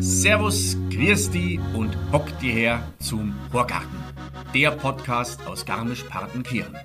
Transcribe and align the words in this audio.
Servus, 0.00 0.76
Christi 0.90 1.58
und 1.72 1.96
Bock 2.10 2.38
dir 2.40 2.52
her 2.52 2.82
zum 2.98 3.34
Horgarten, 3.50 3.88
der 4.54 4.72
Podcast 4.72 5.46
aus 5.46 5.64
Garmisch-Partenkirchen. 5.64 6.76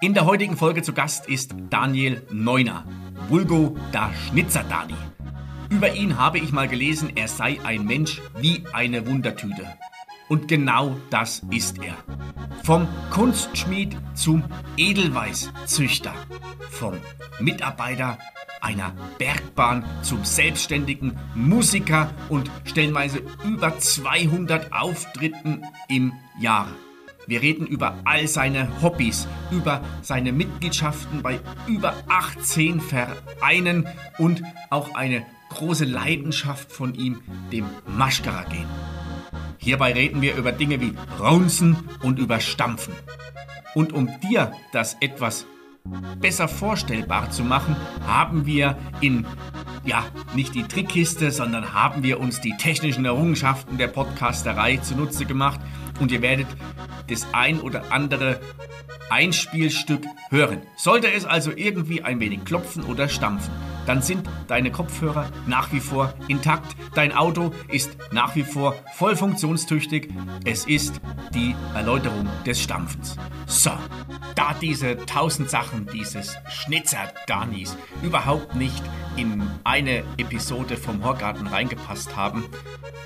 In 0.00 0.14
der 0.14 0.24
heutigen 0.24 0.56
Folge 0.56 0.80
zu 0.80 0.94
Gast 0.94 1.28
ist 1.28 1.54
Daniel 1.68 2.22
Neuner, 2.30 2.86
Vulgo 3.28 3.76
da 3.92 4.10
Schnitzer-Dani. 4.14 4.94
Über 5.68 5.92
ihn 5.92 6.16
habe 6.16 6.38
ich 6.38 6.50
mal 6.50 6.66
gelesen, 6.66 7.12
er 7.14 7.28
sei 7.28 7.58
ein 7.62 7.84
Mensch 7.84 8.22
wie 8.38 8.64
eine 8.72 9.06
Wundertüte. 9.06 9.66
Und 10.30 10.46
genau 10.46 10.96
das 11.10 11.42
ist 11.50 11.82
er. 11.82 11.96
Vom 12.62 12.86
Kunstschmied 13.10 13.96
zum 14.14 14.44
Edelweißzüchter. 14.76 16.14
Vom 16.70 16.94
Mitarbeiter 17.40 18.16
einer 18.60 18.92
Bergbahn 19.18 19.84
zum 20.02 20.24
selbstständigen 20.24 21.18
Musiker 21.34 22.14
und 22.28 22.48
stellenweise 22.62 23.22
über 23.44 23.76
200 23.76 24.72
Auftritten 24.72 25.64
im 25.88 26.12
Jahr. 26.38 26.68
Wir 27.26 27.42
reden 27.42 27.66
über 27.66 27.98
all 28.04 28.28
seine 28.28 28.68
Hobbys, 28.82 29.26
über 29.50 29.82
seine 30.00 30.30
Mitgliedschaften 30.32 31.22
bei 31.22 31.40
über 31.66 31.94
18 32.08 32.80
Vereinen 32.80 33.88
und 34.18 34.44
auch 34.70 34.94
eine 34.94 35.26
große 35.48 35.86
Leidenschaft 35.86 36.70
von 36.70 36.94
ihm, 36.94 37.20
dem 37.50 37.66
Maschkara 37.88 38.44
gehen. 38.44 38.68
Hierbei 39.58 39.92
reden 39.92 40.22
wir 40.22 40.36
über 40.36 40.52
Dinge 40.52 40.80
wie 40.80 40.94
Raunzen 41.18 41.76
und 42.02 42.18
über 42.18 42.40
Stampfen. 42.40 42.94
Und 43.74 43.92
um 43.92 44.08
dir 44.20 44.52
das 44.72 44.96
etwas 45.00 45.46
besser 46.20 46.48
vorstellbar 46.48 47.30
zu 47.30 47.42
machen, 47.42 47.76
haben 48.06 48.46
wir 48.46 48.76
in, 49.00 49.26
ja, 49.84 50.04
nicht 50.34 50.54
die 50.54 50.64
Trickkiste, 50.64 51.30
sondern 51.30 51.72
haben 51.72 52.02
wir 52.02 52.20
uns 52.20 52.40
die 52.40 52.56
technischen 52.56 53.04
Errungenschaften 53.04 53.78
der 53.78 53.88
Podcasterei 53.88 54.76
zunutze 54.78 55.24
gemacht 55.24 55.60
und 56.00 56.12
ihr 56.12 56.22
werdet 56.22 56.46
das 57.08 57.26
ein 57.32 57.60
oder 57.60 57.90
andere 57.90 58.40
Einspielstück 59.08 60.04
hören. 60.30 60.62
Sollte 60.76 61.12
es 61.12 61.24
also 61.24 61.50
irgendwie 61.54 62.02
ein 62.02 62.20
wenig 62.20 62.44
klopfen 62.44 62.84
oder 62.84 63.08
stampfen, 63.08 63.52
dann 63.90 64.02
sind 64.02 64.28
deine 64.46 64.70
Kopfhörer 64.70 65.32
nach 65.48 65.72
wie 65.72 65.80
vor 65.80 66.14
intakt. 66.28 66.76
Dein 66.94 67.12
Auto 67.12 67.52
ist 67.66 67.96
nach 68.12 68.36
wie 68.36 68.44
vor 68.44 68.76
voll 68.94 69.16
funktionstüchtig. 69.16 70.10
Es 70.44 70.64
ist 70.64 71.00
die 71.34 71.56
Erläuterung 71.74 72.28
des 72.46 72.62
Stampfens. 72.62 73.16
So, 73.46 73.72
da 74.36 74.54
diese 74.60 74.96
tausend 75.06 75.50
Sachen 75.50 75.88
dieses 75.92 76.36
Schnitzer-Danis 76.48 77.76
überhaupt 78.04 78.54
nicht 78.54 78.80
in 79.16 79.42
eine 79.64 80.04
Episode 80.18 80.76
vom 80.76 81.02
Horgarten 81.02 81.48
reingepasst 81.48 82.14
haben, 82.14 82.44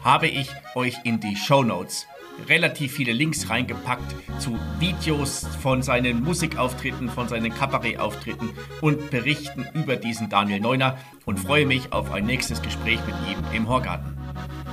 habe 0.04 0.26
ich 0.26 0.50
euch 0.74 0.96
in 1.04 1.18
die 1.18 1.34
Show 1.34 1.62
Notes 1.62 2.06
relativ 2.48 2.92
viele 2.92 3.12
Links 3.12 3.48
reingepackt 3.48 4.14
zu 4.38 4.58
Videos 4.78 5.46
von 5.62 5.82
seinen 5.82 6.22
Musikauftritten, 6.22 7.08
von 7.08 7.28
seinen 7.28 7.52
Kabarettauftritten 7.54 8.50
und 8.80 9.10
Berichten 9.10 9.66
über 9.74 9.96
diesen 9.96 10.28
Daniel 10.28 10.60
Neuner 10.60 10.98
und 11.24 11.38
freue 11.38 11.66
mich 11.66 11.92
auf 11.92 12.12
ein 12.12 12.26
nächstes 12.26 12.62
Gespräch 12.62 13.00
mit 13.06 13.14
ihm 13.30 13.44
im 13.54 13.68
Horgarten. 13.68 14.23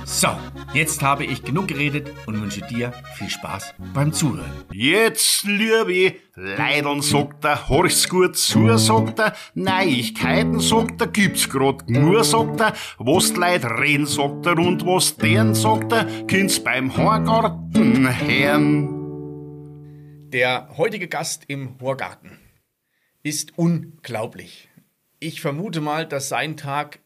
So, 0.04 0.28
jetzt 0.74 1.00
habe 1.02 1.24
ich 1.24 1.42
genug 1.42 1.68
geredet 1.68 2.12
und 2.26 2.40
wünsche 2.40 2.60
dir 2.62 2.92
viel 3.14 3.30
Spaß 3.30 3.74
beim 3.94 4.12
Zuhören. 4.12 4.50
Jetzt, 4.72 5.44
liebe 5.44 6.16
Leidern, 6.34 7.02
sagt 7.02 7.44
er, 7.44 7.68
horch's 7.68 8.08
gut 8.08 8.36
zu, 8.36 8.76
sagt 8.78 9.20
er, 9.20 9.34
Neuigkeiten, 9.54 10.58
sagt 10.60 11.00
er, 11.00 11.06
gibt's 11.06 11.48
grad 11.48 11.88
nur, 11.88 12.24
sagt 12.24 12.60
er, 12.60 12.74
was 12.98 13.32
die 13.32 13.40
Leute 13.40 13.70
reden, 13.78 14.06
sagt 14.06 14.46
er, 14.46 14.58
und 14.58 14.84
was 14.84 15.16
deren, 15.16 15.54
sagt 15.54 15.92
er, 15.92 16.04
kind's 16.26 16.58
beim 16.62 16.96
Horgarten 16.96 18.08
hören. 18.26 18.98
Der 20.32 20.68
heutige 20.76 21.08
Gast 21.08 21.44
im 21.46 21.78
Horgarten 21.80 22.38
ist 23.22 23.56
unglaublich. 23.56 24.68
Ich 25.20 25.40
vermute 25.40 25.80
mal, 25.80 26.06
dass 26.06 26.28
sein 26.28 26.56
Tag 26.56 27.01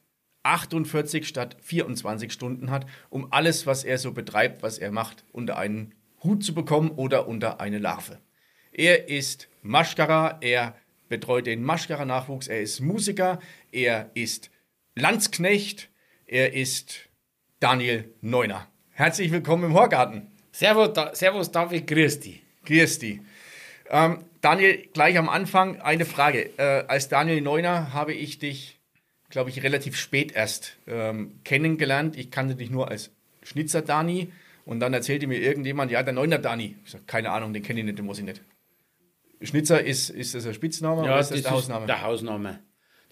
48 0.46 1.26
statt 1.26 1.56
24 1.60 2.32
Stunden 2.32 2.70
hat, 2.70 2.86
um 3.10 3.32
alles, 3.32 3.66
was 3.66 3.84
er 3.84 3.98
so 3.98 4.12
betreibt, 4.12 4.62
was 4.62 4.78
er 4.78 4.92
macht, 4.92 5.24
unter 5.32 5.58
einen 5.58 5.94
Hut 6.22 6.44
zu 6.44 6.54
bekommen 6.54 6.90
oder 6.90 7.26
unter 7.26 7.60
eine 7.60 7.78
Larve. 7.78 8.20
Er 8.72 9.08
ist 9.08 9.48
Maschkara, 9.62 10.38
er 10.40 10.76
betreut 11.08 11.46
den 11.46 11.62
Maschkara-Nachwuchs, 11.64 12.48
er 12.48 12.60
ist 12.60 12.80
Musiker, 12.80 13.40
er 13.72 14.10
ist 14.14 14.50
Landsknecht, 14.94 15.88
er 16.26 16.52
ist 16.52 17.08
Daniel 17.60 18.12
Neuner. 18.20 18.68
Herzlich 18.92 19.32
willkommen 19.32 19.64
im 19.64 19.74
Horgarten. 19.74 20.28
Servus, 20.52 20.92
da, 20.92 21.14
servus 21.14 21.50
David, 21.50 21.86
grüß 21.86 22.20
dich. 22.20 22.42
Grüß 22.64 22.98
dich. 23.00 23.20
Ähm, 23.90 24.24
Daniel, 24.40 24.88
gleich 24.92 25.18
am 25.18 25.28
Anfang 25.28 25.80
eine 25.80 26.04
Frage. 26.04 26.50
Äh, 26.56 26.84
als 26.86 27.08
Daniel 27.08 27.40
Neuner 27.40 27.92
habe 27.92 28.14
ich 28.14 28.38
dich 28.38 28.75
glaube 29.36 29.50
ich, 29.50 29.62
relativ 29.62 29.98
spät 29.98 30.32
erst 30.32 30.78
ähm, 30.86 31.40
kennengelernt. 31.44 32.16
Ich 32.16 32.30
kannte 32.30 32.54
dich 32.54 32.70
nur 32.70 32.88
als 32.88 33.10
Schnitzer 33.42 33.82
Dani 33.82 34.32
und 34.64 34.80
dann 34.80 34.94
erzählte 34.94 35.26
mir 35.26 35.38
irgendjemand, 35.38 35.90
ja, 35.90 36.02
der 36.02 36.14
Neuner 36.14 36.38
Dani. 36.38 36.76
Ich 36.86 36.92
sage, 36.92 37.04
keine 37.06 37.32
Ahnung, 37.32 37.52
den 37.52 37.62
kenne 37.62 37.80
ich 37.80 37.84
nicht, 37.84 37.98
den 37.98 38.06
muss 38.06 38.18
ich 38.18 38.24
nicht. 38.24 38.40
Schnitzer 39.42 39.84
ist, 39.84 40.08
ist 40.08 40.34
das 40.34 40.46
ein 40.46 40.54
Spitzname 40.54 41.04
ja, 41.04 41.12
oder 41.12 41.20
ist 41.20 41.32
das, 41.32 41.42
das 41.42 41.42
der 41.42 41.52
Hausname? 41.52 41.86
der 41.86 42.00
Hausname. 42.00 42.60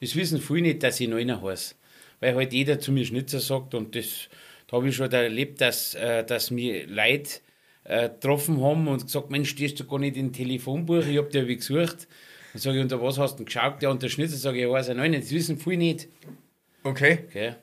Das 0.01 0.17
wissen 0.17 0.41
viele 0.41 0.63
nicht, 0.63 0.83
dass 0.83 0.99
ich 0.99 1.09
Neuner 1.09 1.43
heiße. 1.43 1.75
Weil 2.21 2.35
halt 2.37 2.55
jeder 2.55 2.81
zu 2.81 2.91
mir 2.91 3.05
Schnitzer 3.05 3.41
sagt 3.41 3.75
und 3.75 3.95
das 3.95 4.31
da 4.69 4.79
habe 4.79 4.89
ich 4.89 4.97
schon 4.97 5.13
erlebt, 5.13 5.61
dass, 5.61 5.95
äh, 5.95 6.25
dass 6.25 6.51
mir 6.51 6.87
Leute 6.87 7.41
äh, 7.85 8.09
getroffen 8.09 8.63
haben 8.63 8.89
und 8.89 9.03
gesagt, 9.03 9.31
Mensch, 9.31 9.51
stehst 9.51 9.79
du 9.79 9.85
gar 9.85 9.99
nicht 9.99 10.17
im 10.17 10.33
Telefonbuch, 10.33 11.05
ich 11.05 11.19
habe 11.19 11.29
dir 11.29 11.47
wie 11.47 11.57
gesucht. 11.57 12.09
Dann 12.55 12.61
sage 12.61 12.77
ich, 12.77 12.83
unter 12.83 13.03
was 13.03 13.19
hast 13.19 13.33
du 13.33 13.37
denn 13.39 13.47
geschaut? 13.47 13.83
Ja, 13.83 13.91
unter 13.91 14.09
Schnitzel 14.09 14.39
sage 14.39 14.59
ich, 14.59 14.65
ich 14.65 14.71
weiß 14.71 14.89
ja 14.89 14.95
nicht, 14.95 15.25
das 15.25 15.33
wissen 15.33 15.59
viele 15.59 15.79
nicht. 15.79 16.09
Okay. 16.85 17.25
okay. 17.29 17.55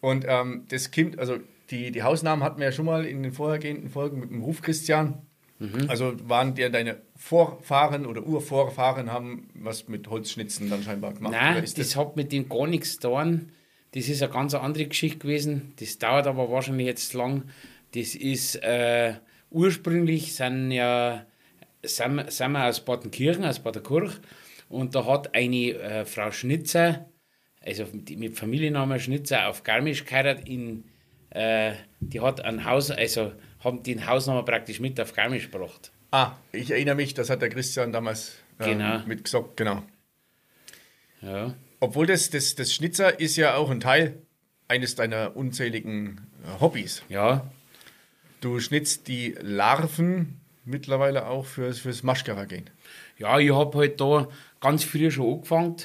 Und 0.00 0.24
ähm, 0.28 0.66
das 0.68 0.92
kommt, 0.92 1.18
also 1.18 1.38
die, 1.70 1.90
die 1.90 2.04
Hausnamen 2.04 2.44
hatten 2.44 2.60
wir 2.60 2.66
ja 2.66 2.72
schon 2.72 2.86
mal 2.86 3.04
in 3.04 3.24
den 3.24 3.32
vorhergehenden 3.32 3.90
Folgen 3.90 4.20
mit 4.20 4.30
dem 4.30 4.42
Ruf 4.42 4.62
Christian. 4.62 5.26
Mhm. 5.58 5.86
Also 5.88 6.14
waren 6.28 6.54
dir 6.54 6.70
deine 6.70 6.98
Vorfahren 7.16 8.06
oder 8.06 8.24
Urvorfahren 8.24 9.10
haben 9.10 9.48
was 9.54 9.88
mit 9.88 10.08
Holzschnitzen 10.08 10.70
dann 10.70 10.84
scheinbar 10.84 11.14
gemacht? 11.14 11.32
Nein, 11.32 11.62
das, 11.62 11.74
das 11.74 11.96
hat 11.96 12.14
mit 12.14 12.30
dem 12.30 12.48
gar 12.48 12.68
nichts 12.68 13.00
getan. 13.00 13.50
Das 13.94 14.08
ist 14.08 14.22
eine 14.22 14.32
ganz 14.32 14.54
andere 14.54 14.86
Geschichte 14.86 15.18
gewesen. 15.18 15.72
Das 15.80 15.98
dauert 15.98 16.28
aber 16.28 16.52
wahrscheinlich 16.52 16.86
jetzt 16.86 17.14
lang. 17.14 17.44
Das 17.94 18.14
ist 18.14 18.62
äh, 18.62 19.14
ursprünglich 19.50 20.34
sind 20.34 20.70
ja 20.70 21.26
sind, 21.88 22.30
sind 22.30 22.52
wir 22.52 22.66
aus 22.66 22.84
Badenkirchen, 22.84 23.44
aus 23.44 23.60
Baderkirch. 23.60 24.14
Und 24.68 24.94
da 24.94 25.06
hat 25.06 25.34
eine 25.34 25.72
äh, 25.74 26.04
Frau 26.04 26.30
Schnitzer, 26.30 27.08
also 27.60 27.86
mit 27.92 28.36
Familiennamen 28.36 28.98
Schnitzer, 28.98 29.48
auf 29.48 29.62
Garmisch 29.62 30.04
geheiratet. 30.04 30.48
In, 30.48 30.84
äh, 31.30 31.72
die 32.00 32.20
hat 32.20 32.40
ein 32.44 32.64
Haus, 32.64 32.90
also 32.90 33.32
haben 33.62 33.82
den 33.82 34.06
Hausnamen 34.06 34.44
praktisch 34.44 34.80
mit 34.80 35.00
auf 35.00 35.12
Garmisch 35.12 35.50
gebracht. 35.50 35.92
Ah, 36.10 36.36
ich 36.52 36.70
erinnere 36.70 36.94
mich, 36.94 37.14
das 37.14 37.30
hat 37.30 37.42
der 37.42 37.48
Christian 37.48 37.92
damals 37.92 38.36
äh, 38.58 38.64
genau. 38.64 39.02
mitgesagt, 39.06 39.56
genau. 39.56 39.82
Ja. 41.20 41.54
Obwohl 41.80 42.06
das, 42.06 42.30
das, 42.30 42.54
das 42.54 42.72
Schnitzer 42.72 43.18
ist 43.20 43.36
ja 43.36 43.56
auch 43.56 43.70
ein 43.70 43.80
Teil 43.80 44.22
eines 44.68 44.94
deiner 44.94 45.36
unzähligen 45.36 46.26
äh, 46.44 46.60
Hobbys. 46.60 47.02
Ja. 47.08 47.50
Du 48.40 48.60
schnitzt 48.60 49.08
die 49.08 49.34
Larven 49.40 50.40
mittlerweile 50.66 51.26
auch 51.26 51.46
fürs, 51.46 51.78
fürs 51.78 52.02
Maschkara 52.02 52.44
gehen? 52.44 52.70
Ja, 53.18 53.38
ich 53.38 53.52
habe 53.52 53.78
halt 53.78 54.00
da 54.00 54.28
ganz 54.60 54.84
früh 54.84 55.10
schon 55.10 55.34
angefangen, 55.34 55.76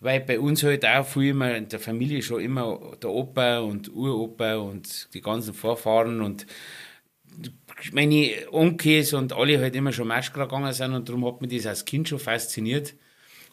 weil 0.00 0.20
bei 0.20 0.40
uns 0.40 0.62
halt 0.62 0.86
auch 0.86 1.06
viel 1.06 1.30
immer 1.30 1.54
in 1.56 1.68
der 1.68 1.80
Familie 1.80 2.22
schon 2.22 2.40
immer 2.40 2.96
der 3.02 3.10
Opa 3.10 3.58
und 3.58 3.92
Uropa 3.94 4.56
und 4.56 5.08
die 5.14 5.20
ganzen 5.20 5.54
Vorfahren 5.54 6.20
und 6.20 6.46
meine 7.92 8.30
Onkels 8.50 9.12
und 9.12 9.32
alle 9.32 9.58
halt 9.58 9.74
immer 9.74 9.92
schon 9.92 10.08
Maschkara 10.08 10.44
gegangen 10.44 10.72
sind 10.72 10.94
und 10.94 11.08
darum 11.08 11.26
hat 11.26 11.40
mich 11.40 11.56
das 11.56 11.66
als 11.66 11.84
Kind 11.84 12.08
schon 12.08 12.18
fasziniert. 12.18 12.94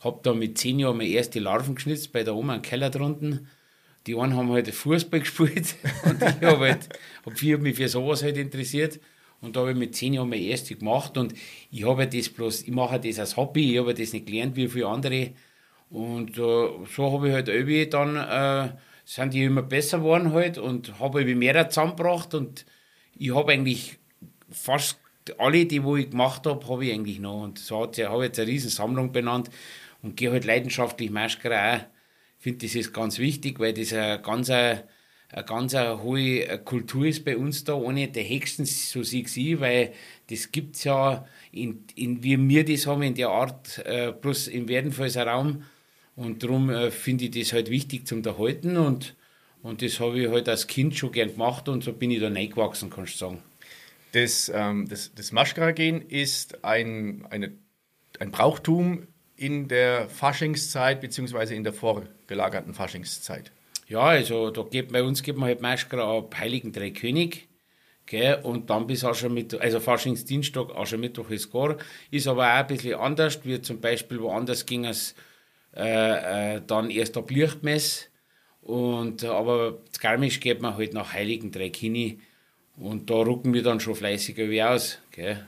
Hab 0.02 0.24
da 0.24 0.34
mit 0.34 0.58
zehn 0.58 0.80
Jahren 0.80 0.98
meine 0.98 1.10
erste 1.10 1.40
Larven 1.40 1.76
geschnitzt 1.76 2.14
bei 2.14 2.24
der 2.24 2.36
Oma 2.36 2.56
im 2.56 2.62
Keller 2.62 2.90
drunten. 2.90 3.48
Die 4.08 4.16
einen 4.16 4.36
haben 4.36 4.52
halt 4.52 4.74
Fußball 4.74 5.20
gespielt 5.22 5.76
und 6.04 6.22
ich 6.22 6.42
habe 6.42 6.60
halt, 6.60 6.90
hab 7.26 7.62
mich 7.62 7.76
für 7.76 7.90
sowas 7.90 8.24
halt 8.24 8.38
interessiert. 8.38 9.00
Und 9.42 9.56
da 9.56 9.62
habe 9.62 9.72
ich 9.72 9.78
mit 9.78 9.96
zehn 9.96 10.14
Jahren 10.14 10.30
meine 10.30 10.42
erste 10.42 10.76
gemacht 10.76 11.18
und 11.18 11.34
ich 11.72 11.86
habe 11.86 12.08
das 12.08 12.30
bloß, 12.30 12.64
ich 12.64 12.72
mache 12.72 13.00
das 13.00 13.20
als 13.20 13.38
Hobby, 13.38 13.74
ich 13.74 13.80
habe 13.80 13.94
das 13.94 14.14
nicht 14.14 14.26
gelernt 14.26 14.56
wie 14.56 14.68
viele 14.68 14.88
andere. 14.88 15.32
Und 15.90 16.38
äh, 16.38 16.70
so 16.86 17.12
habe 17.12 17.30
ich 17.30 17.34
halt 17.34 17.48
irgendwie 17.48 17.88
dann, 17.88 18.16
äh, 18.16 18.74
sind 19.06 19.34
die 19.34 19.44
immer 19.44 19.64
besser 19.64 20.00
geworden 20.00 20.34
halt 20.34 20.58
und 20.58 21.00
habe 21.00 21.22
irgendwie 21.22 21.36
mehr 21.36 21.70
zusammengebracht 21.70 22.34
und 22.36 22.66
ich 23.18 23.34
habe 23.34 23.52
eigentlich 23.54 23.98
fast 24.52 25.00
alle, 25.38 25.66
die 25.66 25.84
wo 25.84 25.96
ich 25.96 26.10
gemacht 26.10 26.46
habe, 26.46 26.68
habe 26.68 26.86
ich 26.86 26.94
eigentlich 26.94 27.20
noch. 27.20 27.44
Und 27.44 27.60
so 27.60 27.82
habe 27.84 28.24
jetzt 28.24 28.40
eine 28.40 28.48
riesen 28.48 28.70
Sammlung 28.70 29.12
benannt 29.12 29.50
und 30.02 30.16
gehe 30.18 30.32
halt 30.32 30.46
leidenschaftlich 30.46 31.12
Maschkara 31.12 31.76
auch. 31.76 31.82
Ich 32.38 32.44
finde, 32.44 32.66
das 32.66 32.76
ist 32.76 32.94
ganz 32.94 33.20
wichtig, 33.20 33.60
weil 33.60 33.74
das 33.74 33.94
eine 33.94 34.22
ganz, 34.22 34.50
eine, 34.50 34.88
eine 35.32 35.46
ganz 35.46 35.76
eine 35.76 36.02
hohe 36.02 36.58
Kultur 36.60 37.06
ist 37.06 37.24
bei 37.24 37.38
uns 37.38 37.64
da, 37.64 37.74
ohne 37.74 38.08
der 38.08 38.24
Hexen, 38.24 38.66
so 38.66 39.04
sehe 39.04 39.24
ich 39.24 39.60
weil 39.60 39.94
das 40.28 40.52
gibt 40.52 40.76
es 40.76 40.84
ja, 40.86 41.26
in, 41.52 41.86
in, 41.96 42.24
wie 42.24 42.38
wir 42.38 42.66
das 42.66 42.88
haben, 42.88 43.04
in 43.04 43.16
der 43.16 43.30
Art, 43.30 43.80
äh, 43.86 44.12
bloß 44.12 44.48
im 44.48 44.68
Werdenfelser 44.68 45.26
Raum. 45.28 45.64
Und 46.16 46.44
darum 46.44 46.70
äh, 46.70 46.92
finde 46.92 47.26
ich 47.26 47.32
das 47.32 47.54
halt 47.54 47.70
wichtig 47.70 48.08
zum 48.08 48.24
Erhalten 48.24 48.76
und, 48.78 49.16
und 49.62 49.82
das 49.82 50.00
habe 50.00 50.20
ich 50.20 50.30
halt 50.30 50.50
als 50.50 50.68
Kind 50.68 50.96
schon 50.96 51.12
gern 51.12 51.32
gemacht 51.32 51.70
und 51.70 51.84
so 51.84 51.94
bin 51.94 52.12
ich 52.12 52.20
da 52.20 52.28
reingewachsen, 52.28 52.90
kannst 52.90 53.16
du 53.16 53.18
sagen. 53.20 53.44
Das, 54.12 54.52
ähm, 54.54 54.88
das, 54.90 55.14
das 55.14 55.32
Maschkara-Gen 55.32 56.02
ist 56.02 56.64
ein, 56.66 57.26
eine, 57.30 57.52
ein 58.20 58.32
Brauchtum 58.32 59.08
in 59.36 59.68
der 59.68 60.10
Faschingszeit 60.10 61.00
beziehungsweise 61.00 61.56
in 61.56 61.64
der 61.64 61.74
vorgelagerten 61.74 62.74
Faschingszeit. 62.74 63.52
Ja, 63.90 64.02
also 64.02 64.52
da 64.52 64.62
geht, 64.62 64.92
bei 64.92 65.02
uns 65.02 65.24
gibt 65.24 65.40
man 65.40 65.48
halt 65.48 65.62
Maschkara 65.62 66.18
ab 66.20 66.36
Heiligen 66.38 66.72
Drei 66.72 66.92
König. 66.92 67.48
Gell? 68.06 68.40
Und 68.44 68.70
dann 68.70 68.86
bis 68.86 69.04
Aschermittwoch, 69.04 69.60
also 69.60 69.80
Faschingsdienstag, 69.80 70.76
Aschermittwoch 70.76 71.30
ist 71.32 71.52
gar. 71.52 71.76
Ist 72.12 72.28
aber 72.28 72.44
auch 72.44 72.58
ein 72.58 72.68
bisschen 72.68 73.00
anders, 73.00 73.44
wie 73.44 73.60
zum 73.62 73.82
Beispiel 73.82 74.22
woanders 74.22 74.66
ging 74.68 74.86
es 74.86 75.16
äh, 75.76 76.56
äh, 76.58 76.62
dann 76.66 76.92
erst 76.92 77.18
ab 77.18 77.32
Lichtmess. 77.32 78.10
Und, 78.62 79.24
aber 79.24 79.80
Garmisch 80.00 80.40
geht 80.40 80.62
man 80.62 80.76
halt 80.78 80.94
nach 80.94 81.14
Heiligen 81.14 81.52
Drei 81.52 81.72
und 82.78 83.10
da 83.10 83.16
rucken 83.16 83.54
wir 83.54 83.64
dann 83.64 83.80
schon 83.80 83.96
fleißiger 83.96 84.50
wie 84.50 84.62
aus, 84.62 85.00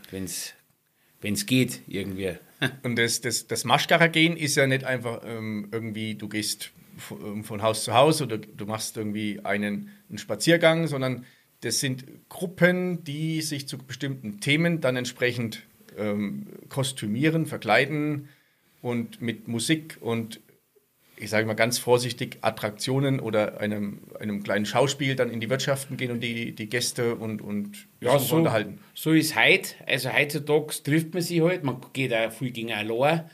wenn 0.09 0.23
es 0.23 1.45
geht 1.45 1.81
irgendwie. 1.87 2.37
Und 2.83 2.97
das, 2.97 3.21
das, 3.21 3.47
das 3.47 3.63
Maschkara-Gehen 3.63 4.35
ist 4.37 4.55
ja 4.55 4.67
nicht 4.67 4.83
einfach 4.83 5.21
ähm, 5.25 5.69
irgendwie, 5.71 6.15
du 6.15 6.27
gehst 6.27 6.71
von, 7.01 7.43
von 7.43 7.61
Haus 7.61 7.83
zu 7.83 7.93
Haus 7.93 8.21
oder 8.21 8.37
du 8.37 8.65
machst 8.65 8.97
irgendwie 8.97 9.39
einen, 9.43 9.89
einen 10.09 10.17
Spaziergang, 10.17 10.87
sondern 10.87 11.25
das 11.61 11.79
sind 11.79 12.05
Gruppen, 12.29 13.03
die 13.03 13.41
sich 13.41 13.67
zu 13.67 13.77
bestimmten 13.77 14.39
Themen 14.39 14.81
dann 14.81 14.95
entsprechend 14.95 15.63
ähm, 15.97 16.47
kostümieren, 16.69 17.45
verkleiden 17.45 18.29
und 18.81 19.21
mit 19.21 19.47
Musik 19.47 19.97
und 20.01 20.39
ich 21.21 21.29
sage 21.29 21.45
mal 21.45 21.53
ganz 21.53 21.77
vorsichtig, 21.77 22.39
Attraktionen 22.41 23.19
oder 23.19 23.59
einem, 23.61 23.99
einem 24.19 24.41
kleinen 24.41 24.65
Schauspiel 24.65 25.15
dann 25.15 25.29
in 25.29 25.39
die 25.39 25.51
Wirtschaften 25.51 25.95
gehen 25.95 26.09
und 26.09 26.21
die, 26.21 26.55
die 26.55 26.67
Gäste 26.67 27.13
und, 27.15 27.43
und 27.43 27.87
ja, 27.99 28.17
so, 28.17 28.37
unterhalten. 28.37 28.79
So 28.95 29.11
ist 29.11 29.35
heute. 29.35 29.75
Also 29.85 30.11
heutzutage 30.11 30.81
trifft 30.83 31.13
man 31.13 31.21
sich 31.21 31.41
halt, 31.41 31.63
man 31.63 31.77
geht 31.93 32.11
auch 32.11 32.31
viel 32.31 32.49
gegen 32.49 32.71
allein 32.71 33.29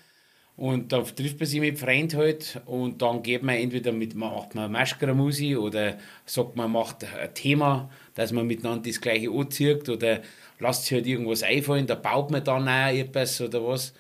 und 0.58 0.92
dann 0.92 1.06
trifft 1.06 1.40
man 1.40 1.48
sich 1.48 1.60
mit 1.60 1.80
Freunden 1.80 2.18
halt 2.18 2.62
und 2.66 3.02
dann 3.02 3.22
geht 3.22 3.44
man 3.44 3.56
entweder 3.56 3.92
mit, 3.92 4.16
macht 4.16 4.56
man 4.56 4.72
Maschkara-Musik 4.72 5.58
oder 5.58 5.98
sagt 6.26 6.56
man 6.56 6.72
macht 6.72 7.04
ein 7.04 7.34
Thema, 7.36 7.90
dass 8.16 8.32
man 8.32 8.48
miteinander 8.48 8.90
das 8.90 9.00
gleiche 9.00 9.30
anzieht 9.30 9.88
oder 9.88 10.22
lasst 10.60 10.86
sich 10.86 10.94
halt 10.94 11.08
irgendwas 11.08 11.44
einfallen, 11.44 11.86
da 11.86 11.94
baut 11.96 12.32
man 12.32 12.44
dann 12.44 12.68
auch 12.68 12.88
etwas 12.88 13.40
oder 13.40 13.66
was. 13.66 13.94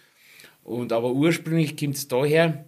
Und 0.63 0.91
aber 0.91 1.13
ursprünglich 1.13 1.77
kommt 1.77 1.95
es 1.95 2.07
daher, 2.07 2.65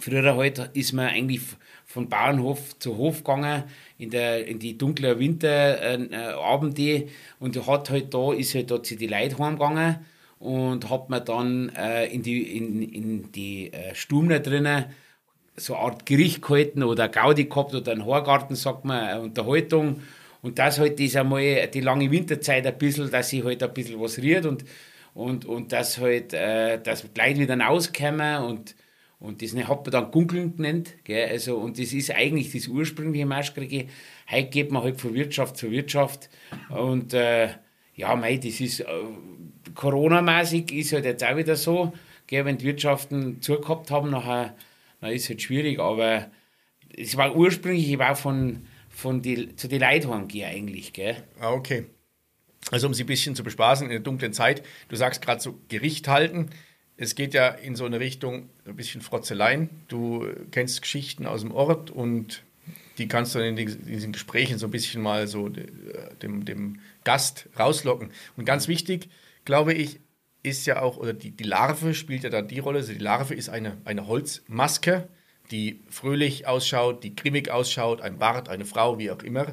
Früher 0.00 0.34
halt 0.34 0.70
ist 0.72 0.92
man 0.92 1.08
eigentlich 1.08 1.42
von 1.84 2.08
Bauernhof 2.08 2.78
zu 2.78 2.96
Hof 2.96 3.18
gegangen 3.18 3.64
in, 3.98 4.10
der, 4.10 4.46
in 4.46 4.58
die 4.58 4.78
dunklen 4.78 5.18
Winterabende 5.18 6.82
äh, 6.82 7.06
und 7.38 7.66
hat 7.66 7.90
halt 7.90 8.14
da, 8.14 8.32
ist 8.32 8.54
halt 8.54 8.70
da 8.70 8.82
zu 8.82 8.96
die 8.96 9.06
Leute 9.06 9.38
heimgegangen 9.38 9.98
und 10.40 10.90
hat 10.90 11.10
man 11.10 11.24
dann 11.24 11.68
äh, 11.76 12.06
in 12.06 12.22
die, 12.22 12.56
in, 12.56 12.82
in 12.82 13.32
die 13.32 13.72
äh, 13.72 13.94
Stuben 13.94 14.42
drinnen 14.42 14.86
so 15.56 15.74
eine 15.74 15.84
Art 15.84 16.06
Gericht 16.06 16.42
gehalten 16.42 16.82
oder 16.82 17.08
Gaudi 17.08 17.44
gehabt 17.44 17.74
oder 17.74 17.92
einen 17.92 18.06
Horgarten, 18.06 18.56
sagt 18.56 18.84
man, 18.84 19.04
eine 19.04 19.20
Unterhaltung. 19.20 20.00
Und 20.42 20.58
das 20.58 20.78
halt 20.78 20.98
ist 20.98 21.16
einmal 21.16 21.68
die 21.68 21.80
lange 21.80 22.10
Winterzeit 22.10 22.66
ein 22.66 22.78
bisschen, 22.78 23.10
dass 23.10 23.28
sich 23.28 23.44
halt 23.44 23.62
ein 23.62 23.74
bisschen 23.74 24.00
was 24.00 24.18
rührt 24.18 24.46
und, 24.46 24.64
und, 25.12 25.44
und 25.44 25.72
dass 25.72 25.98
halt, 25.98 26.32
äh, 26.32 26.80
die 26.82 26.90
Leute 27.20 27.40
wieder 27.40 27.60
rauskommen 27.60 28.42
und 28.44 28.74
und 29.20 29.42
das 29.42 29.54
hat 29.54 29.84
man 29.84 29.90
dann 29.92 30.10
Gunkeln 30.10 30.56
genannt. 30.56 30.94
Gell? 31.04 31.28
Also, 31.28 31.58
und 31.58 31.78
das 31.78 31.92
ist 31.92 32.10
eigentlich 32.10 32.52
das 32.52 32.68
ursprüngliche 32.68 33.26
Maschkriege. 33.26 33.86
Heute 34.30 34.48
geht 34.48 34.72
man 34.72 34.82
halt 34.82 34.98
von 34.98 35.12
Wirtschaft 35.12 35.58
zu 35.58 35.70
Wirtschaft. 35.70 36.30
Und 36.70 37.12
äh, 37.12 37.50
ja, 37.94 38.16
mei, 38.16 38.38
das 38.38 38.60
ist 38.60 38.80
äh, 38.80 38.86
Corona-mäßig 39.74 40.72
ist 40.72 40.92
halt 40.92 41.04
jetzt 41.04 41.24
auch 41.24 41.36
wieder 41.36 41.56
so. 41.56 41.92
Gell? 42.26 42.44
Wenn 42.44 42.58
die 42.58 42.64
Wirtschaften 42.64 43.40
zugehabt 43.42 43.90
haben, 43.90 44.10
nachher, 44.10 44.54
dann 45.00 45.12
ist 45.12 45.24
es 45.24 45.28
halt 45.30 45.42
schwierig. 45.42 45.78
Aber 45.78 46.30
es 46.96 47.16
war 47.16 47.34
ursprünglich, 47.34 47.90
ich 47.90 47.98
war 47.98 48.16
von, 48.16 48.66
von 48.88 49.22
die, 49.22 49.54
zu 49.56 49.68
den 49.68 49.80
Leuten 49.80 50.28
gehen 50.28 50.48
eigentlich. 50.48 50.92
Gell? 50.92 51.16
Ah, 51.40 51.52
okay. 51.52 51.86
Also 52.70 52.86
um 52.86 52.94
sie 52.94 53.04
ein 53.04 53.06
bisschen 53.06 53.34
zu 53.34 53.42
bespaßen 53.42 53.86
in 53.86 53.90
der 53.90 54.00
dunklen 54.00 54.32
Zeit, 54.32 54.62
du 54.88 54.96
sagst 54.96 55.22
gerade 55.22 55.40
so 55.40 55.58
Gericht 55.68 56.08
halten 56.08 56.50
es 57.02 57.14
geht 57.14 57.32
ja 57.32 57.48
in 57.48 57.76
so 57.76 57.86
eine 57.86 57.98
Richtung 57.98 58.50
ein 58.66 58.76
bisschen 58.76 59.00
Frotzeleien. 59.00 59.70
Du 59.88 60.28
kennst 60.50 60.82
Geschichten 60.82 61.24
aus 61.24 61.40
dem 61.40 61.50
Ort 61.50 61.90
und 61.90 62.42
die 62.98 63.08
kannst 63.08 63.34
du 63.34 63.38
in 63.38 63.56
diesen 63.56 64.12
Gesprächen 64.12 64.58
so 64.58 64.66
ein 64.66 64.70
bisschen 64.70 65.00
mal 65.00 65.26
so 65.26 65.48
dem, 65.48 66.44
dem 66.44 66.80
Gast 67.02 67.48
rauslocken. 67.58 68.10
Und 68.36 68.44
ganz 68.44 68.68
wichtig, 68.68 69.08
glaube 69.50 69.74
ich, 69.74 69.98
ist 70.44 70.64
ja 70.66 70.80
auch, 70.80 70.96
oder 70.96 71.12
die, 71.12 71.32
die 71.32 71.42
Larve 71.42 71.92
spielt 71.92 72.22
ja 72.22 72.30
da 72.30 72.40
die 72.40 72.60
Rolle. 72.60 72.78
Also 72.78 72.92
die 72.92 73.00
Larve 73.00 73.34
ist 73.34 73.48
eine, 73.48 73.78
eine 73.84 74.06
Holzmaske, 74.06 75.08
die 75.50 75.80
fröhlich 75.90 76.46
ausschaut, 76.46 77.02
die 77.02 77.16
grimmig 77.16 77.50
ausschaut, 77.50 78.00
ein 78.00 78.18
Bart, 78.18 78.48
eine 78.48 78.64
Frau, 78.64 79.00
wie 79.00 79.10
auch 79.10 79.24
immer. 79.24 79.46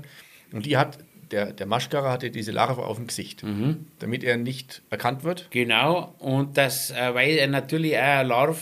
Und 0.52 0.68
die 0.68 0.78
hat 0.78 1.00
der, 1.32 1.52
der 1.52 1.66
Maschkara 1.66 2.12
hatte 2.12 2.30
diese 2.30 2.52
Larve 2.52 2.86
auf 2.86 2.98
dem 2.98 3.08
Gesicht, 3.08 3.42
mhm. 3.42 3.88
damit 3.98 4.24
er 4.24 4.38
nicht 4.38 4.84
erkannt 4.92 5.24
wird. 5.24 5.48
Genau, 5.50 6.14
und 6.20 6.58
das, 6.58 6.92
äh, 6.92 7.16
weil 7.16 7.32
er 7.38 7.48
natürlich 7.48 7.98
auch 7.98 8.02
eine 8.02 8.30
Larve, 8.30 8.60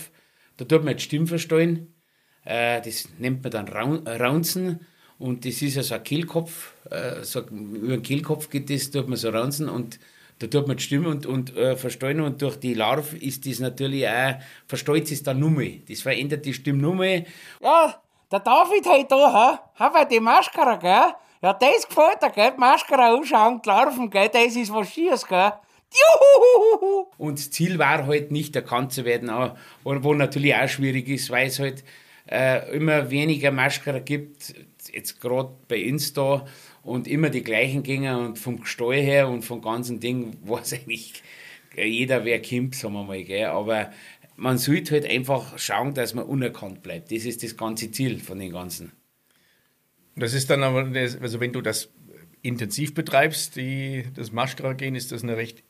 da 0.56 0.64
tut 0.64 0.84
man 0.84 0.92
jetzt 0.92 1.02
Stimmen 1.02 1.26
verstehen, 1.26 1.94
äh, 2.46 2.80
das 2.80 3.10
nennt 3.18 3.44
man 3.44 3.52
dann 3.52 3.68
Raunzen 3.68 4.80
und 5.18 5.44
das 5.44 5.60
ist 5.60 5.76
ja 5.76 5.82
so 5.82 5.96
ein 5.96 6.02
Kehlkopf, 6.02 6.72
äh, 6.90 7.22
so, 7.24 7.40
über 7.40 7.98
den 7.98 8.02
Kehlkopf 8.02 8.48
geht 8.48 8.70
das, 8.70 8.90
tut 8.90 9.06
man 9.06 9.18
so 9.18 9.28
Raunzen 9.28 9.68
und 9.68 10.00
da 10.38 10.46
tut 10.46 10.66
man 10.66 10.76
die 10.76 10.82
Stimme 10.82 11.08
und, 11.08 11.26
und 11.26 11.56
äh, 11.56 11.76
verstehen 11.76 12.20
und 12.20 12.42
durch 12.42 12.56
die 12.56 12.74
Larve 12.74 13.16
ist 13.16 13.46
das 13.46 13.58
natürlich 13.58 14.06
auch, 14.06 14.34
versteht 14.66 15.08
sich 15.08 15.22
dann 15.22 15.40
Nummer. 15.40 15.64
Das 15.88 16.02
verändert 16.02 16.44
die 16.44 16.52
Stimmnummer. 16.52 17.22
Ja, 17.60 18.02
der 18.30 18.40
David 18.40 18.86
hat 18.86 19.10
da, 19.10 19.32
ha, 19.32 19.70
hat 19.76 19.94
wir 19.94 20.04
die 20.04 20.20
Maschkara, 20.20 20.76
gell? 20.76 21.14
Ja, 21.42 21.52
das 21.52 21.88
gefällt 21.88 22.22
dir, 22.22 22.30
gell? 22.30 22.52
Die 22.54 22.60
Maschkara 22.60 23.14
anschauen, 23.14 23.60
die 23.64 23.68
Larven, 23.68 24.10
gell? 24.10 24.28
Das 24.28 24.56
ist 24.56 24.72
was 24.72 24.92
Schiers, 24.92 25.26
gell? 25.26 25.52
Juhu! 25.92 27.06
Und 27.16 27.38
das 27.38 27.50
Ziel 27.50 27.78
war 27.78 28.06
halt 28.06 28.32
nicht 28.32 28.54
erkannt 28.56 28.92
zu 28.92 29.04
werden, 29.04 29.30
wo 29.84 30.14
natürlich 30.14 30.54
auch 30.54 30.68
schwierig 30.68 31.08
ist, 31.08 31.30
weil 31.30 31.46
es 31.46 31.58
halt 31.58 31.84
äh, 32.28 32.76
immer 32.76 33.10
weniger 33.10 33.52
Maschkara 33.52 34.00
gibt, 34.00 34.54
jetzt 34.92 35.20
gerade 35.20 35.50
bei 35.68 35.88
uns 35.90 36.12
da, 36.12 36.44
und 36.86 37.08
immer 37.08 37.30
die 37.30 37.42
gleichen 37.42 37.82
Gänger 37.82 38.18
und 38.18 38.38
vom 38.38 38.60
Gestall 38.60 38.96
her 38.96 39.28
und 39.28 39.42
vom 39.44 39.60
ganzen 39.60 40.00
Ding 40.00 40.36
weiß 40.44 40.72
eigentlich 40.74 41.22
jeder, 41.76 42.24
wer 42.24 42.40
kommt, 42.40 42.74
sagen 42.74 42.94
wir 42.94 43.04
mal, 43.04 43.22
gell? 43.22 43.46
aber 43.46 43.92
man 44.36 44.56
sollte 44.56 44.92
halt 44.92 45.06
einfach 45.06 45.58
schauen, 45.58 45.94
dass 45.94 46.14
man 46.14 46.24
unerkannt 46.24 46.82
bleibt. 46.82 47.10
Das 47.10 47.24
ist 47.24 47.42
das 47.42 47.56
ganze 47.56 47.90
Ziel 47.90 48.18
von 48.18 48.38
den 48.38 48.52
Ganzen. 48.52 48.92
Das 50.14 50.32
ist 50.32 50.48
dann 50.48 50.62
aber, 50.62 50.90
also 50.94 51.40
wenn 51.40 51.52
du 51.52 51.60
das 51.60 51.90
intensiv 52.40 52.94
betreibst, 52.94 53.56
die, 53.56 54.04
das 54.14 54.32
Maschkara-Gehen, 54.32 54.94
ist 54.94 55.12
das 55.12 55.22
eine 55.22 55.36
recht 55.36 55.62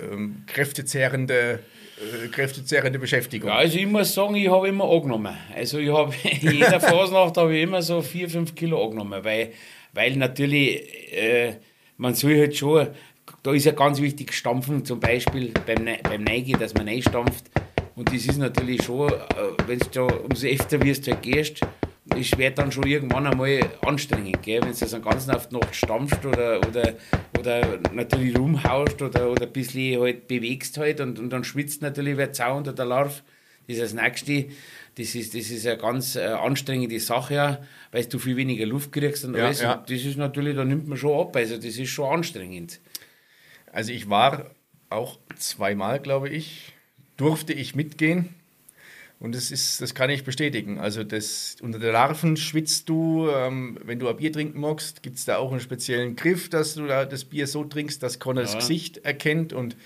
ähm, 0.00 0.42
kräftezehrende, 0.46 1.60
äh, 1.98 2.28
kräftezehrende 2.28 2.98
Beschäftigung. 2.98 3.50
Ja, 3.50 3.56
also 3.56 3.78
ich 3.78 3.86
muss 3.86 4.14
sagen, 4.14 4.34
ich 4.34 4.48
habe 4.48 4.68
immer 4.68 4.90
angenommen. 4.90 5.36
Also 5.54 5.78
ich 5.78 5.92
habe 5.92 6.12
in 6.40 6.52
jeder 6.52 6.80
Fasnacht 6.80 7.36
habe 7.36 7.56
ich 7.56 7.62
immer 7.62 7.82
so 7.82 8.02
vier, 8.02 8.28
fünf 8.28 8.54
Kilo 8.54 8.82
angenommen, 8.82 9.22
weil, 9.22 9.52
weil 9.94 10.16
natürlich 10.16 11.12
äh, 11.12 11.54
man 11.96 12.14
soll 12.14 12.38
halt 12.38 12.56
schon, 12.56 12.88
da 13.42 13.52
ist 13.52 13.64
ja 13.64 13.72
ganz 13.72 14.00
wichtig 14.00 14.32
Stampfen, 14.32 14.84
zum 14.84 15.00
Beispiel 15.00 15.52
beim, 15.66 15.84
ne-, 15.84 16.00
beim 16.02 16.24
Neige, 16.24 16.58
dass 16.58 16.74
man 16.74 16.88
reinstampft. 16.88 17.50
Und 17.96 18.08
das 18.08 18.26
ist 18.26 18.38
natürlich 18.38 18.82
schon, 18.82 19.10
äh, 19.10 19.14
wenn 19.66 19.78
du 19.78 19.86
da 19.92 20.02
umso 20.02 20.46
öfter 20.46 20.82
wirst 20.82 21.06
halt 21.06 21.22
gehst, 21.22 21.60
es 22.16 22.36
wird 22.36 22.58
dann 22.58 22.70
schon 22.70 22.86
irgendwann 22.86 23.26
einmal 23.26 23.60
anstrengend, 23.80 24.42
gell? 24.42 24.60
wenn 24.62 24.72
du 24.72 24.78
das 24.78 24.92
eine 24.92 25.02
ganze 25.02 25.30
Nacht 25.30 25.52
Nacht 25.52 25.74
stampfst 25.74 26.24
oder, 26.26 26.60
oder, 26.66 26.94
oder 27.38 27.78
natürlich 27.92 28.36
rumhaust 28.36 29.00
oder, 29.00 29.30
oder 29.30 29.46
ein 29.46 29.52
bisschen 29.52 30.00
halt 30.00 30.28
bewegst 30.28 30.76
halt 30.76 31.00
und, 31.00 31.18
und 31.18 31.30
dann 31.30 31.44
schwitzt 31.44 31.82
natürlich 31.82 32.16
wer 32.16 32.32
Zau 32.32 32.56
unter 32.56 32.72
der 32.72 32.84
Larve. 32.84 33.22
Das 33.66 33.76
ist 33.76 33.82
das 33.82 33.94
Nächste. 33.94 34.46
Das 34.96 35.14
ist, 35.14 35.34
das 35.34 35.50
ist 35.50 35.66
eine 35.66 35.76
ganz 35.76 36.14
äh, 36.14 36.24
anstrengende 36.24 37.00
Sache, 37.00 37.34
ja, 37.34 37.62
weil 37.90 38.04
du 38.04 38.18
viel 38.18 38.36
weniger 38.36 38.64
Luft 38.66 38.92
kriegst 38.92 39.24
und 39.24 39.34
alles. 39.34 39.60
Ja. 39.60 39.74
Und 39.74 39.90
das 39.90 40.04
ist 40.04 40.16
natürlich, 40.16 40.54
da 40.54 40.64
nimmt 40.64 40.86
man 40.86 40.96
schon 40.96 41.18
ab. 41.18 41.34
Also 41.34 41.56
das 41.56 41.76
ist 41.76 41.90
schon 41.90 42.12
anstrengend. 42.12 42.80
Also 43.72 43.92
ich 43.92 44.08
war 44.08 44.50
auch 44.88 45.18
zweimal, 45.36 45.98
glaube 45.98 46.28
ich, 46.28 46.72
durfte 47.16 47.52
ich 47.52 47.74
mitgehen. 47.74 48.34
Und 49.18 49.34
das, 49.34 49.50
ist, 49.50 49.80
das 49.80 49.94
kann 49.94 50.10
ich 50.10 50.22
bestätigen. 50.24 50.78
Also 50.78 51.02
das, 51.02 51.56
unter 51.62 51.78
den 51.78 51.92
Larven 51.92 52.36
schwitzt 52.36 52.88
du. 52.88 53.28
Ähm, 53.30 53.78
wenn 53.82 53.98
du 53.98 54.08
ein 54.08 54.16
Bier 54.16 54.32
trinken 54.32 54.60
magst, 54.60 55.02
gibt 55.02 55.16
es 55.16 55.24
da 55.24 55.38
auch 55.38 55.50
einen 55.50 55.60
speziellen 55.60 56.14
Griff, 56.14 56.50
dass 56.50 56.74
du 56.74 56.86
da 56.86 57.04
das 57.04 57.24
Bier 57.24 57.46
so 57.46 57.64
trinkst, 57.64 58.02
dass 58.02 58.20
keiner 58.20 58.42
ja. 58.42 58.46
das 58.46 58.56
Gesicht 58.56 58.98
erkennt. 58.98 59.52
Und 59.52 59.76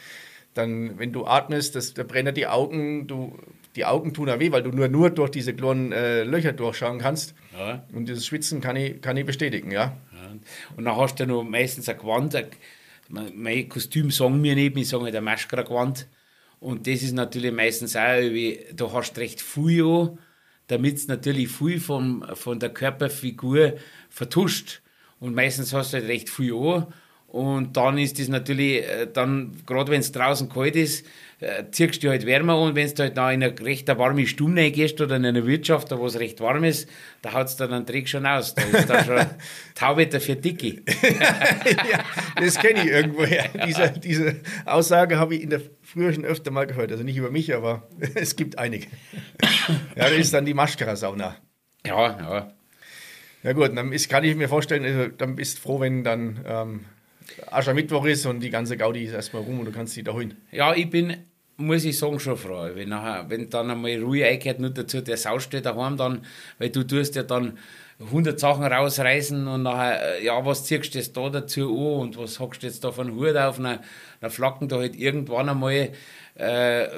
dann, 0.54 0.98
wenn 0.98 1.12
du 1.12 1.24
atmest, 1.24 1.76
das, 1.76 1.94
da 1.94 2.02
brennen 2.02 2.34
die 2.34 2.46
Augen. 2.46 3.06
Du, 3.06 3.38
die 3.76 3.84
Augen 3.84 4.14
tun 4.14 4.30
auch 4.30 4.38
weh, 4.38 4.50
weil 4.50 4.62
du 4.62 4.70
nur, 4.70 4.88
nur 4.88 5.10
durch 5.10 5.30
diese 5.30 5.54
kleinen 5.54 5.92
äh, 5.92 6.24
Löcher 6.24 6.52
durchschauen 6.52 6.98
kannst. 6.98 7.34
Ja. 7.56 7.84
Und 7.92 8.08
dieses 8.08 8.26
Schwitzen 8.26 8.60
kann 8.60 8.76
ich, 8.76 9.00
kann 9.00 9.16
ich 9.16 9.26
bestätigen, 9.26 9.70
ja. 9.70 9.96
ja. 10.12 10.30
Und 10.76 10.84
dann 10.84 10.96
hast 10.96 11.20
du 11.20 11.26
noch 11.26 11.44
meistens 11.44 11.88
ein 11.88 11.98
Gewand. 11.98 12.36
Mein 13.08 13.68
Kostüm 13.68 14.10
sagen 14.10 14.42
wir 14.42 14.54
nicht, 14.54 14.74
wir 14.76 14.84
sagen 14.84 15.04
halt 15.04 15.16
ein 15.16 15.24
Maschkara-Gewand 15.24 16.08
und 16.60 16.86
das 16.86 17.02
ist 17.02 17.12
natürlich 17.12 17.52
meistens 17.52 17.94
auch, 17.96 18.20
wie, 18.20 18.60
du 18.74 18.92
hast 18.92 19.16
recht 19.18 19.40
viel 19.40 19.84
an, 19.84 20.18
damit 20.66 20.96
es 20.96 21.08
natürlich 21.08 21.48
viel 21.48 21.80
vom, 21.80 22.24
von 22.34 22.58
der 22.58 22.70
Körperfigur 22.70 23.74
vertuscht. 24.10 24.82
Und 25.20 25.34
meistens 25.34 25.72
hast 25.72 25.92
du 25.92 25.98
halt 25.98 26.08
recht 26.08 26.28
viel 26.28 26.54
an. 26.54 26.86
Und 27.28 27.76
dann 27.76 27.98
ist 27.98 28.18
das 28.18 28.28
natürlich, 28.28 28.82
äh, 28.84 29.06
dann, 29.12 29.52
gerade 29.66 29.92
wenn 29.92 30.00
es 30.00 30.12
draußen 30.12 30.48
kalt 30.48 30.76
ist, 30.76 31.04
äh, 31.40 31.64
ziehst 31.70 32.02
du 32.02 32.08
halt 32.08 32.24
wärmer 32.24 32.58
und 32.58 32.74
wenn 32.74 32.88
du 32.88 33.02
halt 33.02 33.16
noch 33.16 33.28
in 33.28 33.42
eine 33.42 33.60
recht 33.60 33.86
warme 33.86 34.26
Stunde 34.26 34.70
gehst 34.70 34.98
oder 35.00 35.16
in 35.16 35.26
einer 35.26 35.46
Wirtschaft, 35.46 35.90
wo 35.96 36.06
es 36.06 36.18
recht 36.18 36.40
warm 36.40 36.64
ist, 36.64 36.88
da 37.20 37.34
haut 37.34 37.48
es 37.48 37.56
dann 37.56 37.72
einen 37.72 37.84
Trick 37.84 38.08
schon 38.08 38.24
aus. 38.24 38.54
Da 38.54 38.62
ist 38.62 38.88
da 38.88 39.04
schon 39.04 39.26
Tauwetter 39.74 40.20
für 40.20 40.36
Dicke. 40.36 40.82
ja, 41.02 42.02
das 42.40 42.58
kenne 42.58 42.82
ich 42.82 42.90
irgendwoher. 42.90 43.44
Diese, 43.66 43.90
diese 43.90 44.36
Aussage 44.64 45.18
habe 45.18 45.36
ich 45.36 45.42
in 45.42 45.50
der 45.50 45.60
früher 45.82 46.12
schon 46.12 46.24
öfter 46.24 46.50
mal 46.50 46.66
gehört. 46.66 46.90
Also 46.90 47.04
nicht 47.04 47.18
über 47.18 47.30
mich, 47.30 47.54
aber 47.54 47.88
es 48.14 48.36
gibt 48.36 48.58
einige. 48.58 48.86
Ja, 49.94 50.08
das 50.08 50.18
ist 50.18 50.34
dann 50.34 50.46
die 50.46 50.54
Maschkara-Sauna. 50.54 51.36
Ja, 51.86 52.18
ja. 52.18 52.52
Ja 53.42 53.52
gut, 53.52 53.76
dann 53.76 53.92
ist, 53.92 54.08
kann 54.08 54.24
ich 54.24 54.34
mir 54.34 54.48
vorstellen, 54.48 54.84
also, 54.84 55.12
dann 55.16 55.36
bist 55.36 55.58
du 55.58 55.62
froh, 55.62 55.80
wenn 55.80 56.02
dann 56.02 56.44
ähm, 56.46 56.80
Aschermittwoch 57.50 58.04
ist 58.06 58.26
und 58.26 58.40
die 58.40 58.50
ganze 58.50 58.76
Gaudi 58.76 59.04
ist 59.04 59.12
erstmal 59.12 59.42
rum 59.42 59.60
und 59.60 59.66
du 59.66 59.72
kannst 59.72 59.94
sie 59.94 60.02
da 60.02 60.12
holen. 60.12 60.36
Ja, 60.50 60.74
ich 60.74 60.88
bin, 60.90 61.16
muss 61.56 61.84
ich 61.84 61.98
sagen, 61.98 62.20
schon 62.20 62.36
froh. 62.36 62.68
Wenn, 62.74 62.88
nachher, 62.88 63.28
wenn 63.28 63.50
dann 63.50 63.70
einmal 63.70 64.00
Ruhe 64.02 64.24
eingehört, 64.24 64.60
nur 64.60 64.70
dazu 64.70 65.00
der 65.00 65.16
Sau 65.16 65.38
steht 65.38 65.66
daheim 65.66 65.96
dann, 65.96 66.24
weil 66.58 66.70
du 66.70 66.84
tust 66.84 67.16
ja 67.16 67.22
dann 67.22 67.58
100 68.00 68.38
Sachen 68.38 68.64
rausreißen 68.64 69.46
und 69.48 69.62
nachher, 69.64 70.18
äh, 70.18 70.24
ja, 70.24 70.44
was 70.44 70.64
ziehst 70.64 70.94
du 70.94 70.98
jetzt 70.98 71.16
da 71.16 71.28
dazu 71.30 71.68
an 71.68 72.00
und 72.00 72.18
was 72.18 72.38
hast 72.38 72.62
du 72.62 72.66
jetzt 72.66 72.84
da 72.84 72.92
von 72.92 73.14
Hut 73.16 73.36
auf, 73.36 73.56
dann, 73.56 73.80
dann 74.20 74.30
flacken 74.30 74.68
da 74.68 74.76
halt 74.76 74.94
irgendwann 74.94 75.48
einmal 75.48 75.90
äh, 76.36 76.88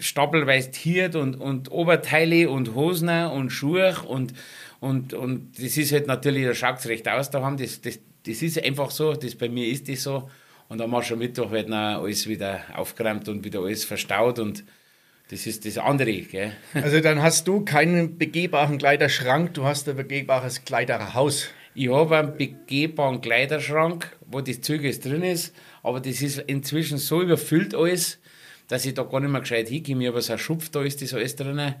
stapelweise 0.00 0.72
Tiert 0.72 1.14
und, 1.14 1.36
und 1.36 1.70
Oberteile 1.70 2.50
und 2.50 2.74
Hosen 2.74 3.08
und 3.08 3.50
Schuhe 3.50 3.94
und, 4.08 4.34
und, 4.80 5.14
und 5.14 5.52
das 5.56 5.76
ist 5.76 5.92
halt 5.92 6.08
natürlich, 6.08 6.44
da 6.44 6.54
schaut 6.54 6.78
es 6.78 6.88
recht 6.88 7.08
aus 7.08 7.30
daheim, 7.30 7.56
das, 7.56 7.80
das, 7.80 8.00
das 8.30 8.42
ist 8.42 8.62
einfach 8.62 8.90
so, 8.90 9.14
das 9.14 9.34
bei 9.34 9.48
mir 9.48 9.66
ist 9.66 9.88
das 9.88 10.04
so. 10.04 10.30
Und 10.68 10.80
am 10.80 10.94
Aschermittwoch 10.94 11.50
wird 11.50 11.68
dann 11.68 11.96
alles 12.00 12.28
wieder 12.28 12.60
aufgeräumt 12.74 13.28
und 13.28 13.44
wieder 13.44 13.60
alles 13.60 13.84
verstaut 13.84 14.38
und 14.38 14.64
das 15.30 15.46
ist 15.46 15.66
das 15.66 15.78
andere. 15.78 16.12
Gell? 16.12 16.52
Also 16.74 17.00
dann 17.00 17.22
hast 17.22 17.48
du 17.48 17.64
keinen 17.64 18.18
begehbaren 18.18 18.78
Kleiderschrank, 18.78 19.54
du 19.54 19.64
hast 19.64 19.88
ein 19.88 19.96
begehbares 19.96 20.64
Kleiderhaus. 20.64 21.48
Ich 21.74 21.88
habe 21.88 22.18
einen 22.18 22.36
begehbaren 22.36 23.20
Kleiderschrank, 23.20 24.16
wo 24.26 24.40
das 24.40 24.60
Zeug 24.60 24.82
drin 25.00 25.22
ist, 25.22 25.54
aber 25.82 26.00
das 26.00 26.22
ist 26.22 26.38
inzwischen 26.38 26.98
so 26.98 27.22
überfüllt 27.22 27.74
alles, 27.74 28.18
dass 28.68 28.84
ich 28.84 28.94
da 28.94 29.02
gar 29.02 29.20
nicht 29.20 29.30
mehr 29.30 29.40
gescheit 29.40 29.68
hinkomme. 29.68 30.08
Aber 30.08 30.20
so 30.20 30.32
ein 30.32 30.38
Schupf, 30.38 30.68
da 30.68 30.82
ist 30.82 31.02
das 31.02 31.14
alles 31.14 31.34
drin. 31.36 31.74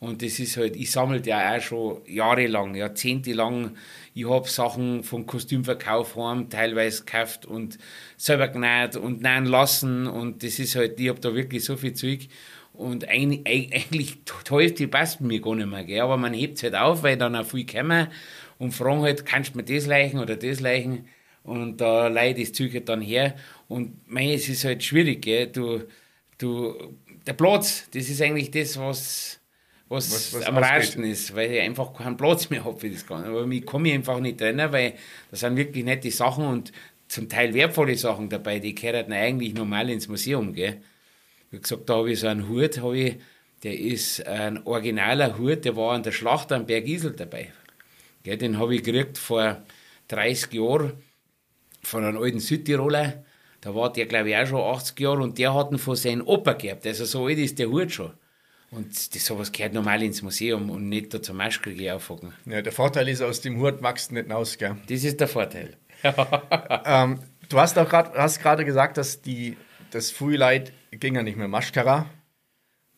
Und 0.00 0.22
das 0.22 0.38
ist 0.38 0.56
halt, 0.56 0.76
ich 0.76 0.90
sammle 0.90 1.20
ja 1.22 1.54
auch 1.54 1.60
schon 1.60 2.00
jahrelang, 2.06 2.74
jahrzehntelang. 2.74 3.76
Ich 4.14 4.26
habe 4.26 4.48
Sachen 4.48 5.04
vom 5.04 5.26
Kostümverkauf 5.26 6.16
heim 6.16 6.48
teilweise 6.48 7.04
gekauft 7.04 7.44
und 7.44 7.76
selber 8.16 8.48
genäht 8.48 8.96
und 8.96 9.20
nähen 9.20 9.44
lassen. 9.44 10.06
Und 10.06 10.42
das 10.42 10.58
ist 10.58 10.74
halt, 10.74 10.98
ich 10.98 11.10
habe 11.10 11.20
da 11.20 11.34
wirklich 11.34 11.64
so 11.64 11.76
viel 11.76 11.92
Zeug. 11.92 12.28
Und 12.72 13.08
eigentlich, 13.08 13.46
eigentlich 13.46 14.24
die 14.74 14.86
passt 14.86 15.20
mir 15.20 15.38
gar 15.38 15.54
nicht 15.54 15.68
mehr. 15.68 15.84
Gell? 15.84 16.00
Aber 16.00 16.16
man 16.16 16.32
hebt 16.32 16.56
es 16.56 16.62
halt 16.62 16.76
auf, 16.76 17.02
weil 17.02 17.18
dann 17.18 17.36
auch 17.36 17.44
viel 17.44 17.66
kommen 17.66 18.08
und 18.58 18.72
fragen 18.72 19.02
halt, 19.02 19.26
kannst 19.26 19.52
du 19.52 19.58
mir 19.58 19.64
das 19.64 19.86
leichen 19.86 20.18
oder 20.18 20.36
das 20.36 20.60
leichen? 20.60 21.08
Und 21.42 21.78
da 21.78 22.08
leiht 22.08 22.40
das 22.40 22.54
Zeug 22.54 22.72
halt 22.72 22.88
dann 22.88 23.02
her. 23.02 23.34
Und 23.68 24.08
mei, 24.08 24.32
es 24.32 24.48
ist 24.48 24.64
halt 24.64 24.82
schwierig. 24.82 25.20
Gell? 25.20 25.48
Du, 25.48 25.82
du, 26.38 26.96
der 27.26 27.34
Platz, 27.34 27.86
das 27.92 28.08
ist 28.08 28.22
eigentlich 28.22 28.50
das, 28.50 28.78
was 28.78 29.39
was, 29.90 30.10
was, 30.12 30.34
was 30.34 30.44
am 30.44 30.56
rarsten 30.56 31.04
ist, 31.04 31.34
weil 31.34 31.50
ich 31.50 31.60
einfach 31.60 31.92
keinen 31.92 32.16
Platz 32.16 32.48
mehr 32.48 32.64
habe 32.64 32.78
für 32.78 32.88
das 32.88 33.04
Ganze. 33.04 33.28
Aber 33.28 33.44
ich 33.46 33.66
kann 33.66 33.82
mich 33.82 33.92
einfach 33.92 34.20
nicht 34.20 34.38
trennen, 34.38 34.72
weil 34.72 34.94
das 35.30 35.40
sind 35.40 35.56
wirklich 35.56 35.84
nette 35.84 36.10
Sachen 36.12 36.46
und 36.46 36.72
zum 37.08 37.28
Teil 37.28 37.52
wertvolle 37.54 37.96
Sachen 37.96 38.28
dabei, 38.28 38.60
die 38.60 38.72
gehören 38.72 39.12
eigentlich 39.12 39.52
normal 39.52 39.90
ins 39.90 40.06
Museum. 40.06 40.52
Gell? 40.54 40.80
Wie 41.50 41.58
gesagt, 41.60 41.90
da 41.90 41.96
habe 41.96 42.12
ich 42.12 42.20
so 42.20 42.28
einen 42.28 42.48
Hut, 42.48 42.80
ich, 42.94 43.16
der 43.64 43.78
ist 43.78 44.24
ein 44.28 44.64
originaler 44.64 45.36
Hut, 45.36 45.64
der 45.64 45.74
war 45.74 45.94
an 45.94 46.04
der 46.04 46.12
Schlacht 46.12 46.52
am 46.52 46.66
Berg 46.66 46.86
Isel 46.86 47.10
dabei. 47.10 47.52
Gell, 48.22 48.36
den 48.36 48.60
habe 48.60 48.76
ich 48.76 48.84
gekriegt 48.84 49.18
vor 49.18 49.60
30 50.06 50.52
Jahren 50.52 50.92
von 51.82 52.04
einem 52.04 52.22
alten 52.22 52.38
Südtiroler. 52.38 53.24
Da 53.60 53.74
war 53.74 53.92
der, 53.92 54.06
glaube 54.06 54.30
ich, 54.30 54.36
auch 54.36 54.46
schon 54.46 54.60
80 54.60 55.00
Jahre 55.00 55.22
und 55.22 55.36
der 55.36 55.52
hat 55.52 55.72
ihn 55.72 55.78
von 55.78 55.96
seinem 55.96 56.24
Opa 56.28 56.52
gehabt. 56.52 56.86
Also 56.86 57.04
so 57.04 57.26
alt 57.26 57.38
ist 57.38 57.58
der 57.58 57.68
Hut 57.68 57.90
schon. 57.90 58.12
Und 58.70 59.14
das, 59.14 59.24
sowas 59.24 59.50
gehört 59.50 59.74
normal 59.74 60.02
ins 60.02 60.22
Museum 60.22 60.70
und 60.70 60.88
nicht 60.88 61.12
da 61.12 61.20
zum 61.20 61.38
Maschkrieg 61.38 61.90
aufhocken. 61.90 62.32
Ja, 62.46 62.62
der 62.62 62.72
Vorteil 62.72 63.08
ist, 63.08 63.20
aus 63.20 63.40
dem 63.40 63.60
Hut 63.60 63.82
wächst 63.82 64.12
nicht 64.12 64.30
raus, 64.30 64.58
gell? 64.58 64.76
Das 64.88 65.02
ist 65.02 65.18
der 65.18 65.26
Vorteil. 65.26 65.76
ähm, 66.84 67.18
du 67.48 67.58
hast 67.58 67.76
auch 67.78 67.88
gerade 67.88 68.64
gesagt, 68.64 68.96
dass 68.96 69.22
die, 69.22 69.56
das 69.90 70.12
Frühleid 70.12 70.72
ging 70.92 71.16
ja 71.16 71.22
nicht 71.22 71.36
mehr 71.36 71.48
Maschkara. 71.48 72.06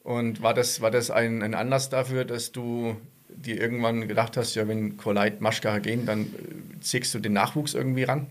Und 0.02 0.42
war 0.42 0.52
das, 0.52 0.80
war 0.82 0.90
das 0.90 1.10
ein, 1.10 1.42
ein 1.42 1.54
Anlass 1.54 1.88
dafür, 1.88 2.24
dass 2.24 2.52
du 2.52 2.96
dir 3.28 3.58
irgendwann 3.58 4.08
gedacht 4.08 4.36
hast, 4.36 4.54
ja, 4.54 4.68
wenn 4.68 4.98
Koleit 4.98 5.40
Maschkara 5.40 5.78
gehen, 5.78 6.04
dann 6.04 6.26
äh, 6.26 6.80
ziehst 6.80 7.14
du 7.14 7.18
den 7.18 7.32
Nachwuchs 7.32 7.72
irgendwie 7.72 8.02
ran? 8.04 8.26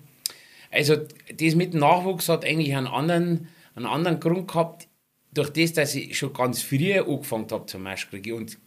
Also, 0.70 0.96
das 0.96 1.56
mit 1.56 1.74
dem 1.74 1.80
Nachwuchs 1.80 2.30
hat 2.30 2.46
eigentlich 2.46 2.76
einen 2.76 2.88
anderen, 2.88 3.48
einen 3.76 3.88
anderen 3.88 4.20
Grund 4.20 4.48
gehabt 4.48 4.88
durch 5.34 5.50
das, 5.52 5.74
dass 5.74 5.96
ich 5.96 6.18
schon 6.18 6.34
ganz 6.34 6.62
früh 6.62 6.94
angefangen 6.94 7.48
habe 7.52 7.66
zum 7.66 7.84
Maschkriegen 7.84 8.34
und 8.34 8.58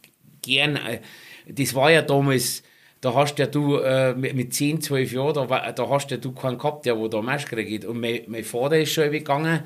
gern, 0.41 0.75
äh, 0.77 0.99
das 1.47 1.73
war 1.75 1.91
ja 1.91 2.01
damals, 2.01 2.63
da 3.01 3.13
hast 3.13 3.37
ja 3.37 3.45
du 3.45 3.77
äh, 3.77 4.15
mit 4.15 4.53
10, 4.53 4.81
12 4.81 5.11
Jahren, 5.13 5.47
da, 5.47 5.71
da 5.71 5.89
hast 5.89 6.11
ja 6.11 6.17
du 6.17 6.31
keinen 6.31 6.57
gehabt, 6.57 6.85
der 6.85 6.97
wo 6.97 7.07
da 7.07 7.21
Maschkrieg 7.21 7.67
geht. 7.67 7.85
Und 7.85 7.99
mein, 7.99 8.21
mein 8.27 8.43
Vater 8.43 8.79
ist 8.79 8.93
schon 8.93 9.11
gegangen 9.11 9.63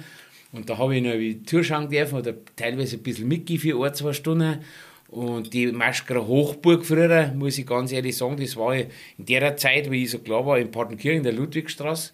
und 0.52 0.70
da 0.70 0.78
habe 0.78 0.98
ich 0.98 1.04
noch 1.04 1.46
zuschauen 1.46 1.90
dürfen 1.90 2.20
oder 2.20 2.34
teilweise 2.56 2.98
ein 2.98 3.04
bisschen 3.04 3.28
mitgegeben 3.28 3.82
ein, 3.84 3.94
zwei 3.94 4.14
Stunden. 4.14 4.60
Und 5.08 5.54
die 5.54 5.72
Maschkerer 5.72 6.28
Hochburg 6.28 6.86
früher, 6.86 7.32
muss 7.34 7.58
ich 7.58 7.66
ganz 7.66 7.92
ehrlich 7.92 8.16
sagen, 8.16 8.38
das 8.38 8.56
war 8.56 8.76
in 8.76 8.90
der 9.18 9.58
Zeit, 9.58 9.90
wie 9.90 10.04
ich 10.04 10.12
so 10.12 10.20
klar 10.20 10.46
war, 10.46 10.60
in 10.60 10.70
Partenkirchen, 10.70 11.18
in 11.18 11.24
der 11.24 11.34
Ludwigstraße. 11.34 12.14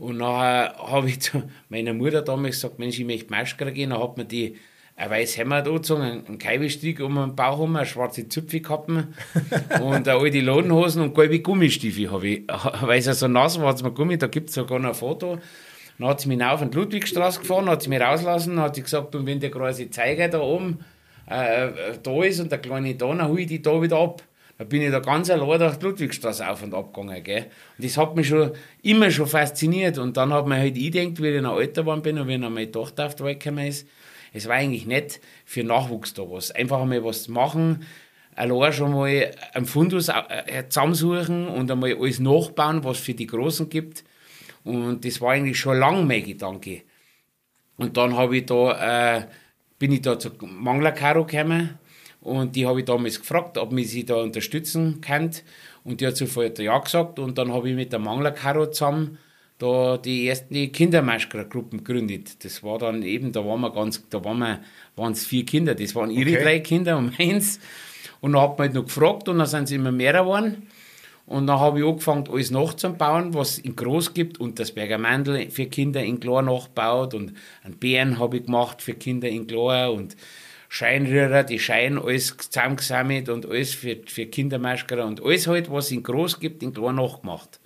Und 0.00 0.16
nachher 0.16 0.76
habe 0.78 1.08
ich 1.08 1.20
zu 1.20 1.42
meiner 1.68 1.92
Mutter 1.92 2.22
damals 2.22 2.56
gesagt, 2.56 2.78
Mensch, 2.78 2.98
ich 2.98 3.04
möchte 3.04 3.30
Maschkara 3.30 3.70
gehen. 3.70 3.90
Dann 3.90 4.02
hat 4.02 4.16
mir 4.16 4.24
die 4.24 4.56
ein 4.96 5.10
weißes 5.10 5.36
Hemd 5.36 5.52
angezogen, 5.52 6.02
einen 6.02 6.38
Kaibestrick 6.38 7.00
um 7.00 7.16
den 7.16 7.36
Bauch 7.36 7.58
herum, 7.58 7.76
eine 7.76 7.86
schwarze 7.86 8.26
Zupfkappen 8.28 9.14
und 9.82 10.08
eine 10.08 10.18
alte 10.18 10.40
Ladenhosen 10.40 11.02
und 11.02 11.14
gelbe 11.14 11.40
Gummistiefel 11.40 12.10
habe 12.10 12.28
ich. 12.28 12.42
Weil 12.80 12.98
es 12.98 13.06
ja 13.06 13.14
so 13.14 13.28
nass 13.28 13.60
war, 13.60 13.68
hat 13.68 13.82
mir 13.82 13.92
Gummi, 13.92 14.16
da 14.16 14.26
gibt 14.26 14.48
es 14.48 14.54
sogar 14.54 14.78
noch 14.78 14.90
ein 14.90 14.94
Foto. 14.94 15.38
Dann 15.98 16.08
hat 16.08 16.20
sie 16.22 16.28
mich 16.28 16.42
auf 16.42 16.62
die 16.66 16.76
Ludwigstraße 16.76 17.40
gefahren, 17.40 17.68
hat 17.68 17.82
sie 17.82 17.90
mich 17.90 18.00
rauslassen, 18.00 18.58
hat 18.58 18.76
sie 18.76 18.82
gesagt, 18.82 19.14
und 19.14 19.26
wenn 19.26 19.38
der 19.38 19.50
große 19.50 19.90
Zeiger 19.90 20.28
da 20.28 20.40
oben 20.40 20.78
äh, 21.30 21.66
äh, 21.66 21.98
da 22.02 22.22
ist 22.24 22.40
und 22.40 22.50
der 22.50 22.58
kleine 22.58 22.94
da, 22.94 23.06
dann 23.06 23.28
hole 23.28 23.42
ich 23.42 23.48
die 23.48 23.60
da 23.60 23.80
wieder 23.82 23.98
ab. 23.98 24.22
Da 24.60 24.66
bin 24.66 24.82
ich 24.82 24.90
da 24.90 24.98
ganz 24.98 25.30
allein 25.30 25.58
durch 25.58 25.76
die 25.76 25.86
Ludwigstraße 25.86 26.46
auf 26.46 26.62
und 26.62 26.74
ab 26.74 26.92
gegangen. 26.92 27.24
Gell? 27.24 27.46
Und 27.78 27.84
das 27.86 27.96
hat 27.96 28.14
mich 28.14 28.28
schon 28.28 28.50
immer 28.82 29.10
schon 29.10 29.26
fasziniert. 29.26 29.96
Und 29.96 30.18
dann 30.18 30.34
hat 30.34 30.46
man 30.46 30.58
halt 30.58 30.74
gedacht, 30.74 31.22
wie 31.22 31.28
ich 31.28 31.40
noch 31.40 31.58
älter 31.58 31.80
geworden 31.80 32.02
bin 32.02 32.18
und 32.18 32.28
wie 32.28 32.38
dann 32.38 32.52
meine 32.52 32.70
Tochter 32.70 33.06
auf 33.06 33.14
die 33.14 33.24
Welt 33.24 33.40
gekommen 33.40 33.66
ist, 33.66 33.88
es 34.34 34.46
war 34.46 34.56
eigentlich 34.56 34.84
nicht 34.84 35.18
für 35.46 35.64
Nachwuchs 35.64 36.12
da 36.12 36.30
was. 36.30 36.50
Einfach 36.50 36.82
einmal 36.82 37.02
was 37.02 37.22
zu 37.22 37.32
machen, 37.32 37.86
allein 38.36 38.74
schon 38.74 38.92
mal 38.92 39.30
einen 39.54 39.64
Fundus 39.64 40.08
äh, 40.08 40.12
äh, 40.44 40.68
zusammensuchen 40.68 41.48
und 41.48 41.70
einmal 41.70 41.96
alles 41.96 42.20
nachbauen, 42.20 42.84
was 42.84 42.98
es 42.98 43.04
für 43.04 43.14
die 43.14 43.28
Großen 43.28 43.70
gibt. 43.70 44.04
Und 44.62 45.06
das 45.06 45.22
war 45.22 45.30
eigentlich 45.30 45.58
schon 45.58 45.78
lange 45.78 46.04
mein 46.04 46.22
Gedanke. 46.22 46.82
Und 47.78 47.96
dann 47.96 48.14
habe 48.14 48.36
ich 48.36 48.44
da, 48.44 49.20
äh, 49.20 49.26
bin 49.78 49.92
ich 49.92 50.02
da 50.02 50.18
zu 50.18 50.32
Manglerkaro 50.42 51.24
gekommen 51.24 51.78
und 52.20 52.54
die 52.54 52.66
habe 52.66 52.80
ich 52.80 52.86
damals 52.86 53.20
gefragt, 53.20 53.56
ob 53.56 53.72
mich 53.72 53.90
sie 53.90 54.04
da 54.04 54.16
unterstützen 54.16 55.00
kann. 55.00 55.30
Und 55.84 56.00
die 56.00 56.06
hat 56.06 56.16
sofort 56.16 56.58
ja 56.58 56.76
gesagt. 56.78 57.18
Und 57.18 57.38
dann 57.38 57.52
habe 57.52 57.70
ich 57.70 57.74
mit 57.74 57.92
der 57.92 57.98
Manglerkaro 57.98 58.66
zusammen 58.66 59.18
da 59.58 59.98
die 59.98 60.26
ersten 60.26 60.54
die 60.54 60.72
Kindermaschkara-Gruppen 60.72 61.84
gegründet. 61.84 62.44
Das 62.44 62.62
war 62.62 62.78
dann 62.78 63.02
eben, 63.02 63.30
da 63.32 63.44
waren 63.44 63.60
wir 63.60 63.70
ganz, 63.70 64.02
da 64.08 64.24
waren 64.24 64.38
wir, 64.38 64.60
waren 64.96 65.12
es 65.12 65.26
vier 65.26 65.44
Kinder, 65.44 65.74
das 65.74 65.94
waren 65.94 66.10
ihre 66.10 66.30
Okay. 66.30 66.42
drei 66.42 66.58
Kinder 66.60 66.96
und 66.96 67.18
meins. 67.18 67.60
Und 68.20 68.32
dann 68.32 68.42
hat 68.42 68.58
man 68.58 68.68
halt 68.68 68.74
noch 68.74 68.84
gefragt 68.84 69.28
und 69.28 69.38
dann 69.38 69.46
sind 69.46 69.68
sie 69.68 69.74
immer 69.76 69.92
mehr 69.92 70.14
geworden. 70.14 70.66
Und 71.26 71.46
dann 71.46 71.60
habe 71.60 71.78
ich 71.78 71.86
angefangen, 71.86 72.28
alles 72.28 72.50
nachzubauen, 72.50 73.34
was 73.34 73.52
es 73.52 73.58
in 73.58 73.76
groß 73.76 74.14
gibt. 74.14 74.40
Und 74.40 74.58
das 74.58 74.72
Bergermandel 74.72 75.50
für 75.50 75.66
Kinder 75.66 76.02
in 76.02 76.20
klar 76.20 76.42
nachgebaut. 76.42 77.14
Und 77.14 77.34
einen 77.62 77.76
Bären 77.76 78.18
habe 78.18 78.38
ich 78.38 78.46
gemacht 78.46 78.82
für 78.82 78.94
Kinder 78.94 79.28
in 79.28 79.46
klar. 79.46 79.92
Und 79.92 80.16
Scheinrührer, 80.72 81.42
die 81.42 81.58
Schein, 81.58 81.98
alles 81.98 82.36
zusammengesammelt 82.36 83.28
und 83.28 83.44
alles 83.44 83.74
für, 83.74 83.96
für 84.06 84.26
Kindermaschkara. 84.26 85.02
Und 85.04 85.20
alles 85.22 85.48
halt, 85.48 85.68
was 85.70 85.86
es 85.86 85.90
in 85.90 86.04
groß 86.04 86.38
gibt, 86.38 86.62
in 86.62 86.72
klar 86.72 86.92
nachgemacht. 86.92 87.58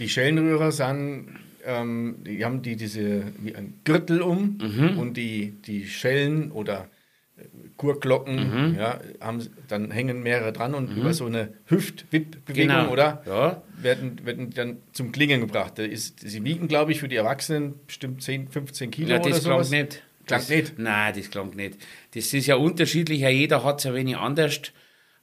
Die 0.00 0.08
Schellenrührer 0.08 0.72
sind, 0.72 1.36
ähm, 1.64 2.16
die 2.26 2.44
haben 2.44 2.60
die 2.62 2.74
diese 2.74 3.22
wie 3.40 3.54
ein 3.54 3.74
Gürtel 3.84 4.22
um 4.22 4.58
Mhm. 4.60 4.98
und 4.98 5.16
die, 5.16 5.52
die 5.52 5.86
Schellen 5.86 6.50
oder 6.50 6.88
äh, 7.36 7.42
Gurkglocken, 7.76 8.70
Mhm. 8.72 8.74
ja, 8.76 8.98
haben, 9.20 9.46
dann 9.68 9.92
hängen 9.92 10.20
mehrere 10.24 10.52
dran 10.52 10.74
und 10.74 10.90
über 10.96 11.14
so 11.14 11.26
eine 11.26 11.52
Hüft-Wip-Bewegung, 11.66 12.76
Genau. 12.76 12.90
oder? 12.90 13.22
Ja. 13.24 13.62
Werden, 13.80 14.20
werden 14.26 14.50
dann 14.50 14.78
zum 14.92 15.12
Klingen 15.12 15.40
gebracht. 15.42 15.74
Da 15.78 15.84
ist, 15.84 16.20
sie 16.28 16.42
wiegen, 16.42 16.66
glaube 16.66 16.90
ich, 16.90 16.98
für 16.98 17.06
die 17.08 17.14
Erwachsenen 17.16 17.74
bestimmt 17.86 18.20
10, 18.20 18.48
15 18.48 18.90
Kilo 18.90 19.10
Ja, 19.10 19.20
oder 19.20 19.30
das 19.30 19.42
sowas. 19.44 19.68
klang 19.70 19.82
nicht. 19.82 20.02
Klang 20.28 20.40
das, 20.40 20.48
nicht? 20.48 20.78
Nein, 20.78 21.14
das 21.16 21.30
klang 21.30 21.50
nicht. 21.56 21.78
Das 22.14 22.32
ist 22.32 22.46
ja 22.46 22.56
unterschiedlich, 22.56 23.20
jeder 23.20 23.64
hat 23.64 23.80
es 23.80 23.86
ein 23.86 23.94
wenig 23.94 24.16
anders. 24.16 24.60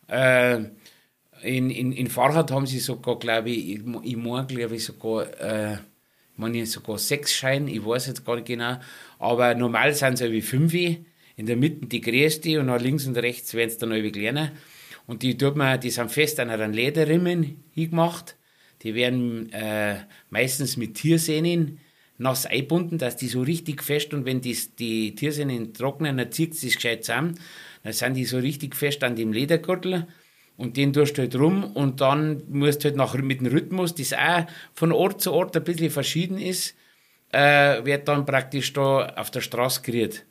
Äh, 0.08 0.64
in, 1.42 1.70
in, 1.70 1.92
in 1.92 2.08
Fahrrad 2.08 2.52
haben 2.52 2.66
sie 2.66 2.80
sogar, 2.80 3.18
glaube 3.20 3.52
ich, 3.52 3.80
ich 4.04 4.18
meine, 4.18 4.48
glaube 4.48 4.76
ich, 4.76 4.84
sogar, 4.84 5.28
äh, 5.40 5.74
ich 5.74 6.38
meine 6.38 6.66
sogar 6.66 6.98
sechs 6.98 7.34
Scheine, 7.34 7.72
ich 7.72 7.86
weiß 7.86 8.08
jetzt 8.08 8.26
gar 8.26 8.36
nicht 8.36 8.48
genau, 8.48 8.80
aber 9.20 9.56
normal 9.56 9.94
sind 9.94 10.20
es 10.20 10.32
wie 10.32 10.42
fünf, 10.42 10.74
in 10.74 11.46
der 11.46 11.56
Mitte 11.56 11.86
die 11.86 12.02
größte 12.02 12.60
und 12.60 12.68
nach 12.68 12.82
links 12.82 13.06
und 13.06 13.18
rechts 13.18 13.54
werden 13.54 13.70
es 13.70 13.78
dann 13.78 13.92
irgendwie 13.92 14.20
kleiner. 14.20 14.52
Und 15.08 15.22
die, 15.22 15.38
tut 15.38 15.56
man, 15.56 15.80
die 15.80 15.92
sind 15.92 16.12
fest 16.12 16.40
an 16.40 16.50
einen 16.50 16.74
Lederrimmen 16.74 17.64
hingemacht. 17.72 18.38
Die 18.82 18.96
werden 18.96 19.52
äh, 19.52 19.98
meistens 20.30 20.78
mit 20.78 20.96
Tiersehnen 20.96 21.80
nass 22.18 22.46
einbunden, 22.46 22.98
dass 22.98 23.18
die 23.18 23.28
so 23.28 23.42
richtig 23.42 23.84
fest 23.84 24.14
und 24.14 24.26
wenn 24.26 24.42
die, 24.42 24.58
die 24.80 25.16
Tiersehnen 25.16 25.74
trocknen, 25.74 26.18
dann 26.18 26.32
zieht 26.32 26.56
sich 26.56 26.76
gescheit 26.76 27.04
zusammen. 27.04 27.40
Dann 27.84 27.94
sind 27.94 28.14
die 28.16 28.26
so 28.26 28.38
richtig 28.38 28.76
fest 28.76 29.04
an 29.04 29.16
dem 29.16 29.34
Ledergürtel 29.34 30.08
und 30.58 30.78
den 30.78 30.94
tust 30.94 31.18
du 31.18 31.24
halt 31.24 31.36
rum 31.36 31.64
und 31.64 32.02
dann 32.02 32.44
musst 32.50 32.84
du 32.84 32.90
halt 32.90 32.96
nach, 32.96 33.14
mit 33.16 33.42
dem 33.42 33.48
Rhythmus, 33.48 33.94
das 33.96 34.14
auch 34.14 34.46
von 34.74 34.92
Ort 34.92 35.22
zu 35.22 35.34
Ort 35.34 35.56
ein 35.58 35.64
bisschen 35.64 35.92
verschieden 35.92 36.40
ist, 36.40 36.76
äh, 37.32 37.84
wird 37.84 38.08
dann 38.08 38.26
praktisch 38.26 38.72
da 38.72 39.14
auf 39.16 39.30
der 39.32 39.42
Straße 39.42 39.82
gerührt. 39.82 40.26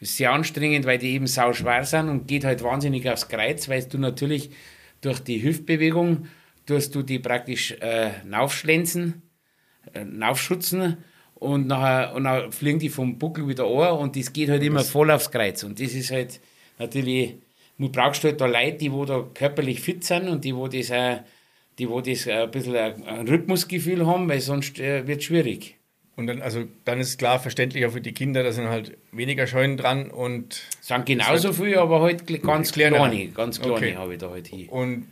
Das 0.00 0.10
ist 0.10 0.16
sehr 0.16 0.32
anstrengend, 0.32 0.84
weil 0.84 0.98
die 0.98 1.12
eben 1.12 1.28
sau 1.28 1.52
schwer 1.52 1.84
sind 1.84 2.08
und 2.08 2.26
geht 2.26 2.44
halt 2.44 2.62
wahnsinnig 2.62 3.08
aufs 3.08 3.28
Kreuz, 3.28 3.68
weil 3.68 3.84
du 3.84 3.98
natürlich 3.98 4.50
durch 5.00 5.20
die 5.20 5.42
Hüftbewegung 5.42 6.26
tust 6.66 6.94
du 6.94 7.02
die 7.02 7.18
praktisch 7.20 7.72
äh, 7.80 8.10
naufschlänzen, 8.24 9.22
äh, 9.94 10.04
naufschutzen 10.04 10.98
und 11.34 11.66
nachher, 11.66 12.14
und 12.14 12.24
dann 12.24 12.52
fliegen 12.52 12.78
die 12.78 12.88
vom 12.88 13.18
Buckel 13.18 13.48
wieder 13.48 13.64
an 13.66 13.98
und 13.98 14.16
das 14.16 14.32
geht 14.32 14.48
halt 14.48 14.62
immer 14.62 14.80
voll 14.80 15.10
aufs 15.10 15.30
Kreuz. 15.30 15.62
Und 15.62 15.80
das 15.80 15.92
ist 15.94 16.10
halt 16.10 16.40
natürlich, 16.78 17.34
du 17.78 17.88
brauchst 17.88 18.24
halt 18.24 18.40
da 18.40 18.46
Leute, 18.46 18.78
die 18.78 18.92
wo 18.92 19.04
da 19.04 19.24
körperlich 19.34 19.80
fit 19.80 20.04
sind 20.04 20.28
und 20.28 20.44
die 20.44 20.54
wo 20.54 20.68
das, 20.68 20.90
äh, 20.90 21.18
die 21.78 21.88
wo 21.88 22.00
das 22.00 22.28
ein 22.28 22.50
bisschen 22.50 22.76
ein 22.76 23.28
Rhythmusgefühl 23.28 24.06
haben, 24.06 24.28
weil 24.28 24.40
sonst 24.40 24.78
äh, 24.78 25.06
wird 25.06 25.18
es 25.20 25.24
schwierig. 25.24 25.76
Und 26.16 26.28
dann, 26.28 26.42
also, 26.42 26.62
dann 26.84 27.00
ist 27.00 27.18
klar 27.18 27.40
verständlich 27.40 27.84
auch 27.86 27.90
für 27.90 28.00
die 28.00 28.12
Kinder, 28.12 28.44
da 28.44 28.52
sind 28.52 28.68
halt 28.68 28.96
weniger 29.10 29.48
Scheunen 29.48 29.76
dran 29.76 30.12
und 30.12 30.62
Sind 30.80 31.06
genauso 31.06 31.52
viel, 31.52 31.76
aber 31.76 32.02
halt 32.02 32.24
ganz 32.44 32.70
Kleinere. 32.70 33.08
kleine, 33.08 33.28
ganz 33.30 33.58
kleine 33.58 33.74
Okay. 33.74 33.96
habe 33.96 34.12
ich 34.12 34.20
da 34.20 34.30
halt 34.30 34.46
hier. 34.46 34.72
Und 34.72 35.08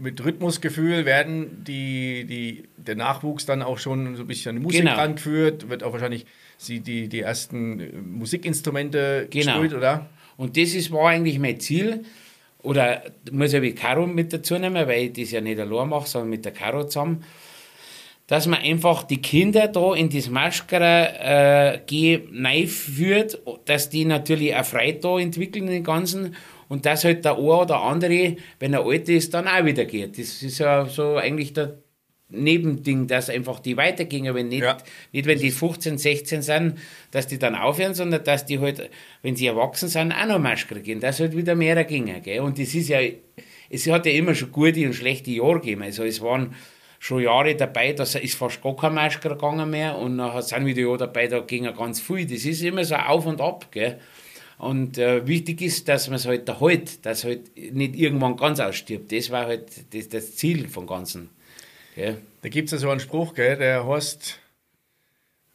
mit 0.00 0.24
Rhythmusgefühl 0.24 1.04
werden 1.04 1.62
die, 1.66 2.24
die, 2.24 2.64
der 2.86 2.96
Nachwuchs 2.96 3.46
dann 3.46 3.62
auch 3.62 3.78
schon 3.78 4.16
so 4.16 4.22
ein 4.22 4.26
bisschen 4.26 4.50
an 4.50 4.56
die 4.56 4.62
Musik 4.62 4.80
Genau. 4.82 4.94
rangeführt, 4.96 5.68
wird 5.68 5.82
auch 5.82 5.92
wahrscheinlich 5.92 6.26
sie 6.56 6.80
die, 6.80 7.08
die 7.08 7.20
ersten 7.20 7.80
äh, 7.80 7.92
Musikinstrumente 7.92 9.28
Genau. 9.30 9.52
gespielt, 9.60 9.74
oder? 9.74 10.06
Und 10.36 10.56
das 10.56 10.74
ist, 10.74 10.90
war 10.92 11.08
eigentlich 11.10 11.38
mein 11.38 11.58
Ziel. 11.60 12.04
Oder 12.62 13.02
muss 13.30 13.52
ich 13.52 13.62
wie 13.62 13.74
Caro 13.74 14.06
mit 14.06 14.32
dazu 14.32 14.58
nehmen, 14.58 14.86
weil 14.88 15.04
ich 15.06 15.12
das 15.12 15.30
ja 15.30 15.40
nicht 15.40 15.58
allein 15.60 15.88
mache, 15.88 16.08
sondern 16.08 16.30
mit 16.30 16.44
der 16.44 16.52
Caro 16.52 16.84
zusammen. 16.84 17.22
Dass 18.26 18.48
man 18.48 18.60
einfach 18.60 19.04
die 19.04 19.22
Kinder 19.22 19.68
da 19.68 19.94
in 19.94 20.10
das 20.10 20.28
Maschkara 20.28 21.74
äh, 21.74 21.80
geh 21.86 22.66
führt, 22.66 23.38
dass 23.66 23.88
die 23.88 24.04
natürlich 24.04 24.54
auch 24.56 24.64
Freude 24.64 24.98
da 24.98 25.18
entwickeln, 25.18 25.68
den 25.68 25.84
Ganzen. 25.84 26.34
Und 26.68 26.86
dass 26.86 27.04
halt 27.04 27.24
der 27.24 27.34
eine 27.36 27.42
oder 27.46 27.80
andere, 27.82 28.36
wenn 28.58 28.74
er 28.74 28.84
alt 28.84 29.08
ist, 29.08 29.32
dann 29.32 29.46
auch 29.46 29.64
wieder 29.64 29.84
geht. 29.84 30.18
Das 30.18 30.42
ist 30.42 30.58
ja 30.58 30.86
so 30.86 31.14
eigentlich 31.16 31.52
der 31.52 31.78
Nebending, 32.28 33.06
dass 33.06 33.30
einfach 33.30 33.60
die 33.60 33.76
weitergehen, 33.76 34.34
wenn 34.34 34.48
nicht, 34.48 34.62
Ja. 34.64 34.76
nicht 35.12 35.26
wenn 35.26 35.38
die 35.38 35.52
15, 35.52 35.96
16 35.96 36.42
sind, 36.42 36.78
dass 37.12 37.28
die 37.28 37.38
dann 37.38 37.54
aufhören, 37.54 37.94
sondern 37.94 38.24
dass 38.24 38.44
die 38.46 38.58
halt, 38.58 38.90
wenn 39.22 39.36
sie 39.36 39.46
erwachsen 39.46 39.88
sind, 39.88 40.12
auch 40.12 40.26
noch 40.26 40.38
Maschkara 40.40 40.80
gehen, 40.80 40.98
dass 40.98 41.20
halt 41.20 41.36
wieder 41.36 41.54
mehr 41.54 41.84
gingen. 41.84 42.20
Gell? 42.22 42.40
Und 42.40 42.58
das 42.58 42.74
ist 42.74 42.88
ja, 42.88 42.98
es 43.70 43.86
hat 43.86 44.06
ja 44.06 44.12
immer 44.12 44.34
schon 44.34 44.50
gute 44.50 44.84
und 44.86 44.94
schlechte 44.94 45.30
Jahre 45.30 45.60
gegeben. 45.60 45.82
Also 45.82 46.02
es 46.02 46.20
waren 46.20 46.54
schon 46.98 47.22
Jahre 47.22 47.54
dabei, 47.54 47.92
da 47.92 48.02
ist 48.02 48.34
fast 48.34 48.60
gar 48.60 48.74
kein 48.74 48.94
Maschkara 48.94 49.34
gegangen 49.34 49.70
mehr 49.70 49.96
und 49.96 50.16
nachher 50.16 50.42
sind 50.42 50.66
wieder 50.66 50.80
Jahre 50.80 50.98
dabei, 50.98 51.28
da 51.28 51.40
ging 51.40 51.64
ganz 51.76 52.00
viel. 52.00 52.26
Das 52.26 52.44
ist 52.44 52.62
immer 52.62 52.84
so 52.84 52.96
auf 52.96 53.26
und 53.26 53.40
ab. 53.40 53.70
Gell? 53.70 54.00
Und 54.58 54.98
äh, 54.98 55.24
wichtig 55.28 55.60
ist, 55.62 55.86
dass 55.88 56.08
man 56.08 56.16
es 56.16 56.26
halt 56.26 56.48
erhält, 56.48 57.04
dass 57.06 57.24
halt 57.24 57.54
nicht 57.56 57.94
irgendwann 57.94 58.36
ganz 58.36 58.58
ausstirbt. 58.58 59.12
Das 59.12 59.30
war 59.30 59.46
halt 59.46 59.94
das, 59.94 60.08
das 60.08 60.34
Ziel 60.34 60.66
vom 60.68 60.86
Ganzen. 60.86 61.30
Gell? 61.96 62.18
Da 62.42 62.48
gibt 62.50 62.66
es 62.66 62.72
ja 62.72 62.78
so 62.78 62.90
einen 62.90 63.00
Spruch, 63.00 63.34
gell, 63.34 63.56
der 63.56 63.86
heißt, 63.86 64.38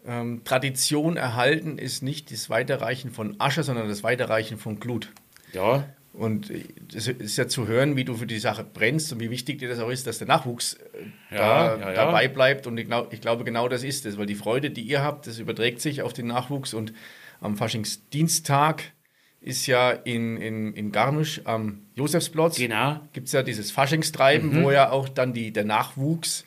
ähm, 0.06 0.42
Tradition 0.44 1.16
erhalten 1.16 1.78
ist 1.78 2.02
nicht 2.02 2.32
das 2.32 2.50
Weiterreichen 2.50 3.12
von 3.12 3.36
Asche, 3.40 3.62
sondern 3.64 3.88
das 3.88 4.04
Weiterreichen 4.04 4.58
von 4.58 4.80
Glut. 4.80 5.10
Ja, 5.54 5.88
Und 6.14 6.50
äh, 6.50 6.64
das 6.92 7.08
ist 7.08 7.38
ja 7.38 7.48
zu 7.48 7.68
hören, 7.68 7.96
wie 7.96 8.06
du 8.06 8.16
für 8.16 8.26
die 8.26 8.40
Sache 8.40 8.64
brennst 8.64 9.14
und 9.14 9.20
wie 9.20 9.30
wichtig 9.30 9.60
dir 9.60 9.70
das 9.70 9.78
auch 9.80 9.90
ist, 9.92 10.08
dass 10.08 10.18
der 10.18 10.28
Nachwuchs 10.28 10.74
äh, 10.74 11.36
Ja, 11.36 11.38
da, 11.38 11.80
ja, 11.80 11.88
ja. 11.90 11.94
dabei 11.94 12.28
bleibt. 12.28 12.66
Und 12.66 12.78
ich, 12.80 12.88
glaub, 12.88 13.14
ich 13.14 13.22
glaube, 13.22 13.44
genau 13.44 13.70
das 13.70 13.84
ist 13.84 14.08
es, 14.08 14.18
weil 14.18 14.26
die 14.26 14.36
Freude, 14.36 14.72
die 14.72 14.82
ihr 14.82 15.04
habt, 15.04 15.28
das 15.28 15.38
überträgt 15.38 15.80
sich 15.80 16.02
auf 16.02 16.14
den 16.14 16.26
Nachwuchs. 16.28 16.74
Und 16.74 16.92
am 17.40 17.56
Faschingsdienstag 17.56 18.94
ist 19.42 19.66
ja 19.66 19.92
in, 19.92 20.38
in, 20.38 20.74
in 20.74 20.92
Garmisch 20.92 21.42
am 21.46 21.80
Josefsplatz 21.96 22.58
genau. 22.58 23.00
gibt 23.14 23.28
es 23.28 23.34
ja 23.34 23.42
dieses 23.44 23.72
Faschingstreiben, 23.72 24.60
Mhm. 24.60 24.64
wo 24.64 24.72
ja 24.72 24.92
auch 24.92 25.10
dann 25.10 25.34
die, 25.34 25.52
der 25.52 25.66
Nachwuchs 25.66 26.46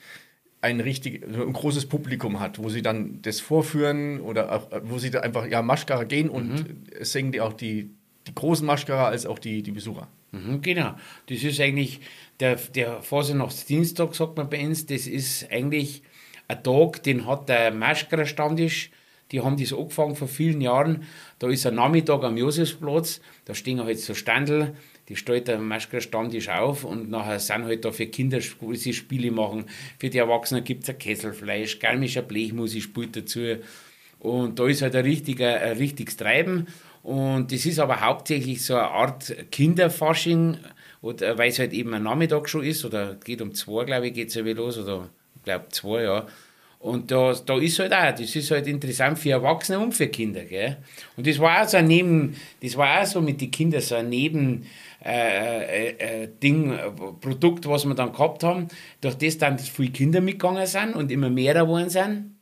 ein 0.61 0.81
richtig 0.81 1.23
ein 1.25 1.53
großes 1.53 1.87
Publikum 1.87 2.41
hat, 2.41 2.59
wo 2.59 2.69
sie 2.71 2.81
dann 2.83 3.21
das 3.23 3.41
vorführen 3.41 4.21
oder 4.21 4.51
auch, 4.53 4.73
äh, 4.73 4.81
wo 4.85 4.99
sie 4.99 5.11
da 5.11 5.21
einfach 5.21 5.47
ja 5.47 5.61
Maschkara 5.61 6.05
gehen 6.05 6.29
und 6.31 6.49
Mhm. 6.51 6.65
es 6.99 7.13
singen 7.13 7.33
die 7.33 7.41
auch 7.41 7.53
die, 7.53 7.91
die 8.27 8.35
großen 8.35 8.65
Maschkara 8.67 9.09
als 9.09 9.27
auch 9.27 9.39
die, 9.39 9.63
die 9.63 9.73
Besucher. 9.73 10.09
Mhm, 10.33 10.63
genau. 10.63 10.95
Das 11.27 11.43
ist 11.43 11.61
eigentlich 11.61 12.01
der, 12.41 12.57
der 12.75 13.03
Fasernachtsdienstag, 13.03 14.15
sagt 14.15 14.37
man 14.37 14.49
bei 14.49 14.65
uns, 14.67 14.87
das 14.87 15.07
ist 15.07 15.51
eigentlich 15.51 16.03
ein 16.49 16.63
Tag, 16.63 17.03
den 17.03 17.27
hat 17.27 17.49
der 17.49 17.71
Maschkara 17.73 18.25
Stammtisch, 18.25 18.91
die 19.33 19.41
haben 19.41 19.57
das 19.59 19.73
angefangen 19.73 20.17
vor 20.17 20.29
vielen 20.29 20.61
Jahren. 20.61 21.05
Da 21.45 21.51
ist 21.51 21.67
ein 21.67 21.75
Nachmittag 21.75 22.25
am 22.25 22.39
Josefsplatz, 22.39 23.21
da 23.45 23.53
stehen 23.53 23.85
halt 23.85 23.99
so 23.99 24.15
Standel, 24.15 24.75
die 25.11 25.17
stellt 25.17 25.47
der 25.47 25.59
Maschkara 25.59 26.01
Stammtisch 26.01 26.49
auf 26.49 26.85
und 26.85 27.11
nachher 27.11 27.39
sind 27.39 27.65
halt 27.65 27.85
da 27.85 27.93
für 27.93 28.07
Kinder, 28.07 28.39
wo 28.61 28.73
sie 28.73 28.95
Spiele 28.95 29.31
machen. 29.31 29.67
Für 29.99 30.09
die 30.09 30.17
Erwachsenen 30.17 30.65
gibt 30.65 30.85
es 30.85 30.89
ein 30.89 30.97
Kesselfleisch, 30.97 31.81
galmischer 31.81 32.23
Blechmusik 32.23 32.83
spielt 32.83 33.15
dazu. 33.15 33.57
Und 34.21 34.59
da 34.59 34.67
ist 34.67 34.81
halt 34.81 34.97
ein, 34.97 35.05
richtiger, 35.05 35.61
ein 35.61 35.77
richtiges 35.77 36.17
Treiben. 36.17 36.67
Und 37.03 37.53
das 37.53 37.67
ist 37.67 37.79
aber 37.79 38.01
hauptsächlich 38.01 38.65
so 38.65 38.77
eine 38.77 38.89
Art 38.89 39.37
Kinderfasching, 39.51 40.57
oder, 41.03 41.37
weil 41.37 41.51
es 41.51 41.59
halt 41.59 41.75
eben 41.75 41.93
ein 41.93 42.05
Nachmittag 42.05 42.49
schon 42.49 42.65
ist, 42.65 42.87
oder 42.87 43.19
geht 43.23 43.43
um 43.43 43.53
zwei, 43.53 43.85
glaube 43.85 44.07
ich, 44.07 44.15
geht 44.15 44.29
es 44.29 44.35
ja 44.35 44.47
wieder 44.47 44.63
los, 44.63 44.79
oder 44.79 45.11
ich 45.37 45.43
glaube 45.43 45.67
zwei, 45.69 46.05
ja. 46.05 46.27
Und 46.85 47.11
da, 47.11 47.33
da 47.33 47.59
ist 47.59 47.79
halt 47.79 47.95
auch, 47.95 48.11
das 48.15 48.37
ist 48.37 48.51
halt 48.51 48.67
interessant 48.67 49.19
für 49.19 49.31
Erwachsene 49.31 49.79
und 49.79 49.93
für 49.95 50.09
Kinder, 50.09 50.45
gell. 50.45 50.77
Und 51.17 51.27
das 51.27 51.39
war 51.39 51.63
auch 51.63 51.67
so 51.69 51.79
ein 51.79 51.87
Neben, 51.87 52.37
das 52.63 52.77
war 52.77 53.01
auch 53.01 53.07
so 53.07 53.23
mit 53.23 53.41
den 53.41 53.51
Kindern 53.51 53.81
so 53.81 53.95
ein 53.95 54.11
Neben, 54.11 54.67
äh, 55.03 55.93
äh, 55.93 56.25
äh, 56.25 56.29
Ding, 56.43 56.73
äh, 56.73 56.91
Produkt, 57.23 57.67
was 57.67 57.87
wir 57.87 57.95
dann 57.95 58.13
gehabt 58.13 58.45
haben, 58.45 58.69
durch 59.01 59.15
das 59.15 59.39
dann 59.39 59.59
viele 59.59 59.93
Kinder 59.93 60.21
mitgegangen 60.21 60.67
sind 60.67 60.95
und 60.95 61.11
immer 61.11 61.31
mehr 61.31 61.55
geworden 61.55 61.89
sind 61.89 62.33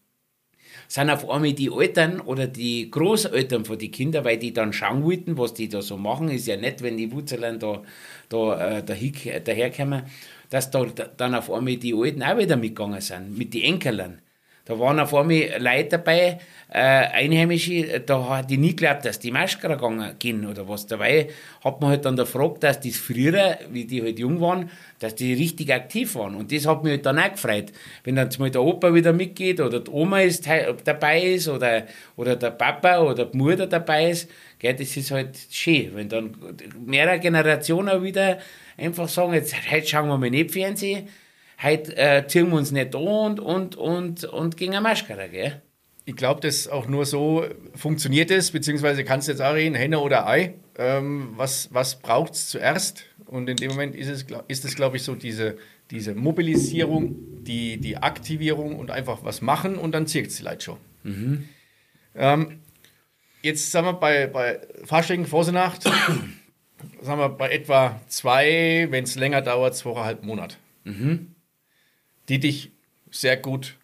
sind 0.89 1.11
auf 1.11 1.29
einmal 1.31 1.53
die 1.53 1.71
Eltern 1.73 2.21
oder 2.21 2.47
die 2.47 2.91
Großeltern 2.91 3.65
von 3.65 3.79
den 3.79 3.91
Kindern, 3.91 4.25
weil 4.25 4.39
die 4.39 4.53
dann 4.53 4.73
schauen 4.73 5.05
wollten, 5.05 5.39
was 5.39 5.55
die 5.55 5.69
da 5.69 5.81
so 5.83 5.97
machen. 5.97 6.29
Ist 6.29 6.47
ja 6.47 6.57
nett, 6.57 6.83
wenn 6.83 6.97
die 6.97 7.11
Wurzeln 7.13 7.59
da, 7.59 7.83
da 8.29 8.79
äh, 8.79 8.83
dahin- 8.83 9.43
daherkommen, 9.45 10.03
dass 10.51 10.71
da 10.71 10.85
da- 10.85 11.07
dann 11.17 11.35
auf 11.35 11.51
einmal 11.51 11.77
die 11.77 11.95
Alten 11.95 12.23
auch 12.23 12.37
wieder 12.39 12.57
mitgegangen 12.57 13.01
sind, 13.01 13.39
mit 13.39 13.55
den 13.55 13.63
Enkelern. 13.63 14.22
Da 14.65 14.79
waren 14.79 15.01
auf 15.01 15.13
einmal 15.13 15.51
Leute 15.59 15.89
dabei, 15.99 16.39
äh, 16.69 16.79
Einheimische, 16.79 18.01
da 18.01 18.29
hat 18.29 18.51
ich 18.51 18.59
nie 18.59 18.71
geglaubt, 18.71 19.05
dass 19.05 19.19
die 19.19 19.33
Maschkara 19.33 19.75
gegangen 19.75 20.15
gehen 20.21 20.47
oder 20.47 20.69
was. 20.69 20.87
Dabei 20.87 21.29
hat 21.65 21.81
man 21.81 21.91
halt 21.91 22.05
dann 22.05 22.15
gefragt, 22.15 22.63
dass 22.63 22.79
die 22.79 22.93
früher, 22.93 23.59
wie 23.71 23.85
die 23.85 24.01
halt 24.01 24.21
jung 24.21 24.41
waren, 24.41 24.71
dass 25.01 25.17
die 25.17 25.35
richtig 25.35 25.75
aktiv 25.75 26.15
waren. 26.15 26.37
Und 26.37 26.53
das 26.53 26.67
hat 26.67 26.85
mich 26.85 26.93
halt 26.93 27.07
dann 27.07 27.19
auch 27.19 27.33
gefreut. 27.33 27.73
Wenn 28.05 28.15
dann 28.15 28.31
mal 28.39 28.51
der 28.51 28.63
Opa 28.63 28.95
wieder 28.95 29.13
mitgeht 29.13 29.61
oder 29.61 29.81
die 29.81 29.91
Oma 29.91 30.21
ist, 30.21 30.49
dabei 30.85 31.23
ist 31.23 31.49
oder, 31.49 31.83
oder 32.17 32.37
der 32.37 32.53
Papa 32.53 33.01
oder 33.01 33.27
die 33.27 33.37
Mutter 33.37 33.67
dabei 33.67 34.11
ist, 34.11 34.31
gell, 34.61 34.75
das 34.75 34.97
ist 34.97 35.11
halt 35.11 35.37
schön. 35.51 35.91
Wenn 35.95 36.09
dann 36.09 36.37
mehrere 36.87 37.19
Generationen 37.19 38.01
wieder 38.03 38.39
einfach 38.79 39.09
sagen, 39.09 39.35
jetzt 39.35 39.55
heute 39.71 39.87
schauen 39.89 40.07
wir 40.07 40.19
mal 40.19 40.31
nicht 40.31 40.53
Fernsehen, 40.53 41.09
heute 41.63 41.97
äh, 41.97 42.27
ziehen 42.27 42.51
wir 42.51 42.57
uns 42.57 42.73
nicht 42.73 42.95
an 42.95 43.03
und, 43.03 43.41
und, 43.41 43.77
und, 43.77 44.25
und 44.25 44.57
gehen 44.57 44.73
eine 44.73 44.81
Maschkara, 44.81 45.27
gell? 45.27 45.63
Ich 46.05 46.17
glaube, 46.17 46.41
dass 46.41 46.67
auch 46.67 46.89
nur 46.89 47.07
so 47.07 47.45
funktioniert 47.75 48.31
es, 48.31 48.51
beziehungsweise 48.51 49.05
kannst 49.05 49.29
du 49.29 49.33
jetzt 49.33 49.41
auch 49.41 49.55
reden, 49.55 49.77
Henne 49.77 50.01
oder 50.01 50.27
Ei. 50.27 50.55
Ähm, 50.77 51.35
was 51.37 51.73
was 51.73 52.01
braucht 52.01 52.33
es 52.33 52.49
zuerst? 52.49 53.05
Und 53.27 53.49
in 53.49 53.57
dem 53.57 53.71
Moment 53.71 53.95
ist 53.95 54.09
es, 54.09 54.27
ist 54.49 54.65
es 54.65 54.75
glaube 54.75 54.97
ich, 54.97 55.05
so 55.05 55.15
diese, 55.15 55.57
diese 55.91 56.15
Mobilisierung, 56.15 57.45
die, 57.45 57.79
die 57.79 57.97
Aktivierung 57.97 58.79
und 58.79 58.91
einfach 58.91 59.23
was 59.23 59.43
machen 59.43 59.77
und 59.77 59.93
dann 59.93 60.07
zirkt 60.07 60.31
es 60.31 60.39
die 60.39 60.43
Leute 60.43 60.65
schon. 60.65 60.79
Mhm. 61.05 61.49
Ähm, 62.17 62.61
jetzt 63.43 63.71
sagen 63.71 63.87
wir 63.87 63.95
bei, 63.95 64.27
bei 64.27 64.61
Fasching, 64.85 65.25
Vorsenacht, 65.25 65.85
sagen 65.85 66.35
wir 67.21 67.29
bei 67.29 67.51
etwa 67.51 68.01
zwei, 68.09 68.89
wenn 68.91 69.05
es 69.05 69.15
länger 69.15 69.41
dauert, 69.41 69.77
zweieinhalb 69.77 70.25
Monat. 70.25 70.59
Mhm 70.85 71.32
die 72.29 72.41
dich 72.41 72.71
sehr 73.11 73.37
gut 73.37 73.77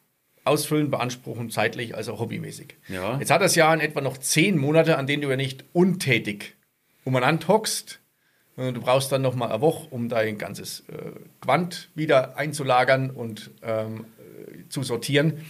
ausfüllen, 0.44 0.90
beanspruchen, 0.90 1.50
zeitlich 1.50 1.94
als 1.94 2.08
auch 2.08 2.20
hobbymäßig. 2.20 2.76
Ja. 2.88 3.18
Jetzt 3.18 3.30
hat 3.30 3.42
das 3.42 3.54
Jahr 3.54 3.74
in 3.74 3.80
etwa 3.80 4.00
noch 4.00 4.16
zehn 4.16 4.56
Monate, 4.56 4.96
an 4.96 5.06
denen 5.06 5.22
du 5.22 5.28
ja 5.28 5.36
nicht 5.36 5.64
untätig 5.72 6.54
umeinander 7.04 7.48
hockst. 7.48 8.00
Du 8.56 8.80
brauchst 8.80 9.12
dann 9.12 9.22
noch 9.22 9.36
mal 9.36 9.50
eine 9.50 9.60
Woche, 9.60 9.86
um 9.90 10.08
dein 10.08 10.36
ganzes 10.36 10.80
äh, 10.88 11.12
Quant 11.40 11.90
wieder 11.94 12.36
einzulagern 12.36 13.10
und 13.10 13.52
ähm, 13.62 14.06
äh, 14.18 14.68
zu 14.68 14.82
sortieren. 14.82 15.44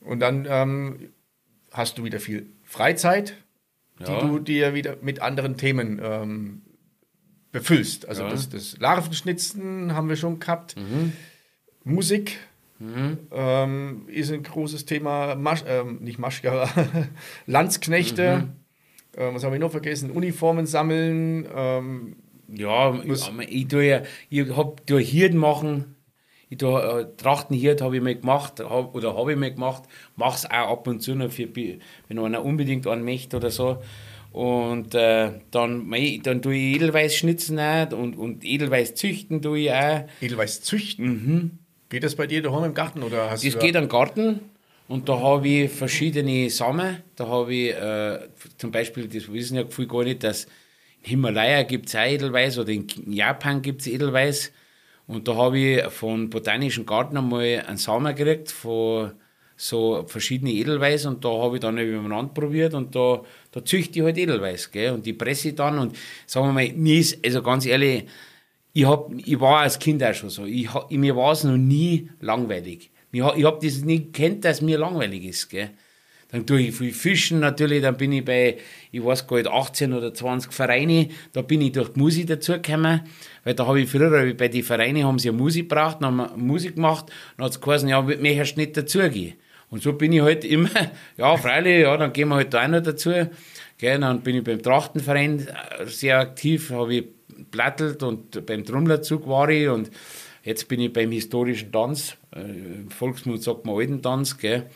Und 0.00 0.20
dann 0.20 0.46
ähm, 0.48 1.10
hast 1.72 1.98
du 1.98 2.04
wieder 2.04 2.20
viel 2.20 2.46
Freizeit, 2.64 3.34
ja. 3.98 4.06
die 4.06 4.26
du 4.26 4.38
dir 4.38 4.72
wieder 4.72 4.96
mit 5.02 5.20
anderen 5.20 5.58
Themen 5.58 6.00
ähm, 6.02 6.62
befüllst. 7.52 8.08
Also 8.08 8.22
ja. 8.22 8.30
das, 8.30 8.48
das 8.48 8.78
Larvenschnitzen 8.78 9.94
haben 9.94 10.08
wir 10.08 10.16
schon 10.16 10.38
gehabt. 10.40 10.74
Mhm. 10.76 11.12
Musik 11.88 12.38
mhm. 12.78 13.18
ähm, 13.32 14.02
ist 14.08 14.30
ein 14.30 14.42
großes 14.42 14.84
Thema. 14.84 15.34
Masch, 15.34 15.64
ähm, 15.66 15.98
nicht 16.00 16.18
Maschke, 16.18 16.52
aber 16.52 16.68
Landsknechte. 17.46 18.36
Mhm. 18.36 18.52
Ähm, 19.16 19.34
was 19.34 19.44
habe 19.44 19.56
ich 19.56 19.60
noch 19.60 19.70
vergessen? 19.70 20.10
Uniformen 20.10 20.66
sammeln. 20.66 21.46
Ähm, 21.54 22.16
ja, 22.48 22.94
ich, 23.02 23.30
ich, 23.48 23.68
tue, 23.68 24.02
ich 24.30 24.56
hab, 24.56 24.86
tue 24.86 25.00
Hirten 25.00 25.38
machen. 25.38 25.96
Ich 26.50 26.58
tue, 26.58 26.80
äh, 26.80 27.16
Trachtenhirt 27.16 27.82
habe 27.82 27.96
ich 27.96 28.02
mal 28.02 28.14
gemacht 28.14 28.60
hab, 28.60 28.94
oder 28.94 29.16
habe 29.16 29.32
ich 29.32 29.38
mal 29.38 29.52
gemacht. 29.52 29.84
Mache 30.16 30.36
es 30.36 30.44
auch 30.46 30.72
ab 30.72 30.86
und 30.86 31.00
zu 31.00 31.14
noch, 31.14 31.30
für, 31.30 31.48
wenn 31.54 32.18
einer 32.18 32.44
unbedingt 32.44 32.86
einen 32.86 33.04
möchte 33.04 33.36
oder 33.36 33.50
so. 33.50 33.82
Und 34.30 34.94
äh, 34.94 35.32
dann, 35.50 35.90
dann 36.22 36.42
tue 36.42 36.54
ich 36.54 36.76
Edelweiß 36.76 37.14
schnitzen 37.14 37.58
auch 37.58 37.92
und, 37.92 38.14
und 38.14 38.44
Edelweiß 38.44 38.94
züchten 38.94 39.42
tue 39.42 39.60
ich 39.60 39.72
auch. 39.72 40.04
Edelweiß 40.20 40.62
züchten? 40.62 41.06
Mhm. 41.06 41.58
Geht 41.88 42.04
das 42.04 42.14
bei 42.14 42.26
dir 42.26 42.42
daheim 42.42 42.64
im 42.64 42.74
Garten? 42.74 43.02
Oder 43.02 43.30
hast 43.30 43.44
das 43.44 43.58
geht 43.58 43.74
im 43.74 43.88
Garten 43.88 44.40
und 44.88 45.08
da 45.08 45.18
habe 45.20 45.48
ich 45.48 45.70
verschiedene 45.70 46.50
Samen. 46.50 47.02
Da 47.16 47.26
habe 47.28 47.54
ich 47.54 47.70
äh, 47.74 48.18
zum 48.56 48.70
Beispiel, 48.70 49.06
das 49.08 49.32
wissen 49.32 49.56
ja 49.56 49.64
viele 49.68 49.88
gar 49.88 50.04
nicht, 50.04 50.22
dass 50.24 50.44
in 51.02 51.10
Himalaya 51.10 51.62
gibt 51.62 51.88
es 51.88 51.94
auch 51.94 52.00
Edelweiß 52.00 52.58
oder 52.58 52.70
in 52.70 52.86
Japan 53.06 53.62
gibt 53.62 53.82
es 53.82 53.86
Edelweiß. 53.86 54.52
Und 55.06 55.26
da 55.28 55.36
habe 55.36 55.58
ich 55.58 55.84
von 55.84 56.28
Botanischen 56.28 56.84
Garten 56.84 57.16
einmal 57.16 57.64
einen 57.66 57.78
Samen 57.78 58.14
gekriegt 58.14 58.50
von 58.50 59.12
so 59.56 60.04
verschiedene 60.06 60.52
Edelweiß 60.52 61.06
und 61.06 61.24
da 61.24 61.30
habe 61.30 61.56
ich 61.56 61.60
dann 61.60 61.78
übereinander 61.78 62.32
probiert 62.32 62.74
und 62.74 62.94
da, 62.94 63.22
da 63.50 63.64
züchte 63.64 63.98
ich 63.98 64.04
halt 64.04 64.16
Edelweiß. 64.16 64.70
Gell? 64.70 64.92
Und 64.92 65.04
die 65.04 65.14
presse 65.14 65.48
ich 65.48 65.54
dann 65.56 65.78
und 65.78 65.96
sagen 66.26 66.46
wir 66.46 66.52
mal, 66.52 66.72
mir 66.74 67.00
ist, 67.00 67.24
also 67.24 67.42
ganz 67.42 67.66
ehrlich, 67.66 68.04
ich, 68.78 68.86
hab, 68.86 69.10
ich 69.12 69.40
war 69.40 69.60
als 69.60 69.78
Kind 69.78 70.04
auch 70.04 70.14
schon 70.14 70.30
so. 70.30 70.44
Ich, 70.44 70.68
mir 70.90 71.16
war 71.16 71.32
es 71.32 71.42
noch 71.42 71.56
nie 71.56 72.10
langweilig. 72.20 72.90
Ich, 73.10 73.20
ich 73.20 73.44
habe 73.44 73.58
das 73.60 73.80
nie 73.80 74.04
gekannt, 74.04 74.44
dass 74.44 74.62
mir 74.62 74.78
langweilig 74.78 75.24
ist. 75.24 75.48
Gell? 75.50 75.70
Dann 76.30 76.46
tue 76.46 76.60
ich 76.60 76.76
viel 76.76 76.92
Fischen 76.92 77.40
natürlich, 77.40 77.82
dann 77.82 77.96
bin 77.96 78.12
ich 78.12 78.24
bei, 78.24 78.58
ich 78.92 79.02
weiß 79.02 79.26
gar 79.26 79.38
nicht, 79.38 79.48
18 79.48 79.94
oder 79.94 80.14
20 80.14 80.52
Vereine, 80.52 81.08
da 81.32 81.42
bin 81.42 81.62
ich 81.62 81.72
durch 81.72 81.88
die 81.88 81.98
Musik 81.98 82.26
dazugekommen, 82.26 83.00
weil 83.44 83.54
da 83.54 83.66
habe 83.66 83.80
ich 83.80 83.90
früher, 83.90 84.34
bei 84.34 84.48
den 84.48 84.62
Vereinen 84.62 85.04
haben 85.04 85.18
sie 85.18 85.32
Musik 85.32 85.70
gebraucht, 85.70 85.96
dann 86.00 86.18
haben 86.18 86.36
wir 86.36 86.36
Musik 86.36 86.74
gemacht, 86.74 87.06
dann 87.36 87.46
hat 87.46 87.52
es 87.52 87.60
geheißen, 87.62 87.88
ja, 87.88 88.02
möchtest 88.02 88.56
du 88.56 88.60
nicht 88.60 88.76
dazugehen? 88.76 89.34
Und 89.70 89.82
so 89.82 89.94
bin 89.94 90.12
ich 90.12 90.20
halt 90.20 90.44
immer, 90.44 90.68
ja, 91.16 91.36
freilich, 91.38 91.80
ja, 91.80 91.96
dann 91.96 92.12
gehen 92.12 92.28
wir 92.28 92.36
halt 92.36 92.52
da 92.52 92.64
auch 92.64 92.68
noch 92.68 92.82
dazu. 92.82 93.10
Gell, 93.78 93.98
dann 93.98 94.20
bin 94.20 94.36
ich 94.36 94.44
beim 94.44 94.62
Trachtenverein 94.62 95.48
sehr 95.86 96.18
aktiv, 96.18 96.70
habe 96.70 96.94
ich 96.94 97.04
plattelt 97.50 98.02
und 98.02 98.44
beim 98.46 98.64
Trommlerzug 98.64 99.26
war 99.28 99.48
ich 99.48 99.68
und 99.68 99.90
jetzt 100.42 100.68
bin 100.68 100.80
ich 100.80 100.92
beim 100.92 101.10
historischen 101.10 101.72
Tanz. 101.72 102.16
Äh, 102.34 102.90
Volksmund 102.90 103.42
sagt 103.42 103.64
man 103.66 103.76
alten 103.76 104.02
Tanz, 104.02 104.38
gell. 104.38 104.66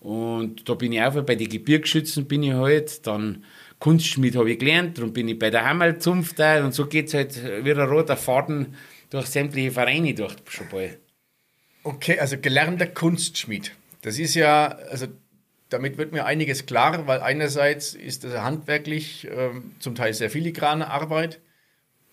Und 0.00 0.68
da 0.68 0.74
bin 0.74 0.92
ich 0.92 1.00
auch 1.00 1.22
bei 1.22 1.36
den 1.36 1.48
Gebirgsschützen 1.48 2.24
bin 2.24 2.42
ich 2.42 2.54
halt, 2.54 3.06
dann 3.06 3.44
Kunstschmied 3.78 4.36
habe 4.36 4.50
ich 4.52 4.58
gelernt, 4.58 4.98
darum 4.98 5.12
bin 5.12 5.28
ich 5.28 5.38
bei 5.38 5.50
der 5.50 5.64
Hammelzunft 5.64 6.38
da 6.38 6.64
und 6.64 6.72
so 6.72 6.86
geht 6.86 7.08
es 7.08 7.14
halt 7.14 7.64
wie 7.64 7.72
ein 7.72 7.78
roter 7.80 8.16
Faden 8.16 8.74
durch 9.10 9.26
sämtliche 9.26 9.70
Vereine 9.70 10.14
durch 10.14 10.34
schon 10.48 10.68
bald. 10.70 10.98
Okay, 11.84 12.18
also 12.18 12.38
gelernter 12.38 12.86
Kunstschmied. 12.86 13.72
Das 14.02 14.18
ist 14.18 14.34
ja, 14.34 14.66
also 14.90 15.06
damit 15.68 15.98
wird 15.98 16.12
mir 16.12 16.24
einiges 16.26 16.66
klar, 16.66 17.06
weil 17.06 17.20
einerseits 17.20 17.94
ist 17.94 18.24
das 18.24 18.34
handwerklich 18.40 19.26
äh, 19.26 19.50
zum 19.78 19.94
Teil 19.94 20.14
sehr 20.14 20.30
filigrane 20.30 20.88
Arbeit 20.88 21.40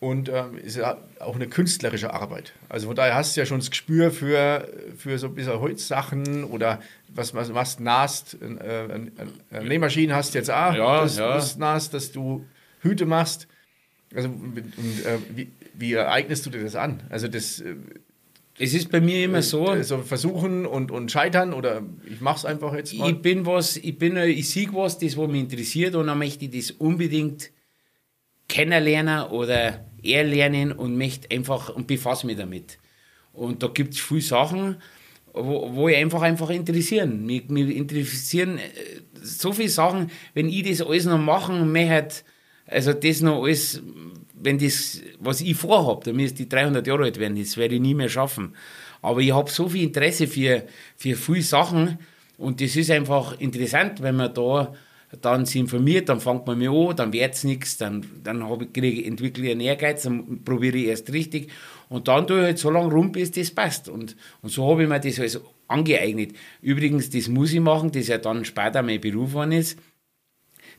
und 0.00 0.30
ähm, 0.30 0.56
ist 0.56 0.76
ja 0.76 0.96
auch 1.20 1.36
eine 1.36 1.46
künstlerische 1.46 2.12
Arbeit. 2.12 2.54
Also 2.70 2.86
von 2.86 2.96
daher 2.96 3.14
hast 3.14 3.36
du 3.36 3.40
ja 3.40 3.46
schon 3.46 3.60
das 3.60 3.70
Gespür 3.70 4.10
für, 4.10 4.66
für 4.96 5.18
so 5.18 5.26
ein 5.26 5.34
bisschen 5.34 5.60
Holzsachen 5.60 6.44
oder 6.44 6.80
was 7.08 7.32
du 7.32 7.52
machst, 7.52 7.80
nast, 7.80 8.38
äh, 8.40 8.84
äh, 8.84 9.62
Nähmaschinen 9.62 10.16
hast 10.16 10.34
du 10.34 10.38
jetzt 10.38 10.50
auch, 10.50 10.74
ja, 10.74 11.02
das, 11.02 11.18
ja. 11.18 11.38
nast, 11.58 11.92
dass 11.92 12.12
du 12.12 12.46
Hüte 12.80 13.04
machst. 13.04 13.46
Also 14.14 14.28
und, 14.28 14.58
äh, 14.58 15.18
wie, 15.36 15.50
wie 15.74 15.98
eignest 15.98 16.46
du 16.46 16.50
dir 16.50 16.62
das 16.62 16.76
an? 16.76 17.02
Also 17.10 17.28
das 17.28 17.60
äh, 17.60 17.76
es 18.58 18.74
ist 18.74 18.90
bei 18.90 19.00
mir 19.00 19.24
immer 19.24 19.38
äh, 19.38 19.42
so. 19.42 19.68
Also 19.68 19.98
versuchen 19.98 20.66
und, 20.66 20.90
und 20.90 21.12
scheitern 21.12 21.52
oder 21.52 21.82
ich 22.10 22.20
mache 22.20 22.38
es 22.38 22.44
einfach 22.44 22.74
jetzt 22.74 22.94
mal. 22.94 23.10
Ich 23.10 23.22
bin 23.22 23.44
was, 23.46 23.76
ich 23.76 23.98
bin, 23.98 24.16
ich 24.16 24.48
sehe 24.48 24.68
was, 24.72 24.98
das 24.98 25.16
was 25.16 25.28
mich 25.28 25.42
interessiert 25.42 25.94
und 25.94 26.06
dann 26.06 26.18
möchte 26.18 26.46
ich 26.46 26.50
das 26.50 26.70
unbedingt 26.72 27.50
kennenlernen 28.50 29.28
oder 29.28 29.86
erlernen 30.02 30.72
und 30.72 30.98
möchte 30.98 31.30
einfach 31.30 31.70
und 31.70 31.86
befasse 31.86 32.26
mich 32.26 32.36
damit. 32.36 32.78
Und 33.32 33.62
da 33.62 33.68
gibt 33.68 33.94
es 33.94 34.00
viele 34.00 34.20
Sachen, 34.20 34.76
wo, 35.32 35.74
wo 35.74 35.88
ich 35.88 35.96
einfach 35.96 36.22
einfach 36.22 36.50
interessieren. 36.50 37.24
Mich, 37.24 37.48
mich 37.48 37.74
interessieren 37.76 38.58
äh, 38.58 38.62
so 39.22 39.52
viele 39.52 39.68
Sachen, 39.68 40.10
wenn 40.34 40.48
ich 40.48 40.64
das 40.64 40.86
alles 40.86 41.04
noch 41.04 41.18
machen 41.18 41.70
möchte, 41.72 42.22
also 42.66 42.92
das 42.92 43.20
noch 43.20 43.42
alles, 43.42 43.82
wenn 44.34 44.58
das, 44.58 45.00
was 45.18 45.40
ich 45.40 45.56
vorhabe, 45.56 46.04
dann 46.04 46.16
müsste 46.16 46.42
ich 46.42 46.48
300 46.48 46.86
Jahre 46.86 47.04
alt 47.04 47.18
werden, 47.18 47.38
das 47.38 47.56
werde 47.56 47.76
ich 47.76 47.80
nie 47.80 47.94
mehr 47.94 48.08
schaffen. 48.08 48.54
Aber 49.02 49.20
ich 49.20 49.32
habe 49.32 49.50
so 49.50 49.68
viel 49.68 49.84
Interesse 49.84 50.26
für, 50.26 50.64
für 50.96 51.14
viele 51.14 51.42
Sachen 51.42 51.98
und 52.38 52.60
das 52.60 52.76
ist 52.76 52.90
einfach 52.90 53.38
interessant, 53.38 54.02
wenn 54.02 54.16
man 54.16 54.32
da 54.34 54.74
dann 55.20 55.44
sich 55.44 55.60
informiert, 55.60 56.08
dann 56.08 56.20
fängt 56.20 56.46
man 56.46 56.58
mir 56.58 56.70
an, 56.70 56.94
dann 56.94 57.12
wird 57.12 57.34
es 57.34 57.44
nichts, 57.44 57.76
dann, 57.76 58.06
dann 58.22 58.44
ich, 58.74 59.06
entwickle 59.06 59.44
ich 59.44 59.50
einen 59.50 59.60
Ehrgeiz, 59.60 60.02
dann 60.02 60.44
probiere 60.44 60.76
ich 60.76 60.86
erst 60.86 61.12
richtig 61.12 61.50
und 61.88 62.06
dann 62.06 62.26
tue 62.26 62.38
ich 62.38 62.44
halt 62.44 62.58
so 62.58 62.70
lange 62.70 62.92
rum, 62.92 63.10
bis 63.10 63.32
das 63.32 63.50
passt. 63.50 63.88
Und, 63.88 64.16
und 64.40 64.50
so 64.50 64.70
habe 64.70 64.84
ich 64.84 64.88
mir 64.88 65.00
das 65.00 65.18
also 65.18 65.40
angeeignet. 65.66 66.32
Übrigens, 66.62 67.10
das 67.10 67.28
muss 67.28 67.52
ich 67.52 67.60
machen, 67.60 67.90
das 67.90 68.06
ja 68.06 68.18
dann 68.18 68.44
später 68.44 68.82
mein 68.82 69.00
Beruf 69.00 69.30
geworden 69.30 69.52
ist, 69.52 69.78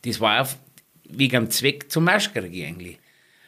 das 0.04 0.20
war 0.20 0.42
auf, 0.42 0.58
wegen 1.04 1.32
dem 1.32 1.50
Zweck 1.50 1.92
zum 1.92 2.06
Maschkrieg 2.06 2.66
eigentlich. 2.66 3.00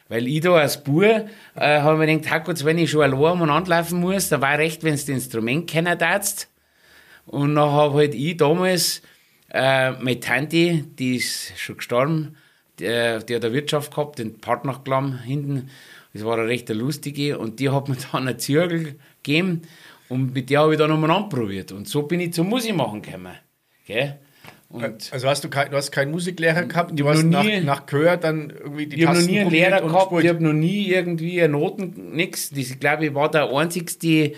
Weil 0.08 0.28
ich 0.28 0.42
da 0.42 0.52
als 0.52 0.84
Bub 0.84 1.02
äh, 1.02 1.28
habe 1.56 1.98
mir 1.98 2.06
gedacht, 2.06 2.30
Hackutz, 2.30 2.62
wenn 2.64 2.76
ich 2.76 2.90
schon 2.90 3.02
allein 3.02 3.40
und 3.40 3.50
anlaufen 3.50 4.00
muss, 4.00 4.28
dann 4.28 4.42
war 4.42 4.58
recht, 4.58 4.84
wenn 4.84 4.92
du 4.92 4.98
das 4.98 5.08
Instrument 5.08 5.68
kennen 5.68 5.98
darfst. 5.98 6.48
Und 7.26 7.54
dann 7.54 7.70
habe 7.70 7.94
halt 7.94 8.14
ich 8.14 8.36
damals 8.36 9.00
äh, 9.54 9.92
meine 9.92 10.20
Tante, 10.20 10.84
die 10.98 11.16
ist 11.16 11.58
schon 11.58 11.76
gestorben, 11.76 12.36
die, 12.78 12.84
die 12.84 13.34
hat 13.36 13.44
eine 13.44 13.52
Wirtschaft 13.52 13.92
gehabt, 13.94 14.18
den 14.18 14.38
Partnerklamm 14.40 15.20
hinten. 15.22 15.70
Das 16.12 16.24
war 16.24 16.38
eine 16.38 16.48
recht 16.48 16.68
lustige 16.68 17.38
und 17.38 17.60
die 17.60 17.70
hat 17.70 17.88
mir 17.88 17.96
dann 18.12 18.28
einen 18.28 18.38
Zirkel 18.38 18.96
gegeben 19.22 19.62
Und 20.08 20.34
mit 20.34 20.50
der 20.50 20.60
habe 20.60 20.72
ich 20.72 20.78
dann 20.78 20.90
nochmal 20.90 21.10
anprobiert. 21.10 21.72
Und 21.72 21.88
so 21.88 22.02
bin 22.02 22.20
ich 22.20 22.32
zum 22.32 22.48
Musik 22.48 22.74
machen 22.74 23.00
gekommen. 23.02 23.34
Gell? 23.86 24.18
Und 24.68 25.12
also 25.12 25.28
hast 25.28 25.44
du, 25.44 25.48
kein, 25.48 25.70
du 25.70 25.76
hast 25.76 25.92
keinen 25.92 26.10
Musiklehrer 26.10 26.64
gehabt, 26.64 26.98
du 26.98 27.08
hast 27.08 27.22
noch 27.22 27.30
nach, 27.30 27.44
nie- 27.44 27.60
nach 27.60 27.86
Gehör 27.86 28.16
dann 28.16 28.50
irgendwie 28.50 28.86
die 28.86 29.00
Ich 29.00 29.06
habe 29.06 29.20
noch 29.20 29.26
nie 29.26 29.38
einen 29.40 29.50
Lehrer 29.50 29.80
gehabt, 29.82 30.12
ich 30.20 30.28
habe 30.28 30.42
noch 30.42 30.52
nie 30.52 30.88
irgendwie 30.88 31.46
Noten, 31.46 32.10
nix. 32.16 32.50
Das, 32.50 32.58
ich 32.58 32.80
glaube, 32.80 33.06
ich 33.06 33.14
war 33.14 33.30
der 33.30 33.50
einzigste 33.52 34.32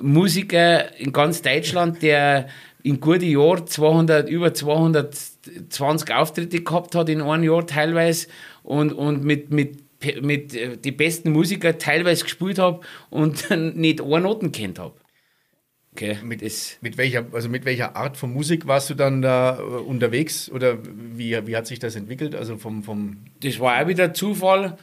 Musiker 0.00 0.96
in 0.98 1.12
ganz 1.12 1.42
Deutschland, 1.42 2.02
der 2.02 2.48
in 2.86 3.00
guten 3.00 3.24
Jahren 3.24 3.66
200, 3.66 4.28
über 4.28 4.54
220 4.54 6.14
Auftritte 6.14 6.60
gehabt 6.60 6.94
hat 6.94 7.08
in 7.08 7.20
einem 7.20 7.42
Jahr 7.42 7.66
teilweise 7.66 8.28
und, 8.62 8.92
und 8.92 9.24
mit, 9.24 9.50
mit, 9.50 9.82
mit 10.22 10.54
äh, 10.54 10.76
die 10.76 10.92
besten 10.92 11.32
Musiker 11.32 11.78
teilweise 11.78 12.22
gespielt 12.22 12.60
habe 12.60 12.80
und 13.10 13.50
nicht 13.74 14.00
eine 14.00 14.20
Noten 14.20 14.52
kennt 14.52 14.78
habe. 14.78 14.94
Okay, 15.92 16.18
Mit, 16.22 16.42
mit, 16.82 16.98
welcher, 16.98 17.26
also 17.32 17.48
mit 17.48 17.64
welcher 17.64 17.96
Art 17.96 18.16
von 18.18 18.32
Musik 18.32 18.66
warst 18.68 18.90
du 18.90 18.94
dann 18.94 19.20
da 19.20 19.58
äh, 19.58 19.62
unterwegs 19.62 20.48
oder 20.48 20.78
wie, 20.84 21.44
wie 21.46 21.56
hat 21.56 21.66
sich 21.66 21.80
das 21.80 21.96
entwickelt? 21.96 22.36
Also 22.36 22.56
vom, 22.56 22.84
vom 22.84 23.16
das 23.42 23.58
war 23.58 23.82
auch 23.82 23.88
wieder 23.88 24.14
Zufall. 24.14 24.78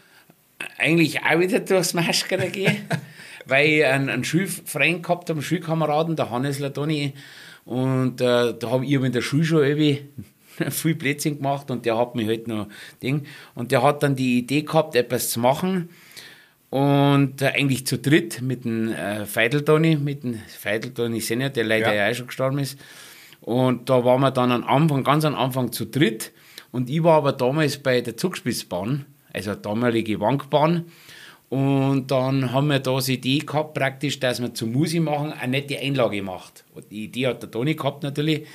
Eigentlich 0.77 1.21
auch 1.21 1.39
wieder 1.39 1.61
durchs 1.61 1.93
Maschkere 1.93 2.49
gehen, 2.49 2.77
weil 3.45 3.67
ich 3.67 3.85
einen, 3.85 4.09
einen 4.09 4.23
Schulfreund 4.25 5.03
gehabt 5.03 5.29
habe, 5.29 5.37
einen 5.37 5.43
Schulkameraden, 5.43 6.17
der 6.17 6.31
Hannes 6.31 6.59
Latoni. 6.59 7.13
Und 7.65 8.21
äh, 8.21 8.53
da 8.57 8.69
habe 8.69 8.85
ich 8.85 8.95
hab 8.95 9.03
in 9.03 9.11
der 9.11 9.21
Schule 9.21 9.43
schon 9.43 9.63
irgendwie 9.63 10.05
viel 10.69 10.95
Plätzchen 10.95 11.37
gemacht 11.37 11.71
und 11.71 11.85
der 11.85 11.97
hat 11.97 12.15
mich 12.15 12.27
halt 12.27 12.47
noch 12.47 12.67
Ding. 13.01 13.25
Und 13.55 13.71
der 13.71 13.81
hat 13.83 14.03
dann 14.03 14.15
die 14.15 14.39
Idee 14.39 14.63
gehabt, 14.63 14.95
etwas 14.95 15.29
zu 15.29 15.39
machen. 15.39 15.89
Und 16.69 17.41
äh, 17.41 17.49
eigentlich 17.49 17.85
zu 17.85 17.99
dritt 17.99 18.41
mit 18.41 18.65
dem 18.65 18.91
äh, 18.91 19.25
Feideltoni, 19.25 19.95
mit 19.95 20.23
dem 20.23 20.39
Feideltoni 20.47 21.21
Senior, 21.21 21.49
der 21.49 21.65
leider 21.65 21.93
Ja. 21.93 22.05
ja 22.05 22.11
auch 22.11 22.15
schon 22.15 22.27
gestorben 22.27 22.59
ist. 22.59 22.79
Und 23.41 23.89
da 23.89 24.03
waren 24.03 24.21
wir 24.21 24.31
dann 24.31 24.51
am 24.51 24.63
Anfang, 24.63 25.03
ganz 25.03 25.25
am 25.25 25.35
Anfang 25.35 25.71
zu 25.71 25.85
dritt. 25.85 26.31
Und 26.71 26.89
ich 26.89 27.03
war 27.03 27.17
aber 27.17 27.33
damals 27.33 27.77
bei 27.77 28.01
der 28.01 28.17
Zugspitzbahn, 28.17 29.05
also 29.31 29.53
damalige 29.53 30.19
Wankbahn. 30.19 30.85
Und 31.53 32.07
dann 32.07 32.51
haben 32.51 32.69
wir 32.69 32.79
da 32.79 32.97
die 32.99 33.13
Idee 33.13 33.37
gehabt, 33.37 33.75
praktisch, 33.75 34.19
dass 34.19 34.41
wir 34.41 34.55
zur 34.55 34.69
Musik 34.69 35.03
machen 35.03 35.31
eine 35.33 35.51
nette 35.51 35.77
Einlage 35.77 36.23
macht. 36.23 36.65
Und 36.73 36.89
die 36.89 37.03
Idee 37.03 37.27
hat 37.27 37.43
der 37.43 37.51
Toni 37.51 37.75
gehabt 37.75 38.01
natürlich. 38.01 38.47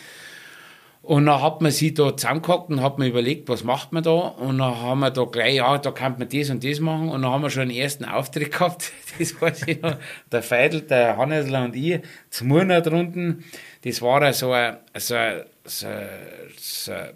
Und 1.03 1.27
dann 1.27 1.41
hat 1.41 1.61
man 1.61 1.71
sich 1.71 1.95
da 1.95 2.17
zusammengehockt 2.17 2.71
und 2.71 2.83
hat 2.83 2.99
mir 2.99 3.07
überlegt, 3.07 3.49
was 3.49 3.63
macht 3.63 3.93
man 3.93 4.03
da? 4.03 4.11
Und 4.11 4.59
dann 4.59 4.81
haben 4.81 4.99
wir 4.99 5.13
da 5.13 5.23
gleich, 5.27 5.55
ja, 5.55 5.79
da 5.79 5.93
kann 5.93 6.19
man 6.19 6.29
das 6.29 6.51
und 6.51 6.65
das 6.65 6.81
machen. 6.81 7.11
Und 7.11 7.23
dann 7.23 7.31
haben 7.31 7.43
wir 7.43 7.51
schon 7.51 7.69
den 7.69 7.79
ersten 7.79 8.05
Auftritt 8.05 8.51
gehabt. 8.59 8.91
Das 9.17 9.41
weiß 9.41 9.69
ich 9.69 9.81
noch. 9.81 9.95
Der 10.33 10.43
Feidel, 10.43 10.81
der 10.81 11.17
Hannesler 11.17 11.67
und 11.67 11.77
ich, 11.77 12.01
zum 12.31 12.49
Murner 12.49 12.81
drunten. 12.81 13.45
Das 13.85 14.03
war 14.03 14.33
so 14.33 14.51
ein, 14.51 14.79
so 14.97 15.15
ein, 15.15 15.45
so 15.63 15.87
eine 15.87 17.15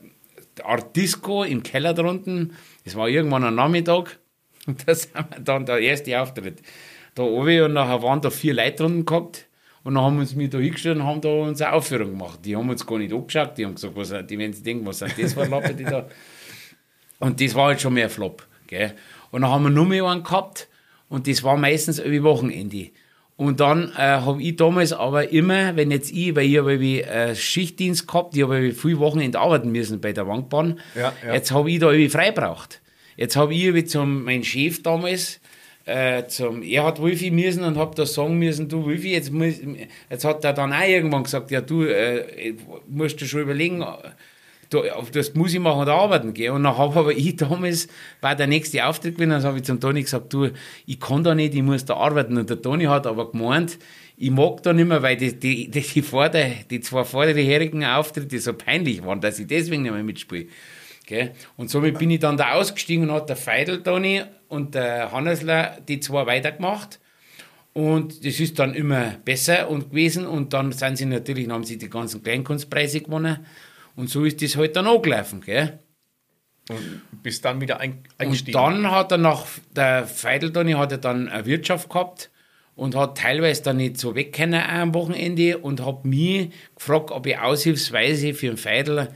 Art 0.63 0.95
Disco 0.95 1.43
im 1.43 1.65
Keller 1.65 1.93
drunten. 1.93 2.53
Das 2.85 2.95
war 2.95 3.09
irgendwann 3.09 3.43
am 3.43 3.57
Nachmittag. 3.57 4.21
Und 4.67 4.87
da 4.87 4.95
sind 4.95 5.15
wir 5.15 5.41
dann 5.41 5.67
der 5.67 5.79
erste 5.79 6.21
Auftritt. 6.21 6.63
Da 7.15 7.23
oben 7.23 7.63
und 7.63 7.73
nachher 7.75 8.03
waren 8.03 8.21
da 8.21 8.31
vier 8.31 8.55
Leute 8.55 8.77
drunten 8.77 9.05
gehabt. 9.05 9.47
Und 9.85 9.95
dann 9.95 10.05
haben 10.05 10.17
wir 10.17 10.21
uns 10.21 10.35
mit 10.35 10.55
da 10.55 10.59
hingestellt 10.59 10.97
und 10.99 11.05
haben 11.05 11.21
da 11.21 11.29
unsere 11.29 11.73
Aufführung 11.73 12.11
gemacht. 12.11 12.39
Die 12.45 12.57
haben 12.57 12.71
uns 12.71 12.87
gar 12.87 12.99
nicht 12.99 13.13
angeschaut, 13.13 13.59
die 13.59 13.67
haben 13.67 13.75
gesagt, 13.75 13.97
was, 13.97 14.15
die 14.29 14.39
werden 14.39 14.53
sich 14.53 14.63
denken, 14.63 14.87
was 14.87 15.01
sind 15.01 15.13
das 15.19 15.35
für 15.35 15.45
Lappen, 15.45 15.77
die 15.77 15.85
da. 15.85 16.07
Und 17.19 17.41
das 17.41 17.55
war 17.55 17.69
halt 17.69 17.81
schon 17.81 17.95
mehr 17.95 18.09
Flop. 18.09 18.47
Gell? 18.69 18.95
Und 19.33 19.43
dann 19.43 19.51
haben 19.51 19.65
wir 19.65 19.71
noch 19.71 19.87
mehr 19.87 20.05
einen 20.05 20.23
gehabt 20.23 20.69
und 21.09 21.27
das 21.27 21.43
war 21.43 21.57
meistens 21.57 21.99
über 21.99 22.31
Wochenende. 22.31 22.91
Und 23.37 23.59
dann 23.61 23.91
äh, 23.97 24.03
habe 24.03 24.41
ich 24.43 24.57
damals 24.57 24.93
aber 24.93 25.31
immer, 25.33 25.75
wenn 25.75 25.91
jetzt 25.91 26.13
ich, 26.13 26.37
weil 26.37 26.47
ich 26.47 26.59
habe 26.59 26.73
irgendwie, 26.73 27.01
äh, 27.01 27.35
Schichtdienst 27.35 28.07
gehabt, 28.07 28.37
ich 28.37 28.43
habe 28.43 28.57
irgendwie 28.57 28.75
viel 28.75 28.99
Wochenende 28.99 29.41
arbeiten 29.41 29.73
müssen 29.73 30.01
bei 30.01 30.13
der 30.13 30.29
Wankbahn, 30.29 30.79
Ja, 30.95 31.13
ja. 31.27 31.35
jetzt 31.35 31.51
habe 31.51 31.71
ich 31.71 31.81
da 31.81 31.91
irgendwie 31.91 32.09
frei 32.11 32.31
braucht. 32.31 32.82
Jetzt 33.17 33.37
habe 33.37 33.55
ich 33.55 33.63
irgendwie 33.63 33.85
zum, 33.85 34.25
mein 34.25 34.45
Chef 34.45 34.83
damals, 34.83 35.41
äh, 35.85 36.27
zum 36.27 36.63
Erhard 36.63 37.01
Wolfi 37.01 37.31
müssen 37.31 37.65
und 37.65 37.77
habe 37.77 37.95
da 37.95 38.07
sagen 38.07 38.39
müssen, 38.39 38.69
du 38.69 38.85
Wolfi, 38.85 39.13
jetzt, 39.13 39.33
muss, 39.33 39.55
jetzt 40.11 40.25
hat 40.25 40.45
er 40.45 40.53
dann 40.53 40.73
auch 40.73 40.87
irgendwann 40.87 41.25
gesagt, 41.25 41.51
ja 41.51 41.61
du, 41.61 41.83
äh, 41.83 42.55
musst 42.89 43.21
du 43.21 43.27
schon 43.27 43.43
überlegen, 43.43 43.85
das 45.13 45.35
muss 45.35 45.53
ich 45.53 45.61
machen 45.61 45.83
oder 45.83 45.95
arbeiten 45.95 46.33
gehen. 46.35 46.53
Und 46.53 46.63
dann 46.65 46.77
habe 46.79 46.99
aber 46.99 47.13
ich 47.13 47.37
damals, 47.37 47.89
war 48.21 48.35
der 48.35 48.47
nächste 48.47 48.85
Auftritt 48.87 49.17
gewesen, 49.17 49.31
dann 49.31 49.43
habe 49.43 49.59
ich 49.59 49.65
zum 49.65 49.81
Toni 49.81 50.03
gesagt, 50.03 50.33
du, 50.33 50.51
ich 50.87 51.01
kann 51.01 51.25
da 51.25 51.35
nicht, 51.35 51.55
ich 51.55 51.63
muss 51.63 51.85
da 51.85 51.95
arbeiten. 51.95 52.39
Und 52.39 52.49
der 52.49 52.61
Toni 52.61 52.85
hat 52.85 53.07
aber 53.07 53.31
gemeint, 53.31 53.79
ich 54.17 54.31
mag 54.31 54.63
da 54.63 54.73
nicht 54.73 54.89
mehr, 54.89 55.03
weil 55.03 55.17
die, 55.17 55.39
die, 55.39 55.69
die, 55.69 55.81
die, 55.81 56.03
vorder, 56.03 56.51
die 56.71 56.81
zwei 56.81 57.05
vorderjährigen 57.05 57.85
Auftritte 57.85 58.39
so 58.39 58.53
peinlich 58.53 59.05
waren, 59.05 59.21
dass 59.21 59.39
ich 59.39 59.47
deswegen 59.47 59.83
nicht 59.83 59.93
mehr 59.93 60.03
mitspiele. 60.03 60.47
Gell? 61.13 61.33
Und 61.59 61.69
somit 61.69 61.99
bin 61.99 62.11
ich 62.11 62.21
dann 62.21 62.39
da 62.39 62.53
ausgestiegen 62.53 63.09
und 63.09 63.15
hat 63.15 63.29
der 63.29 63.37
Feidel 63.37 63.83
Toni 63.83 64.23
und 64.49 64.75
der 64.75 65.13
Hannesler 65.13 65.77
die 65.87 66.01
zwei 66.01 66.27
weitergemacht. 66.27 66.99
Und 67.75 68.25
das 68.25 68.41
ist 68.41 68.59
dann 68.59 68.73
immer 68.75 69.17
besser 69.25 69.69
und 69.69 69.91
gewesen. 69.91 70.27
Und 70.27 70.55
dann 70.55 70.73
sind 70.73 70.97
sie 70.97 71.05
natürlich, 71.05 71.49
haben 71.51 71.65
sie 71.65 71.77
die 71.77 71.91
ganzen 71.91 72.23
Kleinkunstpreise 72.23 73.01
gewonnen. 73.03 73.47
Und 73.95 74.09
so 74.09 74.25
ist 74.25 74.41
das 74.41 74.57
halt 74.57 74.75
dann 74.75 74.87
auch 74.87 75.03
gelaufen. 75.03 75.43
Gell? 75.43 75.79
und 76.69 77.23
bist 77.23 77.45
dann 77.45 77.61
wieder 77.61 77.81
ein, 77.81 77.91
Und 77.91 78.09
eingestiegen. 78.19 78.53
dann 78.53 78.91
hat 78.91 79.13
er 79.13 79.19
nach, 79.19 79.47
der 79.75 80.07
Feideltoni 80.07 80.73
hat 80.73 80.93
er 80.93 80.99
dann 80.99 81.29
eine 81.29 81.45
Wirtschaft 81.47 81.89
gehabt 81.89 82.31
und 82.75 82.95
hat 82.95 83.19
teilweise 83.19 83.63
dann 83.63 83.79
nicht 83.79 83.99
so 83.99 84.15
weg 84.15 84.33
können 84.33 84.63
am 84.63 84.95
Wochenende 84.95 85.59
und 85.59 85.85
hat 85.85 86.05
mich 86.05 86.53
gefragt, 86.77 87.11
ob 87.11 87.27
ich 87.27 87.39
aushilfsweise 87.39 88.35
für 88.35 88.47
den 88.47 88.57
Feidel 88.57 89.09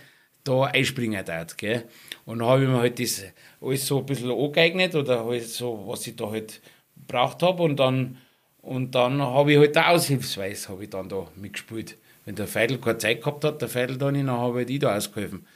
da 0.46 0.64
einspringen 0.64 1.24
darf. 1.24 1.56
Gell? 1.56 1.84
Und 2.24 2.40
dann 2.40 2.48
habe 2.48 2.64
ich 2.64 2.68
mir 2.68 2.78
halt 2.78 3.00
das 3.00 3.24
alles 3.60 3.86
so 3.86 3.98
ein 3.98 4.06
bisschen 4.06 4.30
angeeignet 4.30 4.94
oder 4.94 5.24
halt 5.24 5.44
so, 5.44 5.84
was 5.86 6.06
ich 6.06 6.16
da 6.16 6.30
halt 6.30 6.60
braucht 7.06 7.42
habe 7.42 7.62
und 7.62 7.76
dann, 7.78 8.18
und 8.62 8.94
dann 8.94 9.22
habe 9.22 9.52
ich 9.52 9.58
halt 9.58 9.76
da 9.76 9.88
aushilfsweise 9.88 10.68
habe 10.68 10.84
ich 10.84 10.90
dann 10.90 11.08
da 11.08 11.26
mitgespielt. 11.36 11.96
Wenn 12.24 12.34
der 12.34 12.48
Feidel 12.48 12.78
keine 12.78 12.98
Zeit 12.98 13.20
gehabt 13.20 13.44
hat, 13.44 13.62
der 13.62 13.68
Feidel 13.68 13.98
dann, 13.98 14.14
dann 14.14 14.30
habe 14.30 14.62
ich 14.64 14.78
da 14.80 14.96
ausgeholfen. 14.96 15.46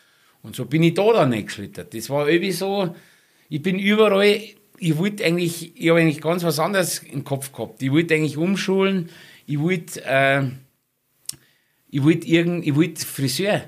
Und 0.42 0.56
so 0.56 0.64
bin 0.64 0.82
ich 0.82 0.94
da 0.94 1.12
dann 1.12 1.32
eingeschlittert. 1.32 1.92
Das 1.92 2.08
war 2.08 2.28
irgendwie 2.28 2.52
so, 2.52 2.94
ich 3.48 3.60
bin 3.60 3.78
überall, 3.78 4.40
ich 4.78 4.96
wollte 4.96 5.24
eigentlich, 5.24 5.76
ich 5.76 5.90
habe 5.90 6.00
eigentlich 6.00 6.20
ganz 6.20 6.44
was 6.44 6.58
anderes 6.58 7.00
im 7.00 7.24
Kopf 7.24 7.52
gehabt. 7.52 7.82
Ich 7.82 7.90
wollte 7.90 8.14
eigentlich 8.14 8.36
umschulen, 8.36 9.10
ich 9.46 9.58
wollte, 9.58 10.02
äh, 10.04 10.44
ich 11.90 12.02
wollte 12.04 12.26
irgend, 12.28 12.66
ich 12.66 12.74
wollte 12.76 13.04
Friseur. 13.04 13.64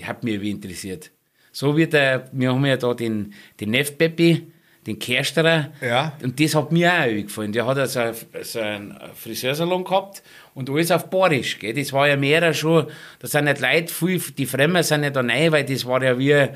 Die 0.00 0.06
hat 0.06 0.24
mich 0.24 0.34
irgendwie 0.34 0.50
interessiert. 0.50 1.10
So 1.52 1.76
wie 1.76 1.86
der, 1.86 2.30
wir 2.32 2.54
haben 2.54 2.64
ja 2.64 2.78
da 2.78 2.94
den, 2.94 3.34
den 3.60 3.70
Neff 3.70 3.98
Peppi, 3.98 4.50
den 4.86 4.98
Kersterer. 4.98 5.72
Ja. 5.82 6.16
Und 6.22 6.40
das 6.40 6.54
hat 6.54 6.72
mir 6.72 6.90
auch 6.90 7.06
gefallen. 7.06 7.52
Der 7.52 7.66
hat 7.66 7.76
also 7.76 8.00
so 8.40 8.60
einen 8.60 8.98
Friseursalon 9.14 9.84
gehabt 9.84 10.22
und 10.54 10.70
alles 10.70 10.90
auf 10.90 11.10
Borisch. 11.10 11.58
Gell? 11.58 11.74
Das 11.74 11.92
war 11.92 12.08
ja 12.08 12.16
mehr 12.16 12.54
schon, 12.54 12.86
da 13.18 13.28
sind 13.28 13.44
nicht 13.44 13.60
Leute, 13.60 13.92
viel, 13.92 14.22
die 14.38 14.46
Fremden 14.46 14.82
sind 14.82 15.04
ja 15.04 15.10
da 15.10 15.20
rein, 15.20 15.52
weil 15.52 15.64
das 15.64 15.84
war 15.84 16.02
ja 16.02 16.18
wie, 16.18 16.48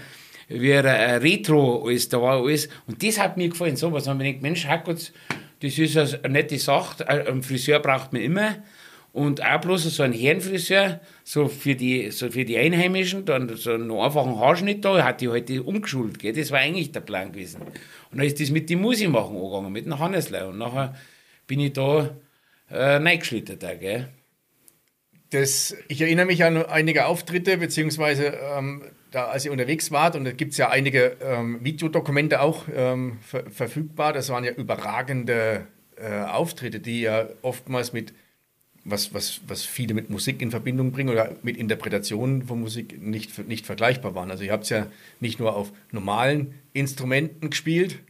wie 0.49 0.75
ein 0.75 1.21
Retro, 1.21 1.87
alles, 1.87 2.09
da 2.09 2.23
war 2.23 2.41
alles. 2.43 2.71
Und 2.87 3.03
das 3.03 3.21
hat 3.21 3.37
mir 3.37 3.51
gefallen. 3.51 3.77
So 3.77 3.93
was 3.93 4.09
haben 4.09 4.21
wir 4.21 4.27
gedacht, 4.27 4.43
Mensch, 4.43 4.67
Hackutz, 4.67 5.13
das 5.61 5.79
ist 5.79 6.25
eine 6.25 6.33
nette 6.33 6.59
Sache. 6.59 7.07
Ein 7.07 7.43
Friseur 7.43 7.81
braucht 7.81 8.15
man 8.15 8.23
immer. 8.23 8.57
Und 9.15 9.45
auch 9.45 9.61
bloß 9.61 9.85
so 9.85 10.03
ein 10.03 10.13
Herrenfriseur, 10.13 11.01
so 11.23 11.47
für 11.47 11.77
die, 11.77 12.11
so 12.11 12.33
für 12.33 12.45
die 12.45 12.59
Einheimischen, 12.59 13.25
dann 13.25 13.49
so 13.55 13.71
einen 13.71 13.93
einfachen 13.93 14.41
Haarschnitt 14.41 14.85
da, 14.85 15.05
hat 15.05 15.21
die 15.21 15.29
halt 15.29 15.49
die 15.49 15.61
umgeschult, 15.61 16.19
gell? 16.19 16.33
Das 16.33 16.51
war 16.51 16.59
eigentlich 16.59 16.91
der 16.91 16.99
Plan 16.99 17.31
gewesen. 17.31 17.63
Und 18.11 18.19
dann 18.19 18.27
ist 18.27 18.41
das 18.41 18.51
mit 18.51 18.69
dem 18.71 18.81
Musik 18.81 19.09
machen 19.11 19.37
angegangen, 19.37 19.73
mit 19.73 19.87
dem 19.87 19.97
Hanneslein. 20.01 20.49
Und 20.49 20.59
nachher 20.59 20.97
bin 21.47 21.61
ich 21.61 21.75
da 21.75 22.11
äh, 22.69 22.97
reingeschlittert, 22.97 23.61
gell? 23.79 24.09
Das, 25.31 25.77
ich 25.87 26.01
erinnere 26.01 26.27
mich 26.27 26.43
an 26.43 26.67
einige 26.67 27.07
Auftritte, 27.07 27.59
beziehungsweise 27.59 28.37
ähm, 28.57 28.83
da, 29.13 29.27
als 29.27 29.45
ihr 29.45 29.53
unterwegs 29.53 29.93
wart, 29.93 30.17
und 30.17 30.25
da 30.25 30.33
gibt 30.33 30.53
es 30.53 30.59
ja 30.59 30.71
einige 30.71 31.19
ähm, 31.23 31.61
Videodokumente 31.63 32.41
auch 32.41 32.65
ähm, 32.75 33.19
ver 33.21 33.49
verfügbar. 33.49 34.13
Das 34.13 34.29
waren 34.31 34.43
ja 34.43 34.51
überragende 34.51 35.69
äh, 35.95 36.25
Auftritte, 36.25 36.81
die 36.81 37.03
ja 37.03 37.29
oftmals 37.43 37.93
mit, 37.93 38.13
was, 38.85 39.15
was, 39.15 39.41
was 39.47 39.65
viele 39.65 39.95
mit 39.95 40.11
Musik 40.11 40.43
in 40.43 40.51
Verbindung 40.51 40.93
bringen 40.93 41.09
oder 41.11 41.35
mit 41.43 41.57
Interpretationen 41.57 42.43
von 42.43 42.61
Musik 42.61 43.01
nicht, 43.01 43.49
nicht 43.49 43.65
vergleichbar 43.65 44.15
waren. 44.15 44.31
Also 44.31 44.45
ihr 44.45 44.53
habt 44.53 44.65
es 44.65 44.71
ja 44.71 44.87
nicht 45.21 45.39
nur 45.41 45.57
auf 45.57 45.73
normalen 45.91 46.55
Instrumenten 46.75 47.51
gespielt, 47.51 48.01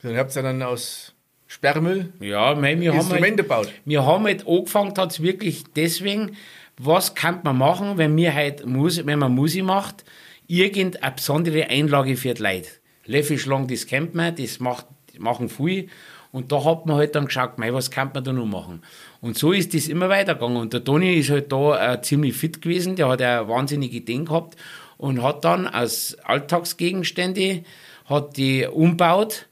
sondern 0.00 0.16
ihr 0.16 0.20
habt 0.20 0.30
es 0.30 0.36
ja 0.36 0.42
dann 0.42 0.62
aus 0.62 1.14
Sperrmüll 1.48 2.12
Ja, 2.20 2.54
mei, 2.54 2.80
wir 2.80 2.92
halt, 2.92 3.02
Instrumente 3.02 3.42
gebaut. 3.42 3.72
wir 3.84 4.06
haben 4.06 4.24
halt 4.24 4.46
angefangen, 4.46 4.94
hat 4.96 5.10
es 5.10 5.22
wirklich 5.22 5.64
deswegen, 5.74 6.36
was 6.78 7.14
kann 7.14 7.40
man 7.42 7.58
machen, 7.58 7.98
wenn 7.98 8.16
wir 8.16 8.32
halt 8.32 8.64
Musik, 8.64 9.06
wenn 9.06 9.18
man 9.18 9.34
Musik 9.34 9.64
macht, 9.64 10.04
irgendeine 10.46 11.14
besondere 11.14 11.68
Einlage 11.68 12.16
für 12.16 12.34
die 12.34 12.42
Leute. 12.42 12.68
Löffelschlang, 13.06 13.66
das 13.66 13.86
kennt 13.86 14.14
man, 14.14 14.34
das 14.36 14.60
macht, 14.60 14.86
machen 15.18 15.48
viele. 15.48 15.88
Und 16.32 16.50
da 16.50 16.64
hat 16.64 16.86
man 16.86 16.96
halt 16.96 17.14
dann 17.14 17.26
geschaut, 17.26 17.58
mei, 17.58 17.72
was 17.74 17.90
kann 17.90 18.10
man 18.14 18.24
da 18.24 18.32
noch 18.32 18.46
machen? 18.46 18.82
Und 19.20 19.36
so 19.36 19.52
ist 19.52 19.74
das 19.74 19.86
immer 19.86 20.08
weitergegangen. 20.08 20.56
Und 20.56 20.72
der 20.72 20.82
Toni 20.82 21.14
ist 21.14 21.30
halt 21.30 21.52
da 21.52 21.92
äh, 21.92 22.00
ziemlich 22.00 22.34
fit 22.34 22.62
gewesen, 22.62 22.96
der 22.96 23.08
hat 23.08 23.20
ja 23.20 23.46
wahnsinnige 23.48 23.98
Ideen 23.98 24.24
gehabt 24.24 24.56
und 24.96 25.22
hat 25.22 25.44
dann 25.44 25.66
aus 25.66 26.16
Alltagsgegenstände, 26.24 27.64
hat 28.06 28.36
die 28.38 28.66
umbaut 28.66 29.46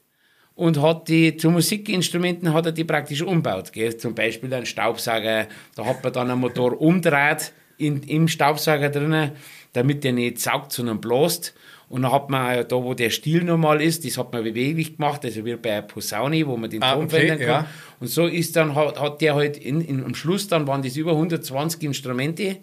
und 0.55 0.81
hat 0.81 1.07
die 1.07 1.37
zu 1.37 1.51
Musikinstrumenten 1.51 2.53
hat 2.53 2.65
er 2.65 2.71
die 2.71 2.83
praktisch 2.83 3.21
umbaut. 3.21 3.73
Gell? 3.73 3.95
Zum 3.97 4.15
Beispiel 4.15 4.53
ein 4.53 4.65
Staubsauger, 4.65 5.47
da 5.75 5.85
hat 5.85 6.03
man 6.03 6.13
dann 6.13 6.31
einen 6.31 6.41
Motor 6.41 6.79
umdreht 6.81 7.53
in, 7.77 8.03
im 8.03 8.27
Staubsauger 8.27 8.89
drinnen, 8.89 9.31
damit 9.73 10.03
der 10.03 10.13
nicht 10.13 10.39
saugt, 10.39 10.71
sondern 10.71 11.01
bläst. 11.01 11.53
Und 11.91 12.03
dann 12.03 12.11
hat 12.11 12.29
man 12.29 12.65
da, 12.67 12.75
wo 12.83 12.93
der 12.93 13.09
Stiel 13.09 13.43
normal 13.43 13.81
ist, 13.81 14.05
das 14.05 14.17
hat 14.17 14.31
man 14.33 14.43
beweglich 14.43 14.95
gemacht, 14.97 15.23
also 15.25 15.45
wie 15.45 15.55
bei 15.57 15.73
einer 15.73 15.81
Posaune, 15.83 16.47
wo 16.47 16.55
man 16.57 16.69
den 16.69 16.81
Ah, 16.81 16.93
Ton 16.93 17.03
okay, 17.03 17.09
verändern 17.09 17.39
kann. 17.39 17.47
ja. 17.65 17.67
Und 17.99 18.07
so 18.07 18.25
ist 18.27 18.55
dann, 18.55 18.73
hat, 18.75 18.99
hat 18.99 19.21
der 19.21 19.35
halt 19.35 19.57
in, 19.57 19.81
in, 19.81 20.03
am 20.03 20.15
Schluss, 20.15 20.47
dann 20.47 20.65
waren 20.67 20.81
das 20.81 20.95
über 20.95 21.11
120 21.11 21.83
Instrumente. 21.83 22.57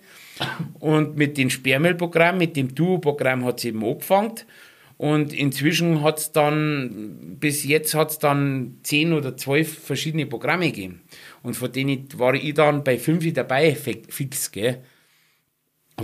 Und 0.78 1.16
mit 1.16 1.36
dem 1.36 1.50
Sperrmüllprogramm, 1.50 2.38
mit 2.38 2.56
dem 2.56 2.74
Duo-Programm 2.74 3.44
hat 3.44 3.58
es 3.58 3.64
eben 3.66 3.84
angefangen. 3.84 4.32
Und 4.96 5.32
inzwischen 5.32 6.02
hat 6.02 6.18
es 6.18 6.32
dann, 6.32 7.36
bis 7.38 7.64
jetzt 7.64 7.94
hat 7.94 8.10
es 8.10 8.18
dann 8.18 8.78
10 8.82 9.12
oder 9.12 9.36
12 9.36 9.78
verschiedene 9.78 10.26
Programme 10.26 10.66
gegeben. 10.66 11.02
Und 11.42 11.54
von 11.54 11.70
denen 11.70 12.08
war 12.16 12.34
ich 12.34 12.54
dann 12.54 12.82
bei 12.82 12.98
5 12.98 13.32
dabei, 13.32 13.74
fi- 13.76 14.02
fix, 14.08 14.50
gell 14.50 14.78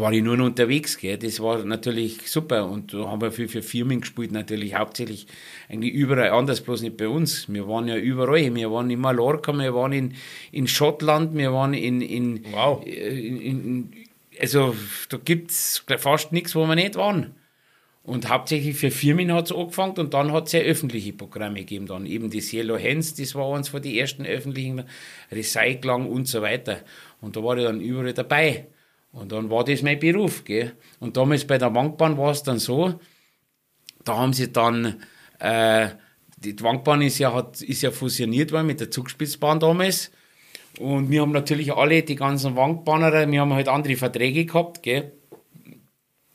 war 0.01 0.13
ich 0.13 0.23
nur 0.23 0.37
noch 0.37 0.47
unterwegs, 0.47 0.99
gell. 0.99 1.19
Das 1.19 1.41
war 1.41 1.65
natürlich 1.65 2.29
super. 2.29 2.69
Und 2.69 2.93
da 2.93 3.07
haben 3.09 3.21
wir 3.21 3.31
viel 3.31 3.49
für 3.49 3.63
Firmen 3.63 4.01
gespielt, 4.01 4.33
natürlich 4.33 4.75
hauptsächlich 4.75 5.27
eigentlich 5.69 5.95
überall 5.95 6.31
anders, 6.31 6.61
bloß 6.61 6.83
nicht 6.83 6.97
bei 6.97 7.09
uns. 7.09 7.49
Wir 7.49 7.69
waren 7.69 7.87
ja 7.87 7.97
überall. 7.97 8.55
Wir 8.55 8.71
waren 8.73 8.91
in 8.91 9.01
Mallorca, 9.01 9.53
wir 9.53 9.75
waren 9.75 9.93
in, 9.93 10.15
in 10.51 10.67
Schottland, 10.67 11.37
wir 11.37 11.53
waren 11.53 11.75
in, 11.75 12.01
in, 12.01 12.45
Wow. 12.53 12.85
in, 12.85 13.41
in 13.41 13.93
also 14.41 14.75
da 15.11 15.17
gibt's 15.17 15.85
fast 15.99 16.33
nichts, 16.33 16.55
wo 16.57 16.67
wir 16.67 16.75
nicht 16.75 16.97
waren. 16.97 17.35
Und 18.03 18.29
hauptsächlich 18.29 18.77
für 18.77 18.91
Firmen 18.91 19.33
hat 19.33 19.47
es 19.47 19.53
angefangen 19.53 19.95
und 19.97 20.13
dann 20.13 20.33
hat 20.33 20.49
es 20.49 20.53
ja 20.53 20.61
öffentliche 20.61 21.15
Programme 21.15 21.61
gegeben. 21.61 21.87
Dann 21.87 22.05
eben 22.05 22.31
das 22.31 22.53
Yellow 22.53 22.79
Hands, 22.79 23.15
das 23.15 23.35
war 23.35 23.55
eines 23.55 23.69
von 23.69 23.81
den 23.81 23.95
ersten 23.95 24.27
öffentlichen, 24.27 24.85
Recycling 25.33 26.07
und 26.07 26.29
so 26.29 26.43
weiter. 26.43 26.81
Und 27.23 27.37
da 27.37 27.43
war 27.43 27.57
ich 27.57 27.65
dann 27.65 27.81
überall 27.81 28.13
dabei. 28.13 28.67
Und 29.15 29.31
dann 29.33 29.49
war 29.49 29.65
das 29.65 29.83
mein 29.83 29.99
Beruf. 29.99 30.45
Gell? 30.45 30.73
Und 31.01 31.17
damals 31.17 31.47
bei 31.47 31.57
der 31.57 31.75
Wankbahn 31.75 32.19
war 32.19 32.33
es 32.33 32.43
dann 32.43 32.59
so, 32.59 33.01
da 34.05 34.17
haben 34.17 34.33
sie 34.33 34.53
dann, 34.53 35.03
äh, 35.39 35.89
die 36.37 36.61
Wankbahn 36.61 37.01
ist 37.01 37.19
ja, 37.19 37.33
hat, 37.33 37.63
ist 37.63 37.83
ja 37.83 37.91
fusioniert 37.91 38.53
worden 38.53 38.67
mit 38.67 38.81
der 38.81 38.91
Zugspitzbahn 38.91 39.61
damals. 39.61 40.11
Und 40.79 41.11
wir 41.11 41.23
haben 41.23 41.33
natürlich 41.33 41.73
alle, 41.73 42.03
die 42.03 42.17
ganzen 42.17 42.57
Wankbahner, 42.57 43.31
wir 43.31 43.41
haben 43.41 43.55
halt 43.55 43.69
andere 43.69 43.97
Verträge 43.97 44.45
gehabt, 44.45 44.83
gell? 44.83 45.13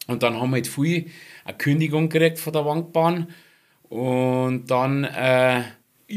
Und 0.07 0.23
dann 0.23 0.39
haben 0.39 0.49
wir 0.49 0.55
halt 0.55 0.67
viel 0.67 1.11
eine 1.43 1.57
Kündigung 1.57 2.09
gekriegt 2.09 2.39
von 2.39 2.53
der 2.53 2.65
Wankbahn. 2.65 3.27
Und 3.89 4.71
dann, 4.71 5.03
äh, 5.03 5.63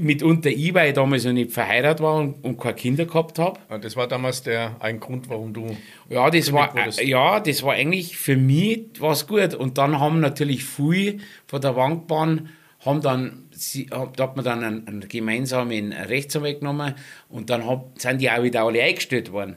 mitunter 0.00 0.48
ich, 0.50 0.72
weil 0.74 0.88
ich 0.88 0.94
damals 0.94 1.24
noch 1.24 1.32
nicht 1.32 1.52
verheiratet 1.52 2.02
war 2.02 2.16
und, 2.16 2.42
und 2.44 2.58
keine 2.58 2.74
Kinder 2.74 3.04
gehabt 3.04 3.38
habe. 3.38 3.60
Ja, 3.68 3.78
Das 3.78 3.94
war 3.96 4.08
damals 4.08 4.42
der 4.42 4.76
ein 4.80 5.00
Grund, 5.00 5.28
warum 5.28 5.52
du. 5.52 5.76
Ja, 6.08 6.30
das 6.30 6.52
war, 6.52 6.74
wurdest. 6.74 7.00
äh, 7.00 7.06
ja, 7.06 7.40
das 7.40 7.62
war 7.62 7.74
eigentlich 7.74 8.16
für 8.16 8.36
mich 8.36 8.86
was 9.00 9.26
gut. 9.26 9.54
Und 9.54 9.76
dann 9.78 9.98
haben 10.00 10.20
natürlich 10.20 10.64
viele 10.64 11.18
von 11.46 11.60
der 11.60 11.76
Wankbahn, 11.76 12.48
haben 12.80 13.00
dann, 13.02 13.44
sie, 13.50 13.88
hab- 13.90 14.16
da 14.16 14.24
hat 14.24 14.36
man 14.36 14.44
dann 14.44 14.64
einen, 14.64 14.86
einen 14.88 15.08
gemeinsamen 15.08 15.92
Rechtsanwalt 15.92 16.60
genommen 16.60 16.94
und 17.28 17.50
dann 17.50 17.66
hab, 17.66 17.92
sind 18.00 18.20
die 18.20 18.30
auch 18.30 18.42
wieder 18.42 18.62
alle 18.64 18.82
eingestellt 18.82 19.30
worden. 19.30 19.56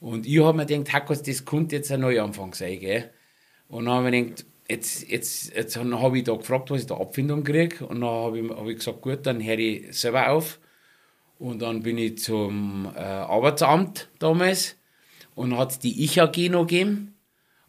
Und 0.00 0.26
ich 0.26 0.38
habe 0.42 0.56
mir 0.56 0.66
gedacht, 0.66 0.92
Hackos, 0.92 1.22
das 1.22 1.44
könnte 1.44 1.76
jetzt 1.76 1.90
ein 1.92 2.00
Neuanfang 2.00 2.52
sein, 2.54 2.78
gell? 2.80 3.10
Und 3.68 3.86
dann 3.86 3.94
habe 3.94 4.08
ich 4.08 4.12
mir 4.12 4.22
gedacht, 4.30 4.46
jetzt, 4.68 5.08
jetzt, 5.08 5.54
jetzt 5.54 5.76
habe 5.76 6.18
ich 6.18 6.24
da 6.24 6.34
gefragt, 6.34 6.70
was 6.70 6.82
ich 6.82 6.86
da 6.86 6.96
Abfindung 6.96 7.44
kriege. 7.44 7.86
Und 7.86 8.00
dann 8.00 8.10
habe 8.10 8.38
ich, 8.38 8.50
hab 8.50 8.66
ich 8.66 8.76
gesagt, 8.76 9.02
gut, 9.02 9.26
dann 9.26 9.42
höre 9.42 9.58
ich 9.58 9.98
selber 9.98 10.30
auf. 10.30 10.58
Und 11.38 11.62
dann 11.62 11.82
bin 11.82 11.98
ich 11.98 12.18
zum 12.18 12.90
äh, 12.94 13.00
Arbeitsamt 13.00 14.08
damals 14.18 14.76
und 15.34 15.56
hat 15.56 15.82
die 15.82 16.04
Ich-AG 16.04 16.50
noch 16.50 16.66
gegeben. 16.66 17.14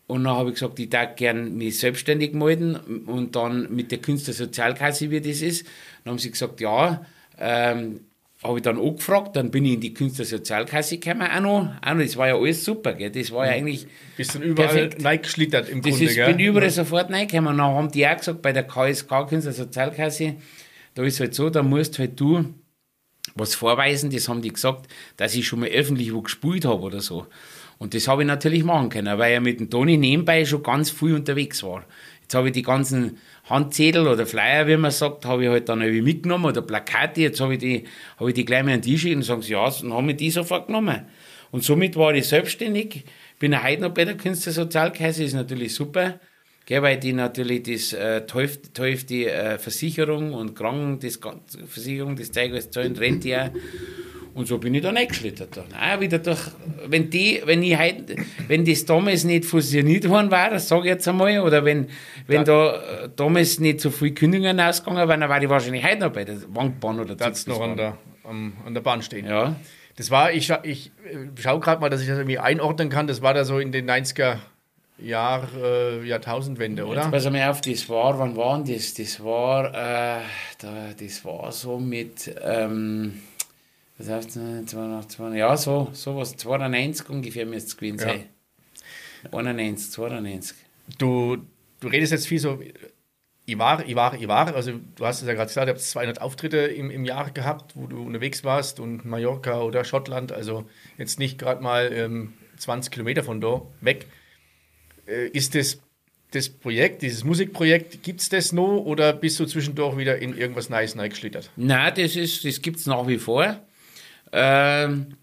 Und 0.07 0.23
dann 0.23 0.35
habe 0.35 0.49
ich 0.49 0.55
gesagt, 0.55 0.79
ich 0.79 0.89
darf 0.89 1.15
gern 1.15 1.57
mich 1.57 1.79
selbstständig 1.79 2.33
melden 2.33 2.75
und 3.07 3.35
dann 3.35 3.73
mit 3.73 3.91
der 3.91 3.97
Künstlersozialkasse, 3.97 5.09
wie 5.09 5.19
das 5.19 5.41
ist. 5.41 5.65
Dann 6.03 6.11
haben 6.11 6.19
sie 6.19 6.29
gesagt, 6.29 6.61
ja, 6.61 7.03
ähm, 7.39 8.01
habe 8.45 8.59
ich 8.59 8.63
dann 8.63 8.79
angefragt, 8.79 9.35
dann 9.35 9.51
bin 9.51 9.65
ich 9.65 9.73
in 9.73 9.81
die 9.81 9.93
Künstlersozialkasse 9.93 10.97
gekommen, 10.97 11.27
auch 11.29 11.39
noch. 11.39 11.75
Auch 11.81 11.93
noch. 11.93 12.01
Das 12.01 12.17
war 12.17 12.27
ja 12.27 12.35
alles 12.35 12.63
super, 12.63 12.93
gell? 12.93 13.11
das 13.11 13.31
war 13.31 13.45
ja 13.45 13.53
eigentlich 13.53 13.87
Bist 14.17 14.35
dann 14.35 14.41
überall 14.41 14.69
Perfekt. 14.69 15.03
reingeschlittert 15.03 15.69
im 15.69 15.81
das 15.81 15.91
Grunde, 15.91 16.05
ist, 16.05 16.15
gell? 16.15 16.33
bin 16.33 16.39
überall 16.39 16.69
sofort 16.69 17.11
reingekommen. 17.11 17.51
Und 17.51 17.57
dann 17.57 17.73
haben 17.73 17.91
die 17.91 18.07
auch 18.07 18.17
gesagt, 18.17 18.41
bei 18.41 18.53
der 18.53 18.63
KSK, 18.63 19.27
Künstlersozialkasse, 19.27 20.35
da 20.93 21.03
ist 21.03 21.19
halt 21.19 21.35
so, 21.35 21.49
da 21.49 21.63
musst 21.63 21.99
halt 21.99 22.19
du 22.19 22.45
was 23.33 23.55
vorweisen, 23.55 24.11
das 24.11 24.29
haben 24.29 24.41
die 24.41 24.53
gesagt, 24.53 24.87
dass 25.17 25.35
ich 25.35 25.47
schon 25.47 25.61
mal 25.61 25.69
öffentlich 25.69 26.13
wo 26.13 26.21
gespielt 26.21 26.65
habe 26.65 26.81
oder 26.81 27.01
so. 27.01 27.27
Und 27.77 27.93
das 27.93 28.07
habe 28.07 28.21
ich 28.21 28.27
natürlich 28.27 28.63
machen 28.63 28.89
können, 28.89 29.17
weil 29.17 29.35
ich 29.35 29.41
mit 29.41 29.59
dem 29.59 29.69
Toni 29.69 29.97
nebenbei 29.97 30.45
schon 30.45 30.63
ganz 30.63 30.89
viel 30.91 31.15
unterwegs 31.15 31.61
war. 31.63 31.85
Jetzt 32.21 32.33
habe 32.33 32.47
ich 32.47 32.53
die 32.53 32.61
ganzen 32.61 33.17
Handzettel 33.49 34.07
oder 34.07 34.25
Flyer, 34.25 34.67
wie 34.67 34.77
man 34.77 34.91
sagt, 34.91 35.25
habe 35.25 35.43
ich 35.43 35.49
halt 35.49 35.69
dann 35.69 35.81
irgendwie 35.81 36.01
mitgenommen 36.01 36.45
oder 36.45 36.61
Plakate, 36.61 37.21
jetzt 37.21 37.39
habe 37.39 37.53
ich 37.53 37.59
die, 37.59 37.83
habe 38.17 38.29
ich 38.29 38.35
die 38.35 38.45
gleich 38.45 38.63
mal 38.63 38.73
an 38.73 38.81
den 38.81 38.97
Tisch 38.97 39.05
und 39.05 39.21
sagen 39.21 39.41
sie, 39.41 39.53
ja, 39.53 39.69
dann 39.69 39.93
haben 39.93 40.07
wir 40.07 40.15
die 40.15 40.31
sofort 40.31 40.67
genommen. 40.67 41.05
Und 41.51 41.63
somit 41.63 41.95
war 41.95 42.13
ich 42.13 42.27
selbstständig, 42.27 43.05
bin 43.39 43.51
ja 43.51 43.63
heute 43.63 43.83
noch 43.83 43.93
bei 43.93 44.05
der 44.05 44.17
Künstlersozialkasse, 44.17 45.23
ist 45.23 45.33
natürlich 45.33 45.75
super, 45.75 46.19
gell, 46.65 46.81
weil 46.81 46.97
die 46.97 47.13
natürlich 47.13 47.63
das 47.63 47.93
äh, 47.93 48.25
Teuf, 48.25 48.57
Teuf 48.73 49.05
die 49.05 49.25
äh, 49.27 49.59
Versicherung 49.59 50.33
und 50.33 50.55
Kranken, 50.55 50.99
das 50.99 51.19
Versicherung, 51.67 52.15
das 52.15 52.31
Zeug 52.31 52.51
alles 52.51 52.71
zahlen, 52.71 53.21
ja. 53.23 53.51
Und 54.35 54.47
so 54.49 54.57
bin 54.57 54.75
ich 54.75 54.81
dann 54.81 54.97
eingeschlittert. 54.97 55.55
Dann. 55.57 55.65
Auch 55.73 55.99
wieder 56.01 56.19
durch, 56.19 56.39
wenn, 56.87 57.09
die, 57.09 57.41
wenn, 57.45 57.63
ich 57.63 57.79
heut, 57.79 58.03
wenn 58.49 58.65
das 58.65 58.83
damals 58.85 59.23
nicht 59.23 59.45
fusioniert 59.45 60.07
worden 60.09 60.29
war, 60.29 60.59
sage 60.59 60.81
ich 60.81 60.87
jetzt 60.89 61.07
einmal, 61.07 61.39
oder 61.39 61.63
wenn, 61.63 61.87
wenn 62.27 62.43
da 62.43 62.75
äh, 63.05 63.09
damals 63.15 63.59
nicht 63.61 63.79
so 63.79 63.89
viele 63.89 64.11
Kündigungen 64.13 64.59
ausgegangen 64.59 65.07
wären, 65.07 65.21
dann 65.21 65.29
war 65.29 65.41
ich 65.41 65.47
wahrscheinlich 65.49 65.83
heute 65.85 65.99
noch 66.01 66.11
bei 66.11 66.25
der 66.25 66.35
Wankbahn 66.53 66.99
oder 66.99 67.15
Da 67.15 67.25
hat's 67.27 67.47
noch 67.47 67.61
an 67.61 67.77
der, 67.77 67.97
am, 68.25 68.53
an 68.65 68.73
der 68.73 68.81
Bahn 68.81 69.01
stehen. 69.01 69.25
Ja. 69.25 69.55
Das 69.95 70.11
war, 70.11 70.33
ich, 70.33 70.45
scha- 70.45 70.65
ich 70.65 70.91
äh, 71.09 71.41
schaue 71.41 71.61
gerade 71.61 71.79
mal, 71.79 71.89
dass 71.89 72.01
ich 72.01 72.07
das 72.09 72.17
irgendwie 72.17 72.37
einordnen 72.37 72.89
kann. 72.89 73.07
Das 73.07 73.21
war 73.21 73.33
da 73.33 73.45
so 73.45 73.59
in 73.59 73.71
den 73.71 73.89
90er 73.89 74.39
Jahr, 74.97 75.47
äh, 75.61 76.05
Jahrtausendwende, 76.05 76.81
Jetzt 76.83 76.91
oder? 76.91 77.07
pass 77.09 77.29
mal 77.29 77.49
auf, 77.49 77.61
das 77.61 77.87
war, 77.89 78.19
wann 78.19 78.35
war 78.35 78.61
das? 78.67 78.93
Das 78.95 79.23
war, 79.23 79.69
äh, 79.73 80.21
da, 80.59 80.73
das 80.99 81.23
war 81.23 81.51
so 81.53 81.79
mit, 81.79 82.35
ähm, 82.43 83.13
was 83.97 84.09
heißt 84.09 84.35
das, 84.35 84.65
200, 84.65 85.35
ja, 85.37 85.55
so, 85.57 85.89
sowas, 85.93 86.35
92 86.37 87.09
ungefähr 87.09 87.45
müsste 87.45 87.69
es 87.69 87.77
gewesen 87.77 87.99
Ja. 87.99 88.05
sein. 88.07 88.23
91, 89.31 89.91
92. 89.91 90.57
Du, 90.97 91.37
du 91.79 91.87
redest 91.87 92.11
jetzt 92.11 92.27
viel 92.27 92.39
so, 92.39 92.59
ich 93.47 93.57
war, 93.57 93.85
ich 93.87 93.95
war, 93.95 94.13
ich 94.19 94.27
war. 94.27 94.53
Also, 94.55 94.73
du 94.95 95.05
hast 95.05 95.21
es 95.21 95.27
ja 95.27 95.33
gerade 95.33 95.47
gesagt, 95.47 95.67
ihr 95.67 95.71
habt 95.73 95.81
200 95.81 96.21
Auftritte 96.21 96.57
im, 96.57 96.89
im 96.89 97.05
Jahr 97.05 97.31
gehabt, 97.31 97.75
wo 97.75 97.87
du 97.87 98.03
unterwegs 98.03 98.43
warst 98.43 98.79
und 98.79 99.05
Mallorca 99.05 99.61
oder 99.61 99.83
Schottland, 99.83 100.31
also 100.31 100.65
jetzt 100.97 101.19
nicht 101.19 101.37
gerade 101.37 101.61
mal 101.63 101.91
ähm, 101.93 102.33
20 102.57 102.91
Kilometer 102.91 103.23
von 103.23 103.41
da 103.41 103.61
weg. 103.81 104.07
Äh, 105.07 105.27
ist 105.29 105.55
das 105.55 105.79
das 106.31 106.49
Projekt, 106.49 107.01
dieses 107.01 107.23
Musikprojekt, 107.23 108.03
gibt 108.03 108.19
es 108.19 108.29
das 108.29 108.51
noch 108.51 108.79
oder 108.79 109.13
bist 109.13 109.39
du 109.39 109.45
zwischendurch 109.45 109.95
wieder 109.95 110.17
in 110.17 110.35
irgendwas 110.35 110.69
Neues 110.69 110.97
reingeschlittert? 110.97 111.49
Nein, 111.55 111.93
das, 111.95 112.15
ist, 112.17 112.43
das 112.43 112.61
gibt 112.61 112.77
es 112.77 112.87
nach 112.87 113.07
wie 113.07 113.17
vor. 113.19 113.61
Ähm, 114.31 115.15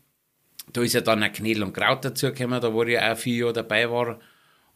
da 0.73 0.83
ist 0.83 0.95
ja 0.95 1.01
dann 1.01 1.23
ein 1.23 1.33
Knädel 1.33 1.63
und 1.63 1.75
Kraut 1.75 2.05
dazugekommen, 2.05 2.61
da 2.61 2.73
wo 2.73 2.83
ich 2.85 2.99
auch 2.99 3.17
vier 3.17 3.37
Jahre 3.37 3.53
dabei 3.53 3.91
war. 3.91 4.19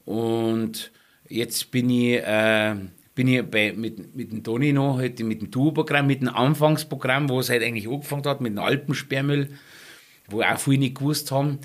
Und 0.05 0.93
jetzt 1.29 1.71
bin 1.71 1.91
ich, 1.91 2.17
äh, 2.17 2.77
bin 3.15 3.29
ich 3.29 3.43
bei, 3.43 3.73
mit, 3.73 4.15
mit 4.15 4.33
dem 4.33 4.45
Toni 4.45 4.73
noch, 4.73 4.99
halt 4.99 5.19
mit 5.21 5.41
dem 5.41 5.51
Duo-Programm, 5.51 6.07
mit 6.07 6.21
dem 6.21 6.29
Anfangsprogramm, 6.29 7.29
wo 7.29 7.41
es 7.41 7.49
halt 7.49 7.63
eigentlich 7.63 7.89
angefangen 7.89 8.25
hat, 8.25 8.41
mit 8.41 8.53
dem 8.53 8.59
Alpensperrmüll, 8.59 9.51
wo 10.29 10.43
auch 10.43 10.59
viele 10.59 10.79
nicht 10.79 10.97
gewusst 10.97 11.31
haben. 11.33 11.59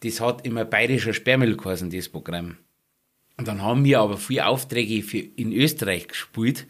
Das 0.00 0.20
hat 0.20 0.46
immer 0.46 0.64
bayerischer 0.64 1.14
Sperrmüll 1.14 1.56
geheißen, 1.56 1.90
das 1.90 2.08
Programm. 2.08 2.56
Und 3.36 3.46
dann 3.46 3.62
haben 3.62 3.84
wir 3.84 4.00
aber 4.00 4.16
viele 4.16 4.46
Aufträge 4.46 5.02
für, 5.02 5.18
in 5.18 5.52
Österreich 5.52 6.08
gespielt. 6.08 6.66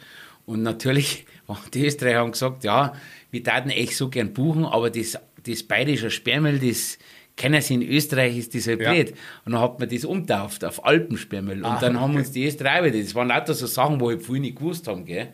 Und 0.48 0.62
natürlich, 0.62 1.26
die 1.74 1.84
Österreicher 1.84 2.20
haben 2.20 2.32
gesagt, 2.32 2.64
ja, 2.64 2.94
wir 3.30 3.44
taten 3.44 3.68
echt 3.68 3.94
so 3.96 4.08
gern 4.08 4.32
buchen, 4.32 4.64
aber 4.64 4.88
das, 4.88 5.18
das 5.46 5.62
bayerische 5.62 6.10
Sperrmüll, 6.10 6.58
das 6.58 6.98
kennen 7.36 7.60
sie 7.60 7.74
in 7.74 7.82
Österreich, 7.82 8.36
ist 8.38 8.54
das 8.54 8.66
halt 8.66 8.80
Ja. 8.80 8.92
blöd. 8.92 9.14
Und 9.44 9.52
dann 9.52 9.60
hat 9.60 9.78
man 9.78 9.88
das 9.90 10.06
umtauft 10.06 10.64
auf 10.64 10.84
Alpensperrmüll. 10.84 11.62
Und 11.62 11.82
dann 11.82 12.00
haben 12.00 12.16
uns 12.16 12.32
die 12.32 12.46
Österreicher 12.46 12.86
wieder, 12.86 12.98
das 12.98 13.14
waren 13.14 13.28
lauter 13.28 13.52
so 13.52 13.66
Sachen, 13.66 14.00
wo 14.00 14.10
ich 14.10 14.22
viele 14.22 14.40
nicht 14.40 14.56
gewusst 14.56 14.88
haben, 14.88 15.04
gell. 15.04 15.28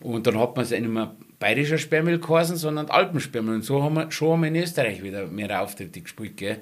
Und 0.00 0.26
dann 0.26 0.38
hat 0.38 0.54
man 0.54 0.64
es 0.64 0.72
einem 0.72 1.08
bayerischer 1.38 1.78
Sperrmüll 1.78 2.18
geheißen, 2.20 2.56
sondern 2.56 2.90
Alpensperrmüll. 2.90 3.56
Und 3.56 3.62
so 3.62 3.82
haben 3.82 3.94
wir 3.94 4.10
schon 4.10 4.32
haben 4.32 4.42
wir 4.42 4.48
in 4.48 4.56
Österreich 4.56 5.02
wieder 5.02 5.26
mehr 5.26 5.60
Auftritte 5.62 6.02
gespielt. 6.02 6.36
Gell? 6.36 6.58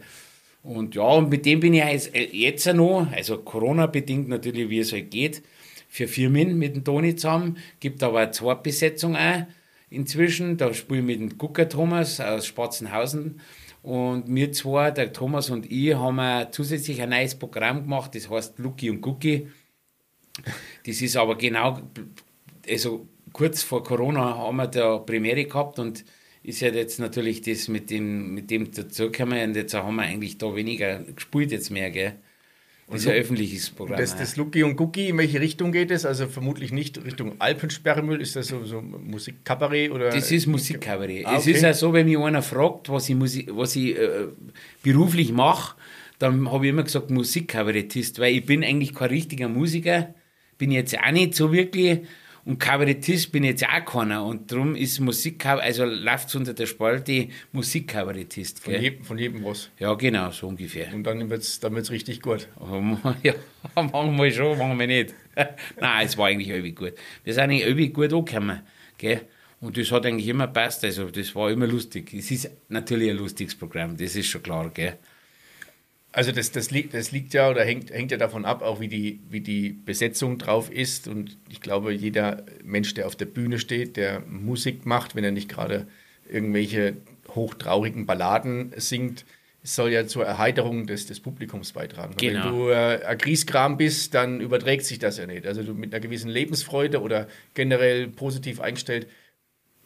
Und 0.62 0.94
ja, 0.94 1.02
und 1.02 1.28
mit 1.30 1.44
dem 1.44 1.58
bin 1.60 1.74
ich 1.74 1.84
jetzt, 1.84 2.14
äh, 2.14 2.28
jetzt 2.32 2.66
noch, 2.72 3.08
also 3.12 3.38
Corona-bedingt 3.38 4.28
natürlich, 4.28 4.70
wie 4.70 4.78
es 4.78 4.92
halt 4.92 5.10
geht, 5.10 5.42
für 5.96 6.08
Firmen 6.08 6.58
mit 6.58 6.76
dem 6.76 6.84
Toni 6.84 7.16
zusammen. 7.16 7.56
Gibt 7.80 8.02
aber 8.02 8.20
eine 8.20 8.30
Zweitbesetzung 8.30 9.16
auch 9.16 9.46
inzwischen. 9.88 10.58
Da 10.58 10.74
spiele 10.74 11.00
ich 11.00 11.06
mit 11.06 11.20
dem 11.20 11.38
Gucker 11.38 11.70
Thomas 11.70 12.20
aus 12.20 12.44
Spatzenhausen. 12.44 13.40
Und 13.82 14.24
wir 14.28 14.52
zwei, 14.52 14.90
der 14.90 15.14
Thomas 15.14 15.48
und 15.48 15.70
ich, 15.72 15.94
haben 15.94 16.52
zusätzlich 16.52 17.00
ein 17.00 17.10
neues 17.10 17.34
Programm 17.34 17.84
gemacht, 17.84 18.14
das 18.14 18.28
heißt 18.28 18.58
Lucky 18.58 18.90
und 18.90 19.06
Cookie. 19.06 19.48
Das 20.84 21.00
ist 21.00 21.16
aber 21.16 21.38
genau, 21.38 21.80
also 22.68 23.08
kurz 23.32 23.62
vor 23.62 23.82
Corona 23.82 24.36
haben 24.36 24.56
wir 24.56 24.66
da 24.66 24.98
Premiere 24.98 25.44
gehabt 25.44 25.78
und 25.78 26.04
ist 26.42 26.60
ja 26.60 26.68
jetzt 26.68 26.98
natürlich 26.98 27.40
das 27.40 27.68
mit 27.68 27.88
dem, 27.88 28.34
mit 28.34 28.50
dem 28.50 28.70
dazugekommen 28.70 29.50
und 29.50 29.56
jetzt 29.56 29.72
haben 29.72 29.96
wir 29.96 30.02
eigentlich 30.02 30.36
da 30.36 30.54
weniger 30.54 30.98
gespielt 30.98 31.52
jetzt 31.52 31.70
mehr, 31.70 31.90
gell? 31.90 32.16
Das 32.88 33.00
ist 33.00 33.08
ein 33.08 33.14
öffentliches 33.14 33.70
Programm. 33.70 33.98
Das, 33.98 34.16
das 34.16 34.36
Lucky 34.36 34.62
und 34.62 34.76
Gucki, 34.76 35.08
in 35.08 35.18
welche 35.18 35.40
Richtung 35.40 35.72
geht 35.72 35.90
es? 35.90 36.06
Also 36.06 36.28
vermutlich 36.28 36.70
nicht 36.70 37.04
Richtung 37.04 37.32
Alpensperrmüll. 37.40 38.20
Ist 38.20 38.36
das 38.36 38.46
so, 38.46 38.64
so 38.64 38.80
Musikkabarett? 38.80 39.90
Oder? 39.90 40.10
Das 40.10 40.30
ist 40.30 40.46
Musikkabarett. 40.46 41.26
Ah, 41.26 41.30
okay. 41.30 41.38
Es 41.38 41.46
ist 41.48 41.62
ja 41.62 41.74
so, 41.74 41.92
wenn 41.92 42.06
mich 42.06 42.16
einer 42.16 42.42
fragt, 42.42 42.88
was 42.88 43.08
ich, 43.08 43.16
Musik, 43.16 43.50
was 43.52 43.74
ich 43.74 43.98
äh, 43.98 44.28
beruflich 44.84 45.32
mache, 45.32 45.76
dann 46.20 46.50
habe 46.50 46.66
ich 46.66 46.70
immer 46.70 46.84
gesagt 46.84 47.10
Musikkabarettist, 47.10 48.20
weil 48.20 48.36
ich 48.36 48.46
bin 48.46 48.62
eigentlich 48.62 48.94
kein 48.94 49.08
richtiger 49.08 49.48
Musiker, 49.48 50.14
bin 50.56 50.70
jetzt 50.70 50.96
auch 50.96 51.10
nicht 51.10 51.34
so 51.34 51.52
wirklich 51.52 52.02
und 52.46 52.60
Kabarettist 52.60 53.32
bin 53.32 53.42
ich 53.42 53.50
jetzt 53.50 53.66
auch 53.66 53.84
keiner. 53.84 54.24
Und 54.24 54.52
darum 54.52 54.76
ist 54.76 55.00
Musik, 55.00 55.44
also 55.44 55.84
läuft 55.84 56.28
es 56.28 56.34
unter 56.36 56.54
der 56.54 56.66
Spalte 56.66 57.26
Musikkabarettist. 57.50 58.60
Von, 58.60 58.80
jedem, 58.80 59.04
von 59.04 59.18
jedem 59.18 59.44
was. 59.44 59.68
Ja, 59.80 59.92
genau, 59.94 60.30
so 60.30 60.46
ungefähr. 60.46 60.94
Und 60.94 61.02
dann 61.02 61.28
wird 61.28 61.42
es 61.42 61.58
dann 61.58 61.74
wird's 61.74 61.90
richtig 61.90 62.22
gut. 62.22 62.46
ja, 63.24 63.34
manchmal 63.74 64.30
schon, 64.30 64.56
manchmal 64.56 64.86
nicht. 64.86 65.12
Nein, 65.80 66.06
es 66.06 66.16
war 66.16 66.28
eigentlich 66.28 66.48
irgendwie 66.48 66.72
gut. 66.72 66.92
Wir 67.24 67.34
sind 67.34 67.42
eigentlich 67.42 67.62
irgendwie 67.62 67.88
gut 67.88 68.12
angekommen. 68.12 68.60
Gell? 68.96 69.22
Und 69.60 69.76
das 69.76 69.90
hat 69.90 70.06
eigentlich 70.06 70.28
immer 70.28 70.46
gepasst. 70.46 70.84
Also, 70.84 71.10
das 71.10 71.34
war 71.34 71.50
immer 71.50 71.66
lustig. 71.66 72.14
Es 72.14 72.30
ist 72.30 72.48
natürlich 72.68 73.10
ein 73.10 73.16
lustiges 73.16 73.56
Programm, 73.56 73.96
das 73.96 74.14
ist 74.14 74.28
schon 74.28 74.44
klar. 74.44 74.70
Gell? 74.72 74.96
Also 76.16 76.32
das, 76.32 76.50
das, 76.50 76.70
liegt, 76.70 76.94
das 76.94 77.12
liegt 77.12 77.34
ja 77.34 77.50
oder 77.50 77.62
hängt, 77.62 77.90
hängt 77.90 78.10
ja 78.10 78.16
davon 78.16 78.46
ab, 78.46 78.62
auch 78.62 78.80
wie 78.80 78.88
die, 78.88 79.20
wie 79.28 79.42
die 79.42 79.68
Besetzung 79.68 80.38
drauf 80.38 80.72
ist. 80.72 81.08
Und 81.08 81.36
ich 81.50 81.60
glaube, 81.60 81.92
jeder 81.92 82.46
Mensch, 82.64 82.94
der 82.94 83.06
auf 83.06 83.16
der 83.16 83.26
Bühne 83.26 83.58
steht, 83.58 83.98
der 83.98 84.20
Musik 84.20 84.86
macht, 84.86 85.14
wenn 85.14 85.24
er 85.24 85.30
nicht 85.30 85.50
gerade 85.50 85.86
irgendwelche 86.26 86.96
hochtraurigen 87.34 88.06
Balladen 88.06 88.72
singt, 88.78 89.26
soll 89.62 89.92
ja 89.92 90.06
zur 90.06 90.24
Erheiterung 90.24 90.86
des, 90.86 91.04
des 91.04 91.20
Publikums 91.20 91.72
beitragen. 91.72 92.14
Genau. 92.16 92.44
Wenn 92.44 92.50
du 92.50 92.68
äh, 92.70 93.04
ein 93.04 93.18
Grieskram 93.18 93.76
bist, 93.76 94.14
dann 94.14 94.40
überträgt 94.40 94.86
sich 94.86 94.98
das 94.98 95.18
ja 95.18 95.26
nicht. 95.26 95.46
Also 95.46 95.64
du 95.64 95.74
mit 95.74 95.92
einer 95.92 96.00
gewissen 96.00 96.30
Lebensfreude 96.30 97.02
oder 97.02 97.28
generell 97.52 98.08
positiv 98.08 98.62
eingestellt, 98.62 99.06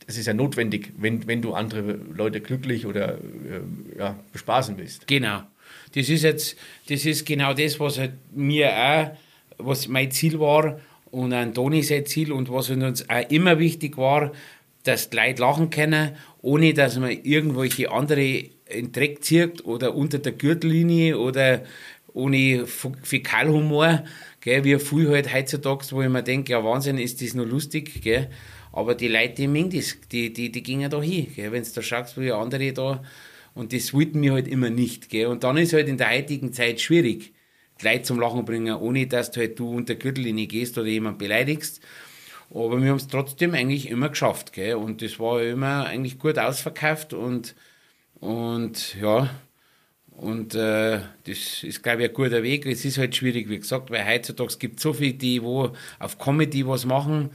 das 0.07 0.17
ist 0.17 0.27
ja 0.27 0.35
notwendig, 0.35 0.93
wenn, 0.97 1.27
wenn 1.27 1.43
du 1.43 1.55
andere 1.55 1.99
Leute 2.15 2.41
glücklich 2.41 2.87
oder 2.87 3.15
äh, 3.15 3.99
ja, 3.99 4.17
bespaßen 4.33 4.79
willst. 4.79 5.09
Genau. 5.09 5.43
Das 5.95 6.09
ist 6.09 6.23
jetzt, 6.23 6.57
das 6.89 7.05
ist 7.05 7.27
genau 7.27 7.53
das, 7.53 7.81
was 7.81 7.99
halt 7.99 8.13
mir 8.33 8.71
auch, 8.73 9.11
was 9.59 9.89
mein 9.89 10.11
Ziel 10.11 10.39
war 10.39 10.81
und 11.11 11.33
an 11.33 11.55
Toni 11.55 11.83
sein 11.83 12.07
Ziel 12.07 12.33
und 12.33 12.51
was 12.51 12.71
uns 12.71 13.09
auch 13.09 13.31
immer 13.31 13.59
wichtig 13.59 13.97
war, 13.97 14.33
dass 14.85 15.11
die 15.11 15.17
Leute 15.17 15.43
lachen 15.43 15.71
können, 15.71 16.17
ohne 16.43 16.73
dass 16.73 16.97
man 16.99 17.11
irgendwelche 17.11 17.91
andere 17.91 18.23
in 18.23 18.87
den 18.87 18.93
Dreck 18.93 19.25
zieht 19.25 19.65
oder 19.65 19.95
unter 19.95 20.19
der 20.19 20.33
Gürtellinie 20.33 21.19
oder 21.19 21.63
ohne 22.15 22.67
Fäkalhumor, 22.67 24.05
gell, 24.41 24.65
wie 24.65 24.79
viel 24.79 25.11
halt 25.11 25.33
heutzutage, 25.33 25.85
wo 25.91 26.03
ich 26.03 26.09
mir 26.09 26.23
denke, 26.23 26.53
ja 26.53 26.65
Wahnsinn, 26.65 26.99
ist 26.99 27.21
das 27.23 27.35
noch 27.35 27.45
lustig, 27.47 28.03
gell. 28.03 28.31
Aber 28.73 28.95
die 28.95 29.09
Leute, 29.09 29.35
die 29.35 29.49
mengen 29.49 29.71
das, 29.71 29.97
die, 30.11 30.33
die, 30.33 30.51
die 30.51 30.63
gingen 30.63 30.91
da 30.91 31.03
hin, 31.03 31.27
gell. 31.35 31.53
Wenn 31.53 31.63
du 31.63 31.71
da 31.75 31.83
schaust, 31.83 32.21
wie 32.21 32.33
andere 32.33 32.73
da 32.73 33.03
und 33.55 33.73
das 33.73 33.93
wollten 33.93 34.23
wir 34.23 34.33
halt 34.33 34.49
immer 34.49 34.71
nicht. 34.71 35.09
Gell? 35.09 35.27
Und 35.27 35.45
dann 35.45 35.57
ist 35.57 35.73
halt 35.73 35.89
in 35.89 35.99
der 35.99 36.11
heutigen 36.11 36.53
Zeit 36.53 36.81
schwierig, 36.81 37.33
die 37.81 37.87
Leute 37.87 38.03
zum 38.03 38.21
Lachen 38.21 38.45
bringen, 38.45 38.75
ohne 38.77 39.07
dass 39.07 39.31
du 39.31 39.41
halt 39.41 39.59
du 39.59 39.71
unter 39.71 39.95
Gürtellinie 39.95 40.47
gehst 40.47 40.79
oder 40.79 40.89
jemand 40.89 41.19
beleidigst. 41.19 41.81
Aber 42.53 42.81
wir 42.83 42.91
haben 42.91 42.97
es 42.97 43.09
trotzdem 43.09 43.55
eigentlich 43.55 43.89
immer 43.89 44.09
geschafft. 44.09 44.53
Gell? 44.53 44.75
Und 44.75 45.03
das 45.03 45.19
war 45.19 45.43
immer 45.43 45.87
eigentlich 45.87 46.19
gut 46.19 46.39
ausverkauft 46.39 47.13
und, 47.13 47.55
und 48.21 48.97
ja, 49.01 49.31
und 50.17 50.55
äh, 50.55 51.01
das 51.25 51.63
ist, 51.63 51.83
glaube 51.83 52.03
ich, 52.03 52.11
ein 52.11 52.15
guter 52.15 52.43
Weg. 52.43 52.67
Es 52.67 52.85
ist 52.85 52.99
halt 52.99 53.17
schwierig, 53.17 53.49
wie 53.49 53.59
gesagt, 53.59 53.91
weil 53.91 54.07
heutzutage 54.07 54.59
gibt 54.59 54.77
es 54.77 54.83
so 54.83 54.93
viele, 54.93 55.15
die 55.15 55.43
wo 55.43 55.73
auf 55.99 56.19
Comedy 56.19 56.67
was 56.67 56.85
machen 56.85 57.31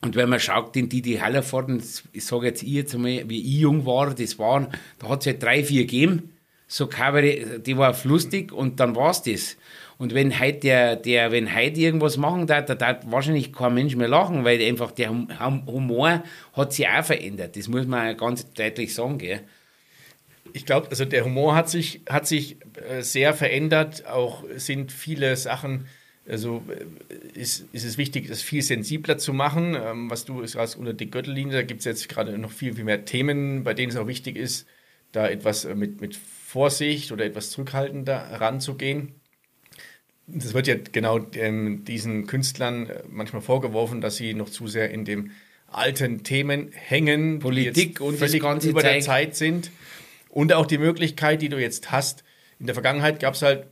und 0.00 0.14
wenn 0.14 0.28
man 0.28 0.38
schaut, 0.38 0.76
in 0.76 0.88
die, 0.88 1.02
die 1.02 1.20
Hallerforden, 1.20 1.82
ich 2.12 2.24
sage 2.24 2.46
jetzt 2.46 2.62
ich 2.62 2.68
jetzt 2.68 2.94
einmal, 2.94 3.28
wie 3.28 3.40
ich 3.40 3.60
jung 3.60 3.84
war, 3.84 4.14
das 4.14 4.38
waren, 4.38 4.68
da 4.98 5.08
hat 5.08 5.20
es 5.20 5.26
halt 5.26 5.42
drei, 5.42 5.64
vier 5.64 5.82
gegeben, 5.82 6.34
so 6.68 6.86
Kabarett, 6.86 7.66
die 7.66 7.76
war 7.76 7.96
lustig 8.04 8.52
und 8.52 8.78
dann 8.78 8.94
war 8.94 9.10
es 9.10 9.22
das. 9.22 9.56
Und 9.96 10.14
wenn 10.14 10.38
heute 10.38 10.60
der, 10.60 10.96
der, 10.96 11.32
wenn 11.32 11.52
heute 11.52 11.80
irgendwas 11.80 12.16
machen 12.16 12.46
darf, 12.46 12.66
da 12.66 12.76
darf 12.76 12.98
wahrscheinlich 13.06 13.52
kein 13.52 13.74
Mensch 13.74 13.96
mehr 13.96 14.06
lachen, 14.06 14.44
weil 14.44 14.62
einfach 14.62 14.92
der 14.92 15.10
Humor 15.10 16.22
hat 16.52 16.72
sich 16.72 16.86
auch 16.86 17.02
verändert. 17.02 17.56
Das 17.56 17.66
muss 17.66 17.86
man 17.86 18.16
ganz 18.16 18.52
deutlich 18.52 18.94
sagen, 18.94 19.18
gell. 19.18 19.40
Ich 20.52 20.64
glaube, 20.64 20.88
also 20.90 21.04
der 21.04 21.24
Humor 21.24 21.56
hat 21.56 21.68
sich, 21.68 22.02
hat 22.08 22.26
sich 22.26 22.56
äh, 22.88 23.02
sehr 23.02 23.34
verändert. 23.34 24.06
Auch 24.06 24.44
sind 24.56 24.92
viele 24.92 25.36
Sachen 25.36 25.86
also 26.28 26.62
äh, 26.68 27.38
ist, 27.38 27.66
ist 27.72 27.84
es 27.84 27.98
wichtig, 27.98 28.28
das 28.28 28.42
viel 28.42 28.62
sensibler 28.62 29.18
zu 29.18 29.32
machen. 29.32 29.74
Ähm, 29.74 30.10
was 30.10 30.24
du 30.24 30.44
sagst, 30.46 30.76
unter 30.76 30.92
die 30.92 31.10
Gürtellinie, 31.10 31.54
da 31.54 31.62
gibt 31.62 31.80
es 31.80 31.86
jetzt 31.86 32.08
gerade 32.08 32.36
noch 32.38 32.52
viel, 32.52 32.74
viel 32.74 32.84
mehr 32.84 33.04
Themen, 33.04 33.64
bei 33.64 33.74
denen 33.74 33.90
es 33.90 33.96
auch 33.96 34.06
wichtig 34.06 34.36
ist, 34.36 34.66
da 35.12 35.28
etwas 35.28 35.64
äh, 35.64 35.74
mit, 35.74 36.00
mit 36.00 36.16
Vorsicht 36.16 37.12
oder 37.12 37.24
etwas 37.24 37.50
zurückhaltender 37.50 38.16
ranzugehen. 38.40 39.14
Das 40.26 40.52
wird 40.52 40.66
ja 40.66 40.74
genau 40.92 41.20
ähm, 41.34 41.84
diesen 41.84 42.26
Künstlern 42.26 42.90
äh, 42.90 43.02
manchmal 43.08 43.42
vorgeworfen, 43.42 44.00
dass 44.00 44.16
sie 44.16 44.34
noch 44.34 44.50
zu 44.50 44.66
sehr 44.66 44.90
in 44.90 45.04
dem 45.04 45.30
alten 45.66 46.22
Themen 46.22 46.70
hängen, 46.72 47.38
Politik 47.38 48.00
und 48.00 48.18
völlig 48.18 48.42
über 48.64 48.82
der 48.82 49.00
Zeit 49.00 49.36
sind. 49.36 49.70
Und 50.28 50.52
auch 50.52 50.66
die 50.66 50.78
Möglichkeit, 50.78 51.42
die 51.42 51.48
du 51.48 51.58
jetzt 51.58 51.90
hast. 51.90 52.24
In 52.60 52.66
der 52.66 52.74
Vergangenheit 52.74 53.20
gab 53.20 53.34
es 53.34 53.42
halt 53.42 53.66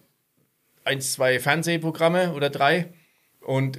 ein, 0.87 1.01
zwei 1.01 1.39
Fernsehprogramme 1.39 2.32
oder 2.32 2.51
drei. 2.51 2.89
Und 3.41 3.78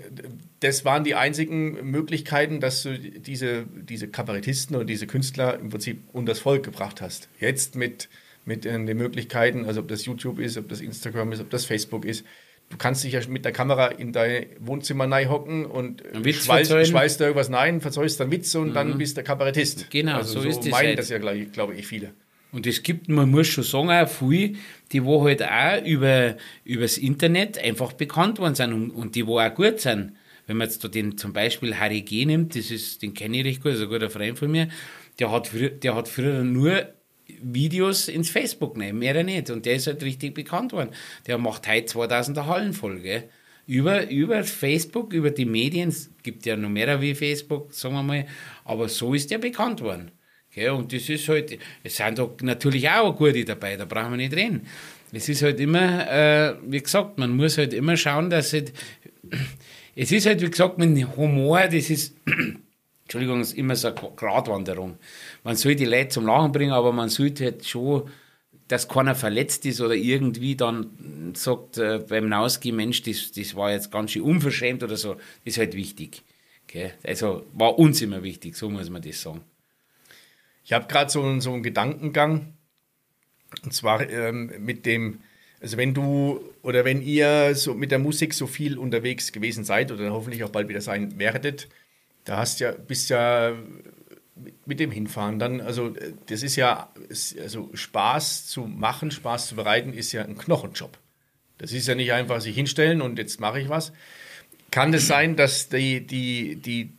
das 0.62 0.86
waren 0.86 1.04
die 1.04 1.16
einzigen 1.16 1.92
Möglichkeiten, 1.92 2.62
dass 2.62 2.84
du 2.84 2.98
diese, 2.98 3.66
diese 3.66 4.08
Kabarettisten 4.08 4.76
oder 4.76 4.86
diese 4.86 5.08
Künstler 5.08 5.60
im 5.60 5.70
Prinzip 5.70 6.04
unter 6.14 6.32
das 6.32 6.40
Volk 6.40 6.64
gebracht 6.64 7.02
hast. 7.02 7.28
Jetzt 7.40 7.76
mit, 7.76 8.08
mit 8.46 8.64
den 8.64 8.86
Möglichkeiten, 8.86 9.66
also 9.66 9.82
ob 9.82 9.90
das 9.90 10.06
YouTube 10.06 10.40
ist, 10.40 10.58
ob 10.58 10.70
das 10.70 10.80
Instagram 10.80 11.34
ist, 11.34 11.42
ob 11.42 11.50
das 11.50 11.66
Facebook 11.66 12.06
ist, 12.06 12.24
du 12.70 12.78
kannst 12.78 13.04
dich 13.04 13.14
ja 13.14 13.22
mit 13.28 13.46
der 13.46 13.52
Kamera 13.52 13.88
in 13.88 14.14
dein 14.14 14.46
Wohnzimmer 14.60 15.10
hocken 15.30 15.66
und 15.66 16.02
schweißt, 16.24 16.72
schweißt 16.88 17.20
da 17.20 17.26
irgendwas 17.26 17.50
nein, 17.50 17.82
verzeihst 17.82 18.20
dann 18.20 18.32
Witz 18.32 18.56
und 18.56 18.70
mhm. 18.70 18.74
dann 18.74 18.98
bist 18.98 19.18
du 19.18 19.24
Kabarettist. 19.24 19.90
Genau, 19.90 20.18
also 20.18 20.42
so, 20.42 20.42
so 20.42 20.60
ist 20.60 20.70
meinen 20.70 20.88
halt. 20.88 21.00
das 21.00 21.10
ja, 21.10 21.18
glaube 21.18 21.46
glaub 21.48 21.74
ich, 21.74 21.86
viele. 21.86 22.14
Und 22.52 22.66
es 22.66 22.82
gibt, 22.82 23.10
man 23.10 23.30
muss 23.30 23.48
schon 23.48 23.64
sagen, 23.64 23.90
auch 23.90 24.08
viele, 24.08 24.56
die 24.92 25.04
wo 25.04 25.24
halt 25.26 25.44
auch 25.44 25.86
über, 25.86 26.38
übers 26.64 26.98
Internet 26.98 27.58
einfach 27.58 27.94
bekannt 27.94 28.40
worden 28.40 28.56
sind 28.56 28.74
und, 28.74 28.92
und 28.92 29.16
die 29.16 29.28
wo 29.28 29.40
auch 29.40 29.54
gut 29.54 29.80
sind. 29.80 30.14
Wenn 30.48 30.58
man 30.58 30.68
jetzt 30.68 30.84
da 30.84 30.88
den 30.88 31.18
zum 31.18 31.34
Beispiel 31.34 31.76
Harry 31.76 32.02
G. 32.02 32.26
nimmt, 32.26 32.56
das 32.56 32.72
ist, 32.72 33.02
den 33.02 33.14
kenne 33.14 33.38
ich 33.40 33.46
recht 33.46 33.62
gut, 33.62 33.74
ist 33.74 33.82
ein 33.82 33.90
guter 33.90 34.10
Freund 34.10 34.40
von 34.40 34.50
mir, 34.50 34.70
der 35.20 35.32
hat, 35.32 35.52
der 35.84 35.96
hat 35.96 36.08
früher 36.08 36.44
nur 36.44 36.94
Videos 37.42 38.08
ins 38.08 38.30
Facebook 38.30 38.76
genommen, 38.76 39.00
mehr 39.00 39.24
nicht. 39.24 39.50
Und 39.50 39.66
der 39.66 39.76
ist 39.76 39.88
halt 39.88 40.02
richtig 40.04 40.34
bekannt 40.34 40.72
worden. 40.72 40.92
Der 41.26 41.38
macht 41.38 41.68
heute 41.68 41.94
2000er 41.94 42.46
Hallen 42.46 42.74
voll, 42.74 43.00
gell? 43.02 43.30
Über, 43.66 44.10
über 44.10 44.46
Facebook, 44.46 45.12
über 45.12 45.30
die 45.30 45.46
Medien, 45.46 45.90
es 45.90 46.10
gibt 46.24 46.46
ja 46.46 46.56
noch 46.56 46.70
mehr 46.70 47.02
wie 47.02 47.14
Facebook, 47.14 47.74
sagen 47.74 47.96
wir 47.96 48.04
mal, 48.04 48.26
aber 48.64 48.88
so 48.88 49.14
ist 49.14 49.30
der 49.30 49.40
bekannt 49.40 49.82
worden. 49.82 50.12
Gell? 50.58 50.72
Und 50.72 50.92
das 50.92 51.08
ist 51.08 51.30
halt, 51.30 51.60
es 51.84 51.98
sind 51.98 52.18
doch 52.18 52.36
natürlich 52.42 52.90
auch 52.90 53.16
gute 53.16 53.46
dabei, 53.46 53.78
da 53.78 53.86
brauchen 53.86 54.14
wir 54.14 54.18
nicht 54.18 54.36
reden. 54.36 54.66
Es 55.12 55.30
ist 55.30 55.44
halt 55.44 55.60
immer, 55.60 56.10
äh, 56.12 56.56
wie 56.66 56.82
gesagt, 56.82 57.20
man 57.20 57.30
muss 57.36 57.60
halt 57.60 57.74
immer 57.74 57.96
schauen, 57.96 58.32
dass 58.32 58.54
halt, 58.54 58.74
es 59.96 60.12
ist 60.12 60.26
halt, 60.26 60.42
wie 60.42 60.50
gesagt, 60.50 60.80
mit 60.80 61.16
Humor, 61.16 61.68
das 61.68 61.92
ist, 61.92 62.16
Entschuldigung, 63.04 63.40
ist 63.40 63.54
immer 63.54 63.76
so 63.76 63.90
eine 63.90 63.98
Gratwanderung. 64.16 64.98
Man 65.44 65.56
soll 65.56 65.76
die 65.76 65.86
Leute 65.86 66.10
zum 66.10 66.26
Lachen 66.26 66.52
bringen, 66.52 66.74
aber 66.74 66.92
man 66.92 67.10
sollte 67.10 67.44
halt 67.44 67.64
schon, 67.64 68.10
dass 68.68 68.88
keiner 68.88 69.14
verletzt 69.14 69.64
ist 69.68 69.80
oder 69.80 69.94
irgendwie 69.94 70.56
dann 70.56 71.34
sagt 71.36 71.78
äh, 71.78 72.00
beim 72.00 72.30
Nausgehen, 72.30 72.76
Mensch, 72.76 73.04
das, 73.04 73.32
das 73.32 73.56
war 73.56 73.72
jetzt 73.72 73.92
ganz 73.92 74.10
schön 74.10 74.24
unverschämt 74.24 74.82
oder 74.82 74.98
so, 74.98 75.14
das 75.14 75.24
ist 75.44 75.60
halt 75.60 75.76
wichtig. 75.76 76.24
Gell? 76.66 76.94
Also 77.04 77.46
war 77.54 77.78
uns 77.78 78.02
immer 78.02 78.24
wichtig, 78.24 78.56
so 78.56 78.72
muss 78.72 78.90
man 78.90 79.04
das 79.04 79.22
sagen. 79.22 79.42
Ich 80.68 80.74
habe 80.74 80.86
gerade 80.88 81.10
so, 81.10 81.40
so 81.40 81.54
einen 81.54 81.64
Gedankengang, 81.64 82.54
und 83.64 83.74
zwar 83.74 84.02
ähm, 84.10 84.52
mit 84.60 84.86
dem, 84.86 85.22
also 85.62 85.78
wenn 85.78 85.94
du 85.94 86.42
oder 86.62 86.84
wenn 86.84 87.02
ihr 87.02 87.56
so 87.56 87.74
mit 87.74 87.90
der 87.90 88.00
Musik 88.00 88.34
so 88.34 88.48
viel 88.48 88.78
unterwegs 88.78 89.32
gewesen 89.32 89.64
seid 89.64 89.94
oder 89.94 90.12
hoffentlich 90.12 90.44
auch 90.44 90.50
bald 90.50 90.68
wieder 90.68 90.82
sein 90.82 91.18
werdet, 91.18 91.70
da 92.26 92.36
hast 92.36 92.60
ja, 92.60 92.74
bist 92.74 93.10
ja 93.10 93.54
mit 94.66 94.82
dem 94.82 94.92
Hinfahren 94.92 95.40
dann, 95.40 95.62
also 95.62 95.96
das 96.26 96.44
ist 96.44 96.58
ja, 96.58 96.92
also 97.42 97.70
Spaß 97.74 98.48
zu 98.48 98.66
machen, 98.66 99.10
Spaß 99.10 99.48
zu 99.48 99.56
bereiten, 99.56 99.94
ist 99.94 100.12
ja 100.12 100.26
ein 100.26 100.38
Knochenjob. 100.38 100.98
Das 101.60 101.72
ist 101.72 101.88
ja 101.88 101.96
nicht 101.96 102.12
einfach 102.12 102.42
sich 102.42 102.56
hinstellen 102.56 103.02
und 103.02 103.18
jetzt 103.18 103.40
mache 103.40 103.62
ich 103.62 103.70
was. 103.70 103.94
Kann 104.70 104.94
es 104.94 105.08
sein, 105.08 105.38
dass 105.38 105.70
die, 105.70 106.06
die, 106.06 106.58
die, 106.58 106.92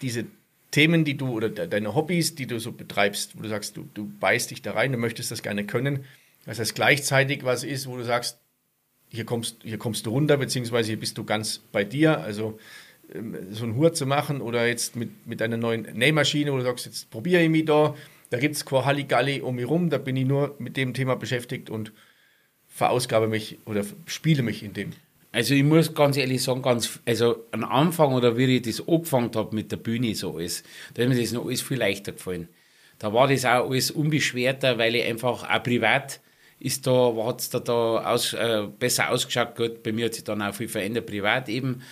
diese 0.00 0.24
Themen, 0.70 1.04
die 1.04 1.16
du 1.16 1.30
oder 1.30 1.48
deine 1.48 1.94
Hobbys, 1.94 2.34
die 2.34 2.46
du 2.46 2.58
so 2.58 2.72
betreibst, 2.72 3.36
wo 3.38 3.42
du 3.42 3.48
sagst, 3.48 3.76
du, 3.76 3.88
du 3.94 4.10
beißt 4.20 4.50
dich 4.50 4.62
da 4.62 4.72
rein, 4.72 4.92
du 4.92 4.98
möchtest 4.98 5.30
das 5.30 5.42
gerne 5.42 5.64
können, 5.64 6.04
dass 6.44 6.58
das 6.58 6.74
gleichzeitig 6.74 7.44
was 7.44 7.64
ist, 7.64 7.88
wo 7.88 7.96
du 7.96 8.04
sagst, 8.04 8.38
hier 9.08 9.24
kommst, 9.24 9.62
hier 9.62 9.78
kommst 9.78 10.04
du 10.06 10.10
runter, 10.10 10.36
beziehungsweise 10.36 10.88
hier 10.88 11.00
bist 11.00 11.16
du 11.16 11.24
ganz 11.24 11.62
bei 11.72 11.84
dir. 11.84 12.20
Also 12.20 12.58
ähm, 13.14 13.36
so 13.50 13.64
einen 13.64 13.76
Hurt 13.76 13.96
zu 13.96 14.06
machen 14.06 14.40
oder 14.40 14.66
jetzt 14.66 14.96
mit, 14.96 15.26
mit 15.26 15.40
einer 15.40 15.56
neuen 15.56 15.82
Nähmaschine, 15.94 16.52
wo 16.52 16.58
du 16.58 16.64
sagst, 16.64 16.86
jetzt 16.86 17.10
probiere 17.10 17.42
ich 17.42 17.48
mich 17.48 17.64
da, 17.64 17.94
da 18.30 18.38
gibt 18.38 18.56
es 18.56 18.64
Halligalli 18.70 19.40
um 19.40 19.56
mich 19.56 19.66
rum, 19.66 19.88
da 19.88 19.98
bin 19.98 20.16
ich 20.16 20.26
nur 20.26 20.54
mit 20.58 20.76
dem 20.76 20.92
Thema 20.92 21.16
beschäftigt 21.16 21.70
und 21.70 21.92
verausgabe 22.66 23.26
mich 23.26 23.58
oder 23.64 23.84
spiele 24.06 24.42
mich 24.42 24.62
in 24.62 24.74
dem. 24.74 24.92
Also 25.30 25.54
ich 25.54 25.62
muss 25.62 25.94
ganz 25.94 26.16
ehrlich 26.16 26.42
sagen, 26.42 26.62
ganz, 26.62 27.00
also 27.04 27.44
am 27.50 27.64
Anfang 27.64 28.14
oder 28.14 28.36
wie 28.36 28.56
ich 28.56 28.62
das 28.62 28.86
angefangen 28.88 29.30
habe 29.34 29.54
mit 29.54 29.70
der 29.70 29.76
Bühne 29.76 30.14
so 30.14 30.36
alles, 30.36 30.62
da 30.94 31.02
ist 31.02 31.08
mir 31.08 31.20
das 31.20 31.32
noch 31.32 31.44
alles 31.44 31.60
viel 31.60 31.78
leichter 31.78 32.12
gefallen. 32.12 32.48
Da 32.98 33.12
war 33.12 33.28
das 33.28 33.44
auch 33.44 33.70
alles 33.70 33.90
unbeschwerter, 33.90 34.78
weil 34.78 34.94
ich 34.94 35.04
einfach 35.04 35.48
auch 35.48 35.62
privat 35.62 36.20
ist 36.60 36.86
da, 36.86 37.14
hat 37.24 37.40
es 37.40 37.50
da, 37.50 37.60
da 37.60 38.12
aus, 38.12 38.32
äh, 38.32 38.66
besser 38.78 39.10
ausgeschaut. 39.10 39.54
Gut, 39.54 39.82
bei 39.82 39.92
mir 39.92 40.06
hat 40.06 40.14
sich 40.14 40.24
dann 40.24 40.42
auch 40.42 40.54
viel 40.54 40.68
verändert, 40.68 41.06
privat 41.06 41.48
eben. 41.48 41.82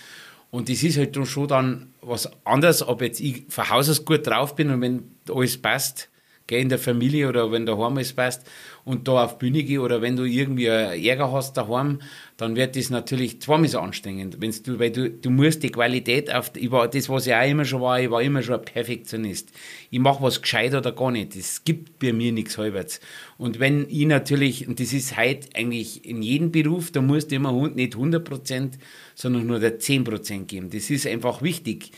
Und 0.51 0.69
das 0.69 0.83
ist 0.83 0.97
halt 0.97 1.15
schon 1.27 1.47
dann 1.47 1.93
was 2.01 2.29
anderes, 2.45 2.85
ob 2.85 3.01
jetzt 3.01 3.19
ich 3.19 3.45
von 3.49 3.69
Haus 3.69 3.89
aus 3.89 4.05
gut 4.05 4.27
drauf 4.27 4.55
bin 4.55 4.69
und 4.69 4.81
wenn 4.81 5.11
alles 5.29 5.57
passt, 5.57 6.09
gell, 6.47 6.61
in 6.61 6.69
der 6.69 6.79
Familie 6.79 7.27
oder 7.29 7.51
wenn 7.51 7.65
daheim 7.65 7.97
alles 7.97 8.13
passt 8.13 8.47
und 8.87 9.05
da 9.09 9.25
auf 9.25 9.37
Bühne 9.37 9.63
gehe 9.63 9.81
oder 9.81 10.01
wenn 10.01 10.15
du 10.15 10.23
irgendwie 10.23 10.67
Ärger 10.67 11.33
hast 11.33 11.57
daheim, 11.57 11.99
dann 12.37 12.55
wird 12.55 12.77
das 12.77 12.89
natürlich 12.89 13.41
zweimal 13.41 13.67
so 13.67 13.79
anstrengend. 13.79 14.37
Wenn's 14.39 14.63
du, 14.63 14.79
weil 14.79 14.91
du, 14.91 15.09
du 15.09 15.29
musst 15.29 15.61
die 15.61 15.71
Qualität 15.71 16.33
auf, 16.33 16.51
ich 16.55 16.71
war, 16.71 16.87
das 16.87 17.09
was 17.09 17.27
ich 17.27 17.33
auch 17.33 17.45
immer 17.45 17.65
schon 17.65 17.81
war, 17.81 17.99
ich 17.99 18.09
war 18.09 18.21
immer 18.21 18.41
schon 18.41 18.55
ein 18.55 18.63
Perfektionist. 18.63 19.49
Ich 19.91 19.99
mache 19.99 20.23
was 20.23 20.41
gescheit 20.41 20.73
oder 20.73 20.93
gar 20.93 21.11
nicht. 21.11 21.35
Es 21.35 21.65
gibt 21.65 21.99
bei 21.99 22.13
mir 22.13 22.31
nichts 22.31 22.57
halbwegs. 22.57 23.01
Und 23.37 23.59
wenn 23.59 23.87
ich 23.89 24.05
natürlich, 24.05 24.69
und 24.69 24.79
das 24.79 24.93
ist 24.93 25.17
heute 25.17 25.49
eigentlich 25.53 26.05
in 26.05 26.21
jedem 26.21 26.53
Beruf, 26.53 26.89
da 26.89 27.01
musst 27.01 27.31
du 27.31 27.35
immer 27.35 27.51
nicht 27.67 27.95
100 27.95 28.23
Prozent, 28.23 28.77
sondern 29.15 29.47
nur 29.47 29.59
der 29.59 29.79
10 29.79 30.05
Prozent 30.05 30.47
geben. 30.47 30.69
Das 30.69 30.89
ist 30.89 31.05
einfach 31.05 31.41
wichtig. 31.41 31.91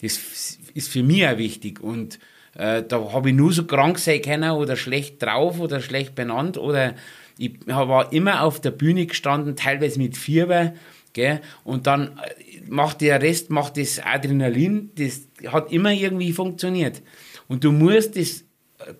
Das 0.00 0.58
ist 0.74 0.88
für 0.90 1.02
mich 1.02 1.26
auch 1.26 1.38
wichtig. 1.38 1.80
Und 1.80 2.20
äh, 2.58 2.82
da 2.86 3.12
habe 3.12 3.30
ich 3.30 3.34
nur 3.34 3.52
so 3.52 3.64
krank 3.64 3.98
sein 3.98 4.22
können 4.22 4.50
oder 4.52 4.76
schlecht 4.76 5.22
drauf 5.22 5.60
oder 5.60 5.80
schlecht 5.80 6.14
benannt 6.14 6.58
oder 6.58 6.94
ich 7.38 7.54
war 7.66 8.12
immer 8.12 8.42
auf 8.42 8.60
der 8.60 8.70
Bühne 8.70 9.06
gestanden, 9.06 9.56
teilweise 9.56 9.98
mit 9.98 10.16
Fieber, 10.16 10.72
gell, 11.12 11.40
und 11.64 11.86
dann 11.86 12.18
äh, 12.18 12.60
macht 12.68 13.00
der 13.00 13.20
Rest, 13.20 13.50
macht 13.50 13.76
das 13.76 14.00
Adrenalin, 14.00 14.90
das 14.94 15.28
hat 15.52 15.72
immer 15.72 15.92
irgendwie 15.92 16.32
funktioniert. 16.32 17.02
Und 17.48 17.62
du 17.64 17.72
musst 17.72 18.16
das 18.16 18.44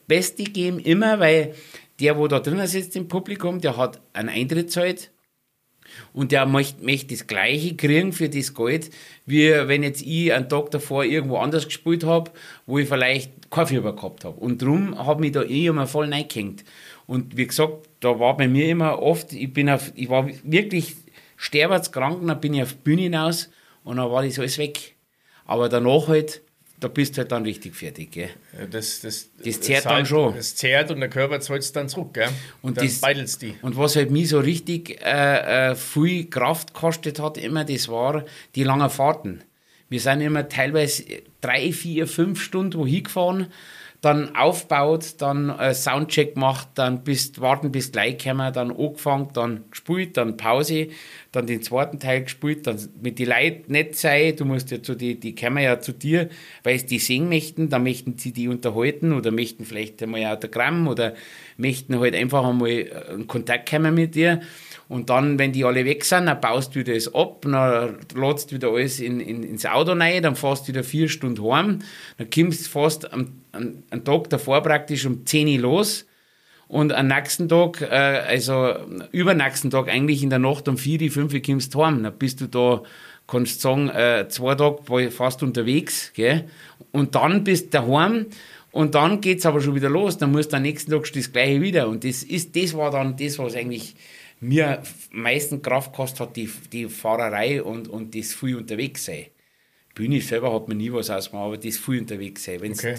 Beste 0.06 0.44
geben, 0.44 0.78
immer, 0.78 1.20
weil 1.20 1.54
der, 2.00 2.18
wo 2.18 2.28
da 2.28 2.40
drinnen 2.40 2.66
sitzt 2.66 2.96
im 2.96 3.08
Publikum, 3.08 3.60
der 3.60 3.76
hat 3.76 4.00
einen 4.12 4.28
Eintritt 4.28 4.70
zahlt, 4.70 5.10
und 6.12 6.32
der 6.32 6.46
möchte, 6.46 6.84
möchte 6.84 7.14
das 7.14 7.26
Gleiche 7.26 7.76
kriegen 7.76 8.12
für 8.12 8.28
das 8.28 8.54
Geld, 8.54 8.90
wie 9.26 9.50
wenn 9.50 9.82
jetzt 9.82 10.02
ich 10.02 10.32
einen 10.32 10.48
Tag 10.48 10.70
davor 10.70 11.04
irgendwo 11.04 11.36
anders 11.38 11.66
gespielt 11.66 12.04
habe, 12.04 12.30
wo 12.66 12.78
ich 12.78 12.88
vielleicht 12.88 13.50
kein 13.50 13.66
gehabt 13.66 14.24
habe. 14.24 14.38
Und 14.38 14.62
darum 14.62 14.98
habe 14.98 15.26
ich 15.26 15.32
da 15.32 15.42
eh 15.42 15.66
immer 15.66 15.86
voll 15.86 16.12
reingehängt. 16.12 16.64
Und 17.06 17.36
wie 17.36 17.46
gesagt, 17.46 17.88
da 18.00 18.18
war 18.18 18.36
bei 18.36 18.48
mir 18.48 18.68
immer 18.68 19.00
oft, 19.00 19.32
ich 19.32 19.52
bin 19.52 19.70
auf, 19.70 19.92
ich 19.94 20.08
war 20.08 20.28
wirklich 20.42 20.96
sterbenskrank, 21.36 22.26
dann 22.26 22.40
bin 22.40 22.54
ich 22.54 22.62
auf 22.62 22.72
die 22.72 22.82
Bühne 22.82 23.02
hinaus 23.02 23.50
und 23.84 23.98
dann 23.98 24.10
war 24.10 24.22
das 24.22 24.38
alles 24.38 24.58
weg. 24.58 24.96
Aber 25.44 25.68
danach 25.68 26.08
halt, 26.08 26.42
da 26.78 26.88
bist 26.88 27.16
du 27.16 27.18
halt 27.18 27.32
dann 27.32 27.44
richtig 27.44 27.74
fertig. 27.74 28.10
Gell? 28.10 28.30
Das, 28.70 29.00
das, 29.00 29.30
das 29.42 29.60
zehrt 29.60 29.78
das 29.78 29.84
dann 29.84 29.92
halt, 29.94 30.08
schon. 30.08 30.34
Das 30.34 30.54
zehrt 30.54 30.90
und 30.90 31.00
der 31.00 31.08
Körper 31.08 31.40
zahlt 31.40 31.62
es 31.62 31.72
dann 31.72 31.88
zurück. 31.88 32.14
Gell? 32.14 32.28
Und, 32.62 32.76
dann 32.76 32.86
das, 32.86 33.38
die. 33.38 33.54
Und 33.62 33.76
was 33.76 33.96
halt 33.96 34.10
mich 34.10 34.28
so 34.28 34.40
richtig 34.40 35.00
äh, 35.02 35.70
äh, 35.70 35.74
viel 35.74 36.28
Kraft 36.28 36.74
gekostet 36.74 37.18
hat, 37.18 37.38
immer, 37.38 37.64
das 37.64 37.88
war 37.88 38.24
die 38.54 38.64
langen 38.64 38.90
Fahrten. 38.90 39.42
Wir 39.88 40.00
sind 40.00 40.20
immer 40.20 40.48
teilweise 40.48 41.04
drei, 41.40 41.72
vier, 41.72 42.06
fünf 42.06 42.42
Stunden 42.42 42.78
wohin 42.78 43.04
gefahren 43.04 43.46
dann 44.06 44.36
aufbaut, 44.36 45.16
dann 45.18 45.50
äh, 45.50 45.74
Soundcheck 45.74 46.34
gemacht, 46.34 46.68
dann 46.76 47.02
bist, 47.02 47.40
warten 47.40 47.72
bis 47.72 47.90
gleich 47.90 48.22
kommen, 48.22 48.52
dann 48.52 48.70
angefangen, 48.70 49.30
dann 49.32 49.64
gespielt, 49.68 50.16
dann 50.16 50.36
Pause, 50.36 50.90
dann 51.32 51.48
den 51.48 51.60
zweiten 51.60 51.98
Teil 51.98 52.22
gespielt, 52.22 52.68
dann 52.68 52.78
mit 53.02 53.18
die 53.18 53.24
Leuten 53.24 53.72
nett 53.72 53.96
sein, 53.96 54.36
du 54.36 54.44
musst 54.44 54.70
ja 54.70 54.80
zu 54.80 54.94
die, 54.94 55.18
die 55.18 55.34
kommen 55.34 55.58
ja 55.58 55.80
zu 55.80 55.90
dir, 55.90 56.28
weil 56.62 56.78
sie 56.78 56.86
die 56.86 56.98
singen 57.00 57.28
möchten, 57.28 57.68
dann 57.68 57.82
möchten 57.82 58.16
sie 58.16 58.30
die 58.30 58.46
unterhalten 58.46 59.12
oder 59.12 59.32
möchten 59.32 59.64
vielleicht 59.64 60.00
einmal 60.00 60.20
ein 60.20 60.36
Autogramm 60.36 60.86
oder 60.86 61.14
möchten 61.56 61.98
halt 61.98 62.14
einfach 62.14 62.46
einmal 62.46 62.70
äh, 62.70 63.12
in 63.12 63.26
Kontakt 63.26 63.68
kommen 63.68 63.92
mit 63.92 64.14
dir. 64.14 64.40
Und 64.88 65.10
dann, 65.10 65.38
wenn 65.38 65.52
die 65.52 65.64
alle 65.64 65.84
weg 65.84 66.04
sind, 66.04 66.26
dann 66.26 66.40
baust 66.40 66.74
du 66.74 66.80
wieder 66.80 66.94
das 66.94 67.12
ab, 67.12 67.42
dann 67.42 67.96
lädst 68.14 68.50
du 68.50 68.54
wieder 68.54 68.68
alles 68.68 69.00
in, 69.00 69.18
in, 69.20 69.42
ins 69.42 69.66
Auto 69.66 69.92
rein, 69.92 70.22
dann 70.22 70.36
fährst 70.36 70.64
du 70.64 70.68
wieder 70.68 70.84
vier 70.84 71.08
Stunden 71.08 71.42
heim, 71.50 71.80
dann 72.18 72.30
kommst 72.30 72.66
du 72.66 72.70
fast 72.70 73.12
am, 73.12 73.32
am, 73.52 73.82
am 73.90 74.04
Tag 74.04 74.30
davor 74.30 74.62
praktisch 74.62 75.04
um 75.04 75.26
10 75.26 75.48
Uhr 75.48 75.58
los 75.58 76.06
und 76.68 76.92
am 76.92 77.06
nächsten 77.08 77.48
Tag, 77.48 77.80
äh, 77.82 77.94
also 77.94 78.74
übernächsten 79.12 79.70
Tag 79.70 79.88
eigentlich 79.88 80.22
in 80.22 80.30
der 80.30 80.38
Nacht 80.38 80.68
um 80.68 80.76
4, 80.76 81.10
5 81.10 81.32
Uhr 81.32 81.40
kommst 81.40 81.74
du 81.74 81.84
heim. 81.84 82.02
Dann 82.02 82.18
bist 82.18 82.40
du 82.40 82.46
da, 82.46 82.82
kannst 83.26 83.60
sagen, 83.60 83.88
äh, 83.88 84.26
zwei 84.28 84.54
Tage 84.56 85.10
fast 85.10 85.42
unterwegs, 85.42 86.12
gell? 86.14 86.44
Und 86.90 87.14
dann 87.14 87.44
bist 87.44 87.66
du 87.66 87.78
daheim 87.78 88.26
und 88.72 88.94
dann 88.94 89.20
geht's 89.20 89.46
aber 89.46 89.60
schon 89.60 89.76
wieder 89.76 89.88
los. 89.88 90.18
Dann 90.18 90.32
musst 90.32 90.52
du 90.52 90.56
am 90.56 90.62
nächsten 90.62 90.90
Tag 90.90 91.10
das 91.12 91.32
Gleiche 91.32 91.60
wieder. 91.60 91.88
Und 91.88 92.04
das 92.04 92.22
ist, 92.24 92.56
das 92.56 92.74
war 92.74 92.90
dann 92.90 93.16
das, 93.16 93.38
was 93.38 93.54
eigentlich 93.54 93.94
mir 94.40 94.78
am 94.78 95.22
meisten 95.22 95.62
Kraft 95.62 95.92
gekostet 95.92 96.20
hat, 96.20 96.36
die, 96.36 96.50
die 96.72 96.88
Fahrerei 96.88 97.62
und, 97.62 97.88
und 97.88 98.14
das 98.14 98.34
viel 98.34 98.56
unterwegs 98.56 99.04
sein. 99.06 99.26
Bühne 99.94 100.20
selber 100.20 100.52
hat 100.52 100.68
mir 100.68 100.74
nie 100.74 100.92
was 100.92 101.10
ausgemacht, 101.10 101.46
aber 101.46 101.58
das 101.58 101.78
viel 101.78 102.00
unterwegs 102.00 102.44
sein. 102.44 102.60
Wenn 102.60 102.72
okay. 102.72 102.96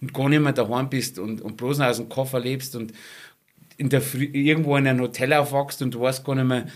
du 0.00 0.06
gar 0.08 0.28
nicht 0.28 0.40
mehr 0.40 0.52
daheim 0.52 0.88
bist 0.88 1.18
und, 1.18 1.42
und 1.42 1.56
bloß 1.56 1.80
aus 1.80 1.98
dem 1.98 2.08
Koffer 2.08 2.40
lebst 2.40 2.74
und 2.74 2.92
in 3.76 3.90
der 3.90 4.00
Früh, 4.00 4.24
irgendwo 4.24 4.76
in 4.76 4.86
einem 4.86 5.00
Hotel 5.00 5.32
aufwachst 5.34 5.82
und 5.82 5.94
du 5.94 6.00
weißt 6.00 6.24
gar 6.24 6.34
nicht 6.34 6.46
mehr, 6.46 6.66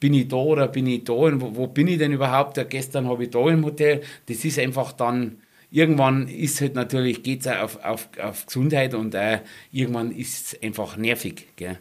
bin 0.00 0.14
ich 0.14 0.28
da 0.28 0.36
oder 0.36 0.66
bin 0.66 0.86
ich 0.86 1.04
da 1.04 1.12
und 1.12 1.40
wo, 1.40 1.54
wo 1.54 1.66
bin 1.68 1.86
ich 1.86 1.98
denn 1.98 2.12
überhaupt? 2.12 2.56
Ja, 2.56 2.64
gestern 2.64 3.06
habe 3.08 3.24
ich 3.24 3.30
da 3.30 3.48
im 3.48 3.64
Hotel. 3.64 4.00
Das 4.26 4.44
ist 4.44 4.58
einfach 4.58 4.92
dann, 4.92 5.38
irgendwann 5.70 6.26
ist 6.26 6.60
halt 6.60 6.74
natürlich, 6.74 7.22
geht 7.22 7.42
es 7.42 7.46
auf, 7.46 7.84
auf, 7.84 8.08
auf 8.20 8.46
Gesundheit 8.46 8.94
und 8.94 9.14
äh, 9.14 9.40
irgendwann 9.70 10.10
ist 10.10 10.54
es 10.54 10.62
einfach 10.62 10.96
nervig. 10.96 11.48
Gell? 11.56 11.78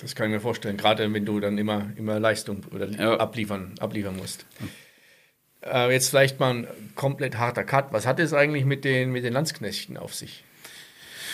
Das 0.00 0.14
kann 0.14 0.26
ich 0.26 0.32
mir 0.32 0.40
vorstellen, 0.40 0.76
gerade 0.76 1.12
wenn 1.12 1.24
du 1.24 1.40
dann 1.40 1.58
immer, 1.58 1.90
immer 1.96 2.18
Leistung 2.18 2.64
oder 2.72 2.88
ja. 2.88 3.16
abliefern, 3.16 3.74
abliefern 3.80 4.16
musst. 4.16 4.46
Äh, 5.62 5.92
jetzt 5.92 6.08
vielleicht 6.08 6.40
mal 6.40 6.54
ein 6.54 6.68
komplett 6.94 7.36
harter 7.36 7.64
Cut. 7.64 7.92
Was 7.92 8.06
hat 8.06 8.18
es 8.18 8.32
eigentlich 8.32 8.64
mit 8.64 8.84
den, 8.84 9.12
mit 9.12 9.24
den 9.24 9.32
Landsknechten 9.32 9.96
auf 9.96 10.14
sich? 10.14 10.44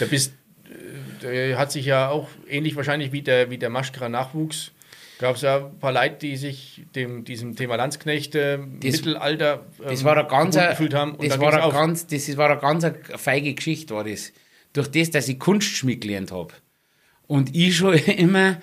Da 0.01 0.07
bist, 0.07 0.35
äh, 0.64 1.23
der 1.23 1.59
hat 1.59 1.71
sich 1.71 1.87
ja 1.87 2.09
auch 2.09 2.29
ähnlich 2.49 2.75
wahrscheinlich 2.75 3.12
wie 3.12 3.23
der, 3.23 3.51
wie 3.51 3.59
der 3.59 3.71
Maschkerer 3.71 4.09
Nachwuchs. 4.09 4.73
Gab 5.19 5.37
es 5.37 5.43
ja 5.43 5.59
ein 5.59 5.79
paar 5.79 5.93
Leute, 5.93 6.17
die 6.19 6.37
sich 6.37 6.83
dem, 6.95 7.25
diesem 7.25 7.57
Thema 7.57 7.77
Landsknechte 7.77 8.67
das, 8.81 8.97
Mittelalter 8.97 9.64
ähm, 9.79 9.87
das 9.89 10.05
war 10.05 10.19
eine 10.19 10.29
ganz, 10.29 10.57
gefühlt 10.57 10.93
haben. 10.93 11.14
Und 11.14 11.31
das, 11.31 11.39
war 11.39 11.55
eine 11.55 11.73
ganz, 11.73 12.07
das 12.07 12.37
war 12.37 12.51
eine 12.51 12.61
ganz 12.61 12.87
feige 13.14 13.55
Geschichte, 13.55 13.95
war 13.95 14.05
das. 14.05 14.33
Durch 14.73 14.89
das, 14.91 15.11
dass 15.11 15.29
ich 15.29 15.39
Kunstschmied 15.39 16.03
gelernt 16.03 16.33
habe 16.33 16.53
und 17.27 17.55
ich 17.55 17.77
schon 17.77 17.95
immer 17.95 18.59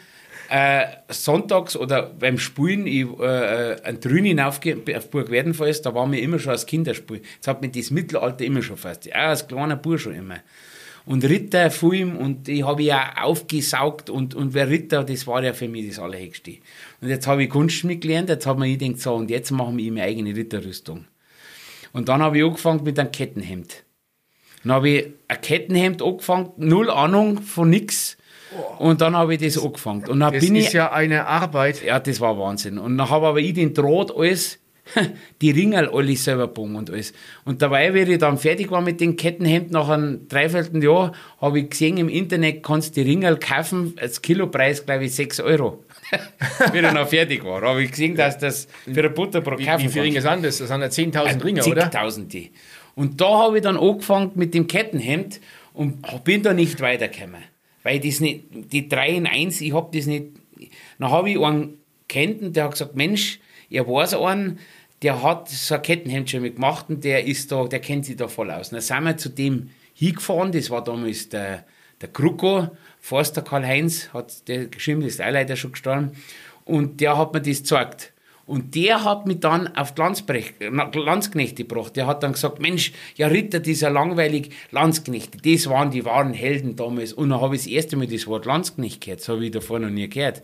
äh, 0.49 0.85
sonntags 1.09 1.75
oder 1.75 2.03
beim 2.03 2.37
Spielen 2.37 2.85
ich, 2.85 3.07
äh, 3.19 3.75
ein 3.83 3.99
Trün 3.99 4.39
auf 4.39 4.59
Burg 4.59 5.31
Werdenfels, 5.31 5.81
da 5.81 5.95
war 5.95 6.05
mir 6.05 6.19
immer 6.19 6.39
schon 6.39 6.51
als 6.51 6.65
Kinderspiel. 6.65 7.21
Das 7.39 7.47
hat 7.47 7.61
mir 7.61 7.69
das 7.69 7.91
Mittelalter 7.91 8.45
immer 8.45 8.61
schon 8.61 8.77
fast. 8.77 9.05
Ja, 9.05 9.29
als 9.29 9.47
kleiner 9.47 9.75
Bub 9.75 9.99
schon 9.99 10.13
immer. 10.13 10.39
Und 11.05 11.25
Ritterfilm 11.25 12.15
und 12.15 12.47
ich 12.47 12.63
habe 12.63 12.83
ja 12.83 13.15
aufgesaugt 13.23 14.09
und, 14.09 14.35
und 14.35 14.53
wer 14.53 14.69
Ritter, 14.69 15.03
das 15.03 15.27
war 15.27 15.43
ja 15.43 15.53
für 15.53 15.67
mich 15.67 15.87
das 15.87 15.99
Allerhöchste. 15.99 16.57
Und 17.01 17.09
jetzt 17.09 17.27
habe 17.27 17.43
ich 17.43 17.49
Kunst 17.49 17.83
mitgelernt, 17.83 18.29
jetzt 18.29 18.45
habe 18.45 18.65
ich 18.67 18.79
gedacht, 18.79 19.01
so, 19.01 19.15
und 19.15 19.29
jetzt 19.29 19.51
machen 19.51 19.77
wir 19.77 19.91
meine 19.91 20.05
eigene 20.05 20.33
Ritterrüstung. 20.33 21.05
Und 21.91 22.09
dann 22.09 22.21
habe 22.21 22.37
ich 22.37 22.43
angefangen 22.45 22.83
mit 22.83 22.97
einem 22.97 23.11
Kettenhemd. 23.11 23.83
Dann 24.63 24.71
habe 24.71 24.89
ich 24.89 25.07
ein 25.27 25.41
Kettenhemd 25.41 26.01
angefangen, 26.01 26.51
null 26.57 26.89
Ahnung 26.89 27.41
von 27.41 27.69
nix. 27.69 28.17
Und 28.79 29.01
dann 29.01 29.15
habe 29.15 29.35
ich 29.35 29.41
das 29.41 29.63
angefangen. 29.63 30.05
Und 30.07 30.19
dann 30.19 30.33
Das 30.33 30.43
bin 30.43 30.55
ist 30.55 30.67
ich, 30.67 30.73
ja 30.73 30.91
eine 30.91 31.25
Arbeit. 31.27 31.83
ja, 31.83 31.99
das 31.99 32.19
war 32.19 32.37
Wahnsinn. 32.37 32.77
Und 32.77 32.97
dann 32.97 33.09
habe 33.09 33.27
aber 33.27 33.39
ich 33.39 33.53
den 33.53 33.73
Draht 33.73 34.11
alles, 34.15 34.59
die 35.41 35.51
Ringel 35.51 35.89
alles 35.89 36.23
selber 36.25 36.47
bogen 36.47 36.75
und 36.75 36.89
alles. 36.89 37.13
Und 37.45 37.61
dabei, 37.61 37.93
wie 37.93 37.99
ich 38.11 38.17
dann 38.19 38.37
fertig 38.37 38.69
war 38.71 38.81
mit 38.81 38.99
den 38.99 39.15
Kettenhemd, 39.15 39.71
nach 39.71 39.87
einem 39.89 40.27
dreiviertel 40.27 40.83
Jahr, 40.83 41.13
habe 41.39 41.59
ich 41.59 41.69
gesehen, 41.69 41.97
im 41.97 42.09
Internet 42.09 42.63
kannst 42.63 42.95
du 42.97 43.03
die 43.03 43.09
Ringel 43.09 43.37
kaufen, 43.37 43.93
als 43.99 44.21
Kilopreis, 44.21 44.85
glaube 44.85 45.05
ich, 45.05 45.15
6 45.15 45.39
Euro. 45.39 45.83
wie 46.73 46.77
ich 46.77 46.83
dann 46.83 47.07
fertig 47.07 47.43
war. 47.45 47.61
habe 47.61 47.81
ich 47.83 47.91
gesehen, 47.91 48.15
dass 48.15 48.37
das 48.37 48.67
für 48.91 49.03
ein 49.05 49.13
Butterbrot 49.13 49.57
Wie, 49.59 49.65
kaufen 49.65 49.85
wie 49.85 49.89
viele 49.89 50.05
Ringe 50.05 50.21
sind 50.21 50.43
das? 50.45 50.57
Das 50.57 50.67
sind 50.67 50.81
ja 50.81 50.87
10.000 50.87 51.43
Ringe, 51.43 51.65
oder? 51.65 51.81
Zigtausende. 51.83 52.49
Und 52.95 53.19
da 53.21 53.29
habe 53.39 53.57
ich 53.57 53.63
dann 53.63 53.77
angefangen 53.77 54.31
mit 54.35 54.53
dem 54.53 54.67
Kettenhemd 54.67 55.39
und 55.73 56.23
bin 56.23 56.43
da 56.43 56.53
nicht 56.53 56.81
weitergekommen. 56.81 57.41
Weil 57.83 57.99
das 57.99 58.19
nicht, 58.19 58.45
die 58.51 58.87
3 58.87 59.09
in 59.09 59.27
1, 59.27 59.61
ich 59.61 59.73
habe 59.73 59.95
das 59.95 60.07
nicht. 60.07 60.27
Dann 60.97 61.11
habe 61.11 61.29
ich 61.29 61.39
einen 61.39 61.77
kennt 62.07 62.41
und 62.41 62.55
der 62.55 62.65
hat 62.65 62.71
gesagt, 62.71 62.95
Mensch, 62.95 63.39
er 63.69 63.87
weiß 63.87 64.13
einen, 64.15 64.59
der 65.01 65.21
hat 65.21 65.49
so 65.49 65.75
ein 65.75 65.81
Kettenhemd 65.81 66.29
schon 66.29 66.43
gemacht 66.43 66.85
und 66.89 67.03
der 67.03 67.25
ist 67.25 67.51
da, 67.51 67.65
der 67.65 67.79
kennt 67.79 68.05
sich 68.05 68.15
da 68.15 68.27
voll 68.27 68.49
aus. 68.51 68.69
Und 68.69 68.75
dann 68.75 68.81
sind 68.81 69.03
wir 69.03 69.17
zu 69.17 69.29
dem 69.29 69.69
hingefahren, 69.93 70.51
das 70.51 70.69
war 70.69 70.83
damals 70.83 71.29
der, 71.29 71.65
der 72.01 72.09
Kruko, 72.09 72.69
Forster 72.99 73.41
Karl-Heinz, 73.41 74.09
hat 74.13 74.47
der 74.47 74.67
geschrieben, 74.67 75.01
ist 75.01 75.21
auch 75.21 75.29
leider 75.29 75.55
schon 75.55 75.73
gestorben, 75.73 76.11
und 76.65 77.01
der 77.01 77.17
hat 77.17 77.33
mir 77.33 77.41
das 77.41 77.59
gezeigt. 77.59 78.12
Und 78.45 78.75
der 78.75 79.05
hat 79.05 79.25
mich 79.25 79.39
dann 79.39 79.73
auf 79.75 79.93
Landsknechte 79.97 81.63
gebracht. 81.63 81.95
Der 81.95 82.07
hat 82.07 82.23
dann 82.23 82.33
gesagt, 82.33 82.59
Mensch, 82.59 82.91
ja 83.15 83.27
Ritter, 83.27 83.61
ja 83.65 83.89
langweilig, 83.89 84.49
Landsknechte, 84.71 85.37
das 85.37 85.69
waren 85.69 85.91
die 85.91 86.03
wahren 86.03 86.33
Helden 86.33 86.75
damals. 86.75 87.13
Und 87.13 87.29
dann 87.29 87.39
habe 87.39 87.55
ich 87.55 87.63
das 87.63 87.71
erste 87.71 87.95
Mal 87.95 88.07
das 88.07 88.27
Wort 88.27 88.45
Landsknecht 88.45 88.99
gehört, 88.99 89.21
das 89.21 89.29
habe 89.29 89.45
ich 89.45 89.51
davor 89.51 89.79
noch 89.79 89.89
nie 89.89 90.09
gehört. 90.09 90.41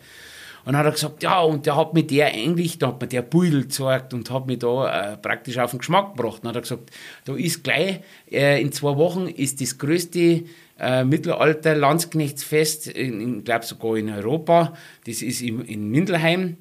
Und 0.64 0.74
dann 0.74 0.78
hat 0.78 0.86
er 0.86 0.92
gesagt, 0.92 1.22
ja, 1.22 1.40
und 1.40 1.66
der 1.66 1.76
hat 1.76 1.94
mir 1.94 2.02
der 2.02 2.26
eigentlich, 2.26 2.78
da 2.78 2.88
hat 2.88 3.00
mir 3.00 3.06
der 3.06 3.22
Beudel 3.22 3.62
gezeigt 3.62 4.12
und 4.12 4.30
hat 4.30 4.46
mich 4.46 4.58
da 4.58 5.12
äh, 5.12 5.16
praktisch 5.16 5.58
auf 5.58 5.70
den 5.70 5.78
Geschmack 5.78 6.16
gebracht. 6.16 6.40
Dann 6.42 6.50
hat 6.50 6.56
er 6.56 6.62
gesagt, 6.62 6.90
da 7.24 7.34
ist 7.34 7.64
gleich, 7.64 8.00
äh, 8.30 8.60
in 8.60 8.72
zwei 8.72 8.96
Wochen 8.96 9.26
ist 9.26 9.60
das 9.60 9.78
größte 9.78 10.44
äh, 10.78 11.04
Mittelalter 11.04 11.74
Landsknechtsfest, 11.74 12.88
ich 12.88 13.44
glaube 13.44 13.64
sogar 13.64 13.96
in 13.96 14.10
Europa, 14.10 14.74
das 15.06 15.22
ist 15.22 15.42
im, 15.42 15.62
in 15.64 15.90
Mindelheim. 15.90 16.56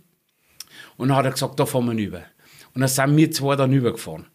Und 1.00 1.08
dann 1.08 1.18
hat 1.18 1.26
er 1.26 1.32
gesagt, 1.32 1.58
da 1.60 1.66
fahren 1.66 1.86
wir 1.86 2.06
rüber. 2.06 2.24
Und 2.76 2.82
dann 2.82 2.89
sind 2.89 3.16
wir 3.16 3.32
zwei 3.32 3.56
dann 3.56 3.72
rübergefahren. 3.72 4.26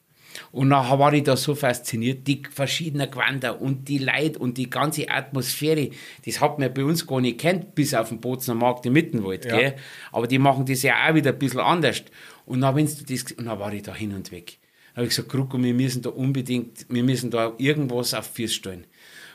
Und 0.50 0.70
dann 0.70 0.98
war 0.98 1.12
ich 1.12 1.22
da 1.22 1.36
so 1.36 1.54
fasziniert, 1.54 2.26
die 2.26 2.42
verschiedenen 2.50 3.10
Gewänder 3.10 3.60
und 3.60 3.86
die 3.86 3.98
Leute 3.98 4.38
und 4.38 4.56
die 4.56 4.70
ganze 4.70 5.10
Atmosphäre, 5.10 5.90
das 6.24 6.40
hat 6.40 6.58
man 6.58 6.72
bei 6.72 6.82
uns 6.84 7.06
gar 7.06 7.20
nicht 7.20 7.38
kennt, 7.38 7.74
bis 7.74 7.92
auf 7.92 8.08
den 8.08 8.20
Bozner 8.20 8.54
Markt 8.54 8.86
im 8.86 8.94
Mittenwald, 8.94 9.44
Ja. 9.44 9.58
gell? 9.58 9.76
Aber 10.10 10.26
die 10.26 10.38
machen 10.38 10.64
das 10.64 10.82
ja 10.82 10.94
auch 11.06 11.14
wieder 11.14 11.32
ein 11.32 11.38
bisschen 11.38 11.60
anders. 11.60 12.02
Und 12.46 12.62
dann, 12.62 12.74
wenn's 12.74 12.96
du 12.96 13.04
das, 13.04 13.30
und 13.32 13.44
dann 13.44 13.58
war 13.58 13.72
ich 13.72 13.82
da 13.82 13.94
hin 13.94 14.14
und 14.14 14.32
weg. 14.32 14.58
Dann 14.94 15.02
habe 15.02 15.04
ich 15.04 15.10
gesagt, 15.10 15.28
Kruko, 15.28 15.62
wir 15.62 15.74
müssen 15.74 16.00
da 16.02 16.10
unbedingt, 16.10 16.86
wir 16.88 17.02
müssen 17.04 17.30
da 17.30 17.52
irgendwas 17.58 18.14
auf 18.14 18.26
Füße 18.32 18.54
stellen. 18.54 18.86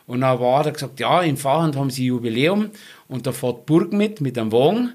Und 0.07 0.21
dann 0.21 0.39
war 0.39 0.65
er 0.65 0.71
gesagt, 0.71 0.99
ja, 0.99 1.21
in 1.21 1.37
Fahrhand 1.37 1.75
haben 1.75 1.91
sie 1.91 2.07
Jubiläum 2.07 2.71
und 3.07 3.27
da 3.27 3.31
fährt 3.31 3.67
Burg 3.67 3.93
mit, 3.93 4.19
mit 4.19 4.35
einem 4.37 4.51
Wagen. 4.51 4.93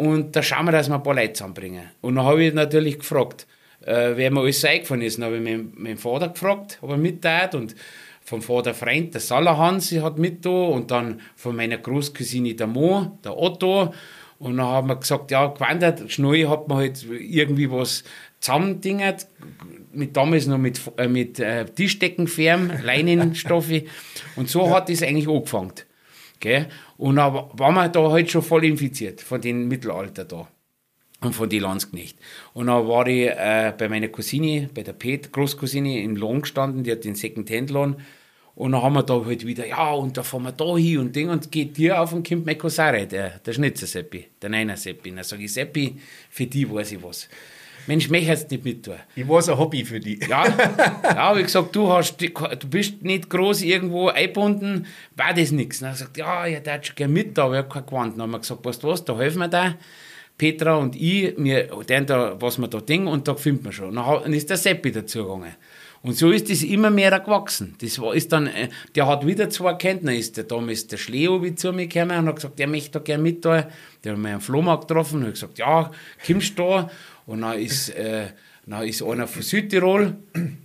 Und 0.00 0.34
da 0.34 0.42
schauen 0.42 0.64
wir, 0.64 0.72
dass 0.72 0.88
wir 0.88 0.94
ein 0.94 1.02
paar 1.02 1.14
Leute 1.14 1.34
zusammenbringen. 1.34 1.90
Und 2.00 2.14
dann 2.14 2.24
habe 2.24 2.42
ich 2.42 2.54
natürlich 2.54 3.00
gefragt, 3.00 3.46
äh, 3.84 4.12
wer 4.14 4.30
mir 4.30 4.40
alles 4.40 4.62
so 4.62 4.66
eingefallen 4.66 5.02
ist. 5.02 5.18
Dann 5.18 5.26
habe 5.26 5.36
ich 5.36 5.42
meinen, 5.42 5.74
meinen 5.76 5.98
Vater 5.98 6.30
gefragt, 6.30 6.78
ob 6.80 6.88
er 6.88 6.96
mittat. 6.96 7.54
Und 7.54 7.74
vom 8.22 8.40
Vater 8.40 8.72
Freund, 8.72 9.12
der 9.12 9.20
Salahans, 9.20 9.92
hat 9.92 10.16
mit 10.16 10.42
da. 10.46 10.48
Und 10.48 10.90
dann 10.90 11.20
von 11.36 11.54
meiner 11.54 11.76
Großcousine, 11.76 12.54
der 12.54 12.66
Mo, 12.66 13.18
der 13.22 13.36
Otto. 13.36 13.92
Und 14.38 14.56
dann 14.56 14.64
haben 14.64 14.88
wir 14.88 14.96
gesagt, 14.96 15.32
ja, 15.32 15.48
gewandert, 15.48 16.10
schnell 16.10 16.48
hat 16.48 16.66
man 16.66 16.78
halt 16.78 17.04
irgendwie 17.10 17.70
was 17.70 18.02
zusammendingert. 18.40 19.26
Mit, 19.92 20.16
damals 20.16 20.46
noch 20.46 20.56
mit, 20.56 20.80
äh, 20.96 21.08
mit 21.08 21.38
äh, 21.40 21.66
Tischdeckenfärben, 21.66 22.72
Leinenstoffe. 22.82 23.82
Und 24.36 24.48
so 24.48 24.74
hat 24.74 24.88
das 24.88 25.02
eigentlich 25.02 25.28
angefangen. 25.28 25.74
Gell? 26.40 26.68
Und 27.00 27.16
dann 27.16 27.32
waren 27.32 27.74
wir 27.74 27.88
da 27.88 28.10
halt 28.10 28.30
schon 28.30 28.42
voll 28.42 28.62
infiziert 28.66 29.22
von 29.22 29.40
den 29.40 29.68
Mittelalter 29.68 30.26
da 30.26 30.46
und 31.22 31.34
von 31.34 31.48
den 31.48 31.62
Landsknecht. 31.62 32.18
Und 32.52 32.66
dann 32.66 32.86
war 32.86 33.06
ich 33.06 33.26
äh, 33.26 33.72
bei 33.76 33.88
meiner 33.88 34.08
Cousine, 34.08 34.68
bei 34.74 34.82
der 34.82 34.92
Pet, 34.92 35.32
Großcousine, 35.32 36.02
im 36.02 36.14
Lohn 36.14 36.42
gestanden, 36.42 36.84
die 36.84 36.92
hat 36.92 37.04
den 37.04 37.14
Second-Hand-Lohn. 37.14 37.96
Und 38.54 38.72
dann 38.72 38.82
haben 38.82 38.92
wir 38.92 39.02
da 39.02 39.24
halt 39.24 39.46
wieder, 39.46 39.66
ja, 39.66 39.92
und 39.92 40.18
da 40.18 40.22
fahren 40.22 40.42
wir 40.42 40.52
da 40.52 40.76
hin 40.76 40.98
und 40.98 41.16
Ding, 41.16 41.30
und 41.30 41.50
geht 41.50 41.78
dir 41.78 41.98
auf 41.98 42.12
und 42.12 42.28
kommt 42.28 42.44
mein 42.44 42.58
Cousin, 42.58 43.08
der, 43.08 43.38
der 43.38 43.52
Schnitzer-Seppi, 43.54 44.26
der 44.42 44.50
Neiner-Seppi. 44.50 45.10
Dann 45.10 45.24
sage 45.24 45.44
ich, 45.44 45.54
Seppi, 45.54 45.96
für 46.28 46.46
die 46.46 46.70
weiß 46.70 46.92
ich 46.92 47.02
was. 47.02 47.30
Mensch, 47.86 48.08
möchtest 48.08 48.50
nicht 48.50 48.64
mit 48.64 48.84
tun? 48.84 48.94
Ich 49.14 49.28
war 49.28 49.42
so 49.42 49.52
ein 49.52 49.58
Hobby 49.58 49.84
für 49.84 50.00
die. 50.00 50.20
Ja, 50.20 50.46
ja 51.02 51.14
habe 51.16 51.40
ich 51.40 51.46
gesagt, 51.46 51.74
du, 51.74 51.90
hast, 51.90 52.20
du 52.20 52.68
bist 52.68 53.02
nicht 53.02 53.30
groß 53.30 53.62
irgendwo 53.62 54.08
eingebunden, 54.08 54.86
war 55.16 55.34
das 55.34 55.50
nichts. 55.50 55.80
Dann 55.80 55.90
hat 55.90 56.00
er 56.00 56.06
gesagt, 56.06 56.16
ja, 56.16 56.60
der 56.60 56.74
hat 56.74 56.86
schon 56.86 56.96
gerne 56.96 57.12
mit, 57.12 57.38
aber 57.38 57.54
ich 57.54 57.58
habe 57.58 57.68
kein 57.68 57.86
Gewand. 57.86 58.14
Dann 58.14 58.22
haben 58.22 58.30
wir 58.32 58.38
gesagt, 58.40 58.64
weißt 58.64 58.82
du 58.82 58.88
was, 58.88 59.04
da 59.04 59.16
helfen 59.16 59.38
wir 59.38 59.48
da. 59.48 59.74
Petra 60.36 60.76
und 60.76 60.96
ich, 60.96 61.34
wir 61.36 61.68
tun 61.68 62.06
da, 62.06 62.40
was 62.40 62.58
wir 62.58 62.68
da 62.68 62.80
denken, 62.80 63.08
und 63.08 63.28
da 63.28 63.34
finden 63.34 63.64
wir 63.64 63.72
schon. 63.72 63.94
Dann 63.94 64.32
ist 64.32 64.48
der 64.48 64.56
Seppi 64.56 64.90
dazugegangen. 64.90 65.54
Und 66.02 66.16
so 66.16 66.30
ist 66.30 66.48
das 66.48 66.62
immer 66.62 66.90
mehr 66.90 67.18
gewachsen. 67.20 67.74
Das 67.80 68.00
war, 68.00 68.14
ist 68.14 68.32
dann, 68.32 68.46
äh, 68.46 68.68
der 68.94 69.06
hat 69.06 69.26
wieder 69.26 69.50
zwei 69.50 69.74
kennt, 69.74 70.06
dann 70.06 70.14
ist 70.14 70.36
der 70.36 70.44
damals 70.44 70.86
der 70.86 70.96
Schleo 70.96 71.42
wie 71.42 71.54
zu 71.54 71.72
mir 71.72 71.88
gekommen 71.88 72.18
und 72.18 72.26
hat 72.26 72.36
gesagt, 72.36 72.58
der 72.58 72.68
möchte 72.68 72.92
da 72.92 72.98
gerne 73.00 73.22
mit 73.22 73.44
da. 73.44 73.68
Der 74.02 74.12
hat 74.12 74.18
mich 74.18 74.32
am 74.32 74.40
Flohmarkt 74.40 74.88
getroffen 74.88 75.20
und 75.20 75.26
hat 75.26 75.34
gesagt, 75.34 75.58
ja, 75.58 75.90
kommst 76.26 76.58
du 76.58 76.62
da? 76.62 76.90
Und 77.26 77.42
dann 77.42 77.58
ist, 77.58 77.90
äh, 77.90 78.28
dann 78.66 78.86
ist 78.86 79.02
einer 79.02 79.26
von 79.26 79.42
Südtirol, 79.42 80.16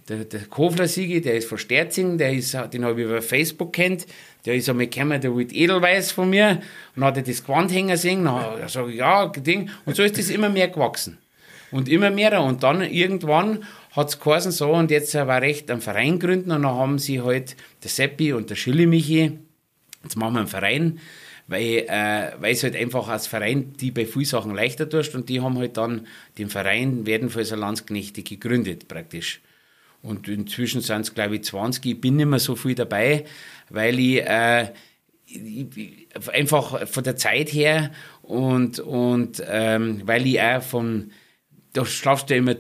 der, 0.10 0.26
der 0.26 0.42
Kofler 0.46 0.88
Sigi, 0.88 1.22
der 1.22 1.36
ist 1.36 1.50
von 1.50 1.58
Sterzing, 1.58 2.18
der 2.18 2.34
ist, 2.34 2.54
den 2.54 2.86
habe 2.86 3.02
ich 3.02 3.08
über 3.08 3.22
Facebook 3.22 3.74
kennt. 3.74 4.06
Der 4.46 4.56
ist 4.56 4.70
einmal 4.70 4.88
gekommen, 4.88 5.20
der 5.20 5.34
wollte 5.34 5.56
Edelweiß 5.56 6.12
von 6.12 6.30
mir. 6.30 6.62
Und 6.96 7.02
dann 7.02 7.06
hat 7.06 7.18
er 7.18 7.24
das 7.24 7.44
Gewand 7.44 7.74
hängen 7.74 7.98
sehen. 7.98 8.24
Dann 8.26 8.70
sage 8.70 8.92
ich, 8.92 8.98
ja, 8.98 9.28
Ding. 9.28 9.70
Und 9.86 9.96
so 9.96 10.04
ist 10.04 10.18
das 10.18 10.30
immer 10.30 10.50
mehr 10.50 10.68
gewachsen. 10.68 11.18
Und 11.72 11.90
immer 11.90 12.12
mehr. 12.12 12.40
Und 12.42 12.62
dann 12.64 12.82
irgendwann 12.82 13.64
hat 13.96 14.10
es 14.10 14.20
geheißen, 14.20 14.52
so, 14.52 14.72
und 14.72 14.92
jetzt 14.92 15.14
war 15.16 15.42
recht 15.42 15.72
einen 15.72 15.82
Verein 15.82 16.20
gründen. 16.20 16.52
Und 16.52 16.64
dann 16.64 16.76
haben 16.76 17.00
sie 17.00 17.22
halt 17.22 17.56
der 17.84 17.90
Seppi 17.90 18.34
und 18.34 18.50
der 18.50 18.56
Schilli 18.56 18.88
Michi, 18.88 19.40
jetzt 20.04 20.18
machen 20.18 20.34
wir 20.34 20.40
einen 20.40 20.48
Verein, 20.48 21.00
weil, 21.48 21.86
äh, 21.88 22.32
weil 22.40 22.54
es 22.54 22.64
halt 22.64 22.76
einfach 22.76 23.08
als 23.08 23.28
Verein 23.28 23.74
die 23.80 23.92
bei 23.92 24.06
vielen 24.06 24.26
Sachen 24.26 24.54
leichter 24.54 24.90
tust. 24.90 25.16
Und 25.16 25.30
die 25.30 25.40
haben 25.42 25.58
halt 25.58 25.78
dann 25.78 26.08
den 26.38 26.50
Verein 26.50 27.06
Werdenfelser 27.06 27.56
Landsknechte 27.56 28.22
gegründet, 28.24 28.88
praktisch. 28.88 29.42
Und 30.02 30.28
inzwischen 30.28 30.82
sind 30.82 31.02
es, 31.02 31.14
glaube 31.14 31.38
ich, 31.38 31.44
20. 31.46 31.86
Ich 31.86 32.02
bin 32.02 32.18
nicht 32.18 32.28
mehr 32.28 32.40
so 32.40 32.56
viel 32.56 32.76
dabei, 32.76 33.24
weil 33.70 33.98
ich, 33.98 34.22
äh, 34.22 34.72
ich 35.26 36.08
einfach 36.32 36.88
von 36.88 37.04
der 37.04 37.16
Zeit 37.16 37.52
her 37.52 37.92
und, 38.22 38.80
und 38.80 39.42
ähm, 39.48 40.02
weil 40.06 40.28
ich 40.28 40.40
auch 40.40 40.62
von, 40.62 41.12
da 41.74 41.86
schlafst 41.86 42.30
du 42.30 42.36
ja 42.36 42.40
immer 42.40 42.56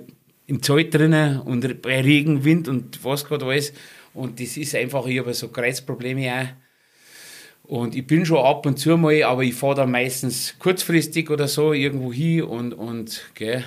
im 0.47 0.61
Zelt 0.61 0.93
drinnen 0.93 1.39
und 1.41 1.81
bei 1.81 2.01
Regen, 2.01 2.43
Wind 2.43 2.67
und 2.67 3.03
was 3.03 3.25
gerade 3.25 3.45
alles. 3.45 3.73
Und 4.13 4.39
das 4.39 4.57
ist 4.57 4.75
einfach, 4.75 5.05
ich 5.07 5.19
habe 5.19 5.33
so 5.33 5.49
Kreuzprobleme 5.49 6.33
auch. 6.33 6.47
Und 7.67 7.95
ich 7.95 8.05
bin 8.05 8.25
schon 8.25 8.37
ab 8.45 8.65
und 8.65 8.77
zu 8.77 8.95
mal, 8.95 9.23
aber 9.23 9.43
ich 9.43 9.55
fahre 9.55 9.75
dann 9.75 9.91
meistens 9.91 10.55
kurzfristig 10.59 11.29
oder 11.31 11.47
so 11.47 11.73
irgendwo 11.73 12.13
hin 12.13 12.43
und, 12.43 12.73
und, 12.73 13.25
gell. 13.33 13.63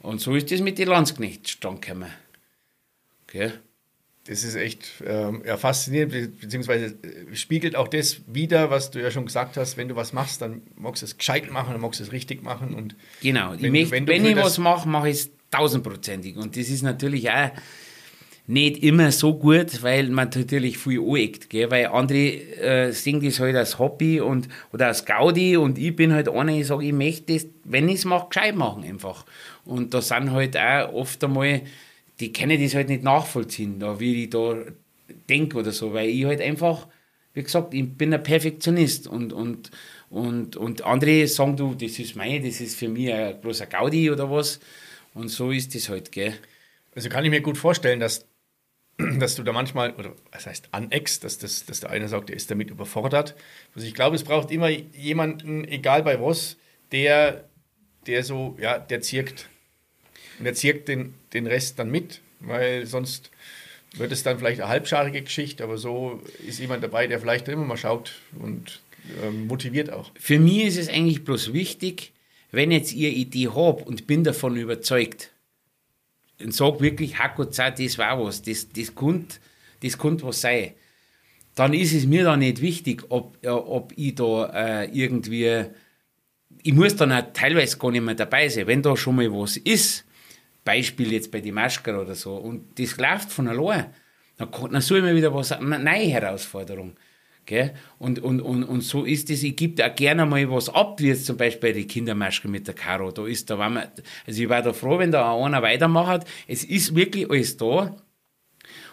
Und 0.00 0.20
so 0.20 0.34
ist 0.34 0.50
das 0.50 0.60
mit 0.60 0.78
den 0.78 0.88
Landsknecht 0.88 1.48
stand 1.48 1.82
gekommen. 1.82 2.08
Gell? 3.26 3.60
Das 4.26 4.42
ist 4.42 4.56
echt 4.56 4.86
ähm, 5.06 5.42
ja, 5.46 5.56
faszinierend, 5.56 6.12
be- 6.12 6.28
beziehungsweise 6.28 6.86
äh, 6.86 7.36
spiegelt 7.36 7.76
auch 7.76 7.86
das 7.88 8.22
wider, 8.26 8.70
was 8.70 8.90
du 8.90 9.00
ja 9.00 9.10
schon 9.10 9.26
gesagt 9.26 9.56
hast, 9.56 9.76
wenn 9.76 9.88
du 9.88 9.94
was 9.96 10.12
machst, 10.12 10.40
dann 10.42 10.62
magst 10.74 11.02
du 11.02 11.06
es 11.06 11.16
gescheit 11.16 11.50
machen, 11.52 11.72
dann 11.72 11.80
magst 11.80 12.00
du 12.00 12.04
es 12.04 12.10
richtig 12.12 12.42
machen 12.42 12.74
und 12.74 12.96
Genau. 13.22 13.54
ich 13.54 13.62
Wenn- 13.62 13.72
möcht, 13.72 13.90
wenn 13.92 14.06
wenn, 14.08 14.22
du 14.24 14.30
für 14.32 14.38
ich 14.38 14.44
was 14.44 14.58
mache, 14.58 14.88
mache 14.88 15.10
ich 15.10 15.16
es 15.16 15.30
tausendprozentig. 15.56 16.36
Und 16.36 16.56
das 16.56 16.68
ist 16.68 16.82
natürlich 16.82 17.30
auch 17.30 17.50
nicht 18.46 18.82
immer 18.84 19.10
so 19.10 19.34
gut, 19.34 19.82
weil 19.82 20.08
man 20.08 20.30
natürlich 20.32 20.78
viel 20.78 21.00
aneckt, 21.00 21.50
gell? 21.50 21.70
weil 21.70 21.86
andere 21.86 22.18
äh, 22.18 22.92
sehen 22.92 23.20
das 23.20 23.40
halt 23.40 23.56
als 23.56 23.78
Hobby 23.78 24.20
und, 24.20 24.48
oder 24.72 24.86
als 24.86 25.04
Gaudi 25.04 25.56
und 25.56 25.78
ich 25.78 25.96
bin 25.96 26.12
halt 26.12 26.28
einer, 26.28 26.52
ich 26.52 26.68
sage, 26.68 26.84
ich 26.84 26.92
möchte 26.92 27.34
das, 27.34 27.46
wenn 27.64 27.88
ich 27.88 27.96
es 27.96 28.04
mache, 28.04 28.28
gescheit 28.28 28.54
machen 28.54 28.84
einfach. 28.84 29.26
Und 29.64 29.94
da 29.94 30.00
sind 30.00 30.30
halt 30.30 30.56
auch 30.56 30.92
oft 30.92 31.24
einmal, 31.24 31.62
die 32.20 32.32
können 32.32 32.62
das 32.62 32.74
halt 32.74 32.88
nicht 32.88 33.02
nachvollziehen, 33.02 33.80
da, 33.80 33.98
wie 33.98 34.24
ich 34.24 34.30
da 34.30 34.54
denke 35.28 35.58
oder 35.58 35.72
so, 35.72 35.92
weil 35.92 36.08
ich 36.08 36.24
halt 36.24 36.40
einfach, 36.40 36.86
wie 37.34 37.42
gesagt, 37.42 37.74
ich 37.74 37.88
bin 37.94 38.14
ein 38.14 38.22
Perfektionist 38.22 39.08
und, 39.08 39.32
und, 39.32 39.72
und, 40.08 40.56
und 40.56 40.84
andere 40.84 41.26
sagen, 41.26 41.56
du, 41.56 41.74
das 41.74 41.98
ist 41.98 42.14
mein, 42.14 42.44
das 42.44 42.60
ist 42.60 42.78
für 42.78 42.88
mich 42.88 43.12
ein 43.12 43.40
großer 43.42 43.66
Gaudi 43.66 44.08
oder 44.08 44.30
was. 44.30 44.60
Und 45.16 45.28
so 45.28 45.50
ist 45.50 45.74
das 45.74 45.88
halt, 45.88 46.12
gell. 46.12 46.34
Also 46.94 47.08
kann 47.08 47.24
ich 47.24 47.30
mir 47.30 47.40
gut 47.40 47.56
vorstellen, 47.56 48.00
dass, 48.00 48.26
dass 49.18 49.34
du 49.34 49.42
da 49.42 49.52
manchmal, 49.52 49.94
oder 49.94 50.14
was 50.30 50.46
heißt 50.46 50.68
aneckst, 50.72 51.24
dass, 51.24 51.38
das, 51.38 51.64
dass 51.64 51.80
der 51.80 51.90
eine 51.90 52.06
sagt, 52.08 52.28
der 52.28 52.36
ist 52.36 52.50
damit 52.50 52.68
überfordert. 52.70 53.34
Also 53.74 53.86
ich 53.86 53.94
glaube, 53.94 54.16
es 54.16 54.24
braucht 54.24 54.50
immer 54.50 54.68
jemanden, 54.68 55.64
egal 55.64 56.02
bei 56.02 56.20
was, 56.20 56.58
der, 56.92 57.48
der 58.06 58.24
so, 58.24 58.58
ja, 58.60 58.78
der 58.78 59.00
zirkt. 59.00 59.48
Und 60.38 60.44
der 60.44 60.52
zirkt 60.52 60.88
den, 60.88 61.14
den 61.32 61.46
Rest 61.46 61.78
dann 61.78 61.90
mit, 61.90 62.20
weil 62.40 62.84
sonst 62.84 63.30
wird 63.94 64.12
es 64.12 64.22
dann 64.22 64.38
vielleicht 64.38 64.60
eine 64.60 64.68
halbscharige 64.68 65.22
Geschichte, 65.22 65.64
aber 65.64 65.78
so 65.78 66.22
ist 66.46 66.60
jemand 66.60 66.84
dabei, 66.84 67.06
der 67.06 67.20
vielleicht 67.20 67.48
immer 67.48 67.64
mal 67.64 67.78
schaut 67.78 68.20
und 68.38 68.82
ähm, 69.22 69.46
motiviert 69.46 69.88
auch. 69.90 70.10
Für 70.20 70.38
mich 70.38 70.64
ist 70.64 70.76
es 70.76 70.88
eigentlich 70.90 71.24
bloß 71.24 71.54
wichtig, 71.54 72.12
wenn 72.50 72.70
jetzt 72.70 72.92
ihr 72.92 73.10
Idee 73.10 73.48
habt 73.48 73.86
und 73.86 74.06
bin 74.06 74.24
davon 74.24 74.56
überzeugt, 74.56 75.32
und 76.40 76.54
sage 76.54 76.80
wirklich, 76.80 77.18
Hakutzat, 77.18 77.78
das 77.78 77.96
war 77.98 78.22
was, 78.22 78.42
das, 78.42 78.68
das 78.68 78.94
könnte 78.94 79.36
das 79.80 79.98
könnt 79.98 80.22
was 80.22 80.40
sein, 80.40 80.72
dann 81.54 81.72
ist 81.72 81.94
es 81.94 82.06
mir 82.06 82.24
da 82.24 82.36
nicht 82.36 82.60
wichtig, 82.60 83.04
ob, 83.08 83.38
äh, 83.42 83.48
ob 83.48 83.92
ich 83.96 84.14
da 84.14 84.46
äh, 84.54 84.90
irgendwie, 84.92 85.64
ich 86.62 86.72
muss 86.74 86.96
dann 86.96 87.12
auch 87.12 87.24
teilweise 87.32 87.78
gar 87.78 87.90
nicht 87.90 88.02
mehr 88.02 88.14
dabei 88.14 88.48
sein, 88.48 88.66
wenn 88.66 88.82
da 88.82 88.96
schon 88.96 89.16
mal 89.16 89.32
was 89.32 89.56
ist, 89.56 90.04
Beispiel 90.64 91.12
jetzt 91.12 91.30
bei 91.30 91.40
die 91.40 91.52
Maschker 91.52 92.00
oder 92.00 92.14
so, 92.14 92.36
und 92.36 92.78
das 92.78 92.96
läuft 92.98 93.30
von 93.30 93.48
allein, 93.48 93.86
dann, 94.36 94.50
dann 94.50 94.80
soll 94.82 94.98
ich 94.98 95.04
mir 95.04 95.14
wieder 95.14 95.32
was, 95.32 95.52
eine 95.52 95.78
neue 95.78 96.08
Herausforderung. 96.08 96.94
Gell? 97.46 97.74
Und, 98.00 98.18
und, 98.18 98.40
und, 98.40 98.64
und 98.64 98.80
so 98.80 99.04
ist 99.04 99.30
es, 99.30 99.44
ich 99.44 99.54
gebe 99.54 99.86
auch 99.86 99.94
gerne 99.94 100.26
mal 100.26 100.50
was 100.50 100.68
ab, 100.68 101.00
wie 101.00 101.06
jetzt 101.06 101.26
zum 101.26 101.36
Beispiel 101.36 101.72
die 101.72 101.86
Kindermaschke 101.86 102.48
mit 102.48 102.66
der 102.66 102.74
Karo. 102.74 103.12
Da 103.12 103.24
ist, 103.24 103.48
da 103.48 103.56
war 103.56 103.70
man, 103.70 103.84
also 104.26 104.42
ich 104.42 104.48
war 104.48 104.62
da 104.62 104.72
froh, 104.72 104.98
wenn 104.98 105.12
da 105.12 105.32
einer 105.32 105.62
weitermacht. 105.62 106.26
Es 106.48 106.64
ist 106.64 106.96
wirklich 106.96 107.30
alles 107.30 107.56
da. 107.56 107.96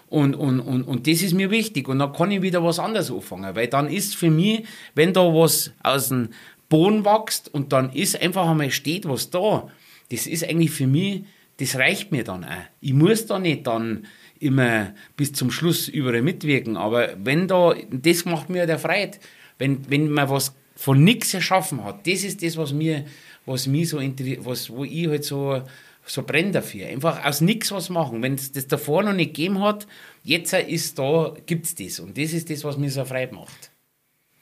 Und, 0.07 0.35
und, 0.35 0.59
und, 0.59 0.83
und 0.83 1.07
das 1.07 1.23
ist 1.23 1.33
mir 1.33 1.49
wichtig. 1.49 1.87
Und 1.89 1.97
dann 1.97 2.13
kann 2.13 2.29
ich 2.29 2.43
wieder 2.43 2.63
was 2.63 2.77
anderes 2.77 3.09
anfangen. 3.09 3.55
Weil 3.55 3.67
dann 3.67 3.89
ist 3.89 4.15
für 4.15 4.29
mich, 4.29 4.63
wenn 4.93 5.13
da 5.13 5.21
was 5.21 5.71
aus 5.81 6.09
dem 6.09 6.29
Boden 6.69 7.03
wächst 7.03 7.51
und 7.51 7.73
dann 7.73 7.91
ist 7.91 8.21
einfach 8.21 8.47
einmal 8.47 8.69
steht 8.69 9.09
was 9.09 9.31
da, 9.31 9.67
das 10.11 10.27
ist 10.27 10.47
eigentlich 10.47 10.71
für 10.71 10.85
mich, 10.85 11.23
das 11.57 11.75
reicht 11.75 12.11
mir 12.11 12.23
dann 12.23 12.43
auch. 12.43 12.65
Ich 12.81 12.93
muss 12.93 13.25
da 13.25 13.39
nicht 13.39 13.65
dann 13.65 14.05
immer 14.43 14.93
bis 15.17 15.33
zum 15.33 15.51
Schluss 15.51 15.87
überall 15.87 16.21
mitwirken. 16.21 16.77
Aber 16.77 17.09
wenn 17.23 17.47
da, 17.47 17.73
das 17.89 18.25
macht 18.25 18.49
mir 18.49 18.65
der 18.65 18.79
Freude, 18.79 19.17
wenn, 19.57 19.89
wenn 19.89 20.09
man 20.09 20.29
was 20.29 20.53
von 20.75 21.03
nichts 21.03 21.33
erschaffen 21.33 21.83
hat, 21.83 22.05
das 22.07 22.23
ist 22.23 22.43
das, 22.43 22.57
was 22.57 22.73
mir, 22.73 23.05
was 23.45 23.67
mich 23.67 23.89
so 23.89 23.97
was, 23.99 24.69
wo 24.69 24.83
ich 24.83 25.07
halt 25.07 25.23
so, 25.23 25.61
so 26.05 26.23
brenne 26.23 26.51
dafür. 26.51 26.87
Einfach 26.87 27.23
aus 27.23 27.41
nichts 27.41 27.71
was 27.71 27.89
machen. 27.89 28.21
Wenn 28.21 28.35
es 28.35 28.51
das 28.51 28.67
davor 28.67 29.03
noch 29.03 29.13
nicht 29.13 29.33
gegeben 29.33 29.61
hat, 29.61 29.87
jetzt 30.23 30.53
ist 30.53 30.99
da, 30.99 31.33
gibt 31.45 31.65
es 31.65 31.75
das. 31.75 31.99
Und 31.99 32.17
das 32.17 32.33
ist 32.33 32.49
das, 32.49 32.63
was 32.63 32.77
mir 32.77 32.89
so 32.89 33.05
Freude 33.05 33.35
macht. 33.35 33.71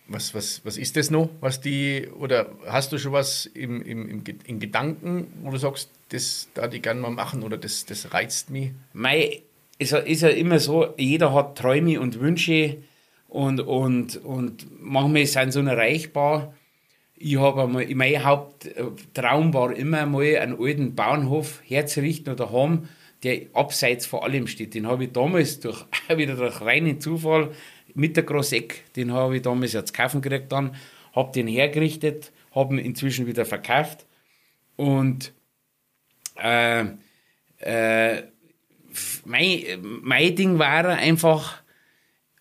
Was, 0.07 0.33
was, 0.33 0.61
was 0.65 0.77
ist 0.77 0.97
das 0.97 1.09
noch, 1.09 1.29
was 1.39 1.61
die, 1.61 2.09
oder 2.19 2.53
hast 2.65 2.91
du 2.91 2.97
schon 2.97 3.13
was 3.13 3.45
im, 3.45 3.81
im, 3.81 4.09
im, 4.09 4.23
in 4.45 4.59
Gedanken, 4.59 5.27
wo 5.41 5.51
du 5.51 5.57
sagst, 5.57 5.89
das 6.09 6.49
da 6.53 6.67
die 6.67 6.81
gerne 6.81 6.99
mal 6.99 7.11
machen 7.11 7.43
oder 7.43 7.57
das, 7.57 7.85
das 7.85 8.13
reizt 8.13 8.49
mich? 8.49 8.71
Mei, 8.91 9.43
es 9.81 9.93
ist 9.93 10.21
ja 10.21 10.29
immer 10.29 10.59
so, 10.59 10.93
jeder 10.95 11.33
hat 11.33 11.57
Träume 11.57 11.99
und 11.99 12.19
Wünsche 12.19 12.83
und, 13.27 13.61
und, 13.61 14.15
und 14.17 14.67
manchmal 14.79 15.25
sind 15.25 15.53
sie 15.53 15.59
unerreichbar. 15.59 16.53
Ich 17.15 17.37
habe 17.39 17.67
mein 17.67 18.23
Haupttraum 18.23 19.53
war 19.55 19.75
immer 19.75 20.05
mal 20.05 20.37
einen 20.37 20.61
alten 20.61 20.93
Bauernhof 20.93 21.61
herzurichten 21.65 22.31
oder 22.33 22.51
haben, 22.51 22.89
der 23.23 23.47
abseits 23.53 24.05
von 24.05 24.21
allem 24.21 24.45
steht. 24.45 24.75
Den 24.75 24.85
habe 24.85 25.05
ich 25.05 25.13
damals 25.13 25.59
durch, 25.59 25.83
wieder 26.15 26.35
durch 26.35 26.61
reinen 26.61 27.01
Zufall 27.01 27.49
mit 27.95 28.15
der 28.15 28.23
Grosseck, 28.23 28.83
den 28.95 29.11
habe 29.11 29.37
ich 29.37 29.41
damals 29.41 29.73
jetzt 29.73 29.95
kaufen 29.95 30.21
gekriegt 30.21 30.51
dann, 30.51 30.75
habe 31.15 31.31
den 31.31 31.47
hergerichtet, 31.47 32.31
habe 32.53 32.75
ihn 32.75 32.85
inzwischen 32.85 33.25
wieder 33.25 33.45
verkauft 33.45 34.05
und 34.75 35.33
äh, 36.35 36.85
äh, 37.57 38.23
mein, 39.25 39.63
mein 39.81 40.35
Ding 40.35 40.59
war 40.59 40.87
einfach, 40.87 41.61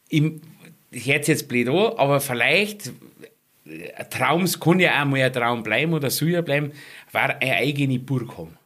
im, 0.09 0.41
ich 0.91 1.07
hört 1.07 1.29
jetzt 1.29 1.49
blöd 1.49 1.69
an, 1.69 1.93
aber 1.97 2.21
vielleicht, 2.21 2.93
ein 3.65 4.11
Traum, 4.11 4.43
es 4.43 4.59
kann 4.59 4.81
ja 4.81 5.01
auch 5.01 5.07
mal 5.07 5.23
ein 5.23 5.33
Traum 5.33 5.63
bleiben 5.63 5.93
oder 5.93 6.11
soll 6.11 6.31
ja 6.31 6.41
bleiben, 6.41 6.73
war 7.13 7.41
eine 7.41 7.55
eigene 7.55 7.99
Burg 7.99 8.37
haben. 8.37 8.57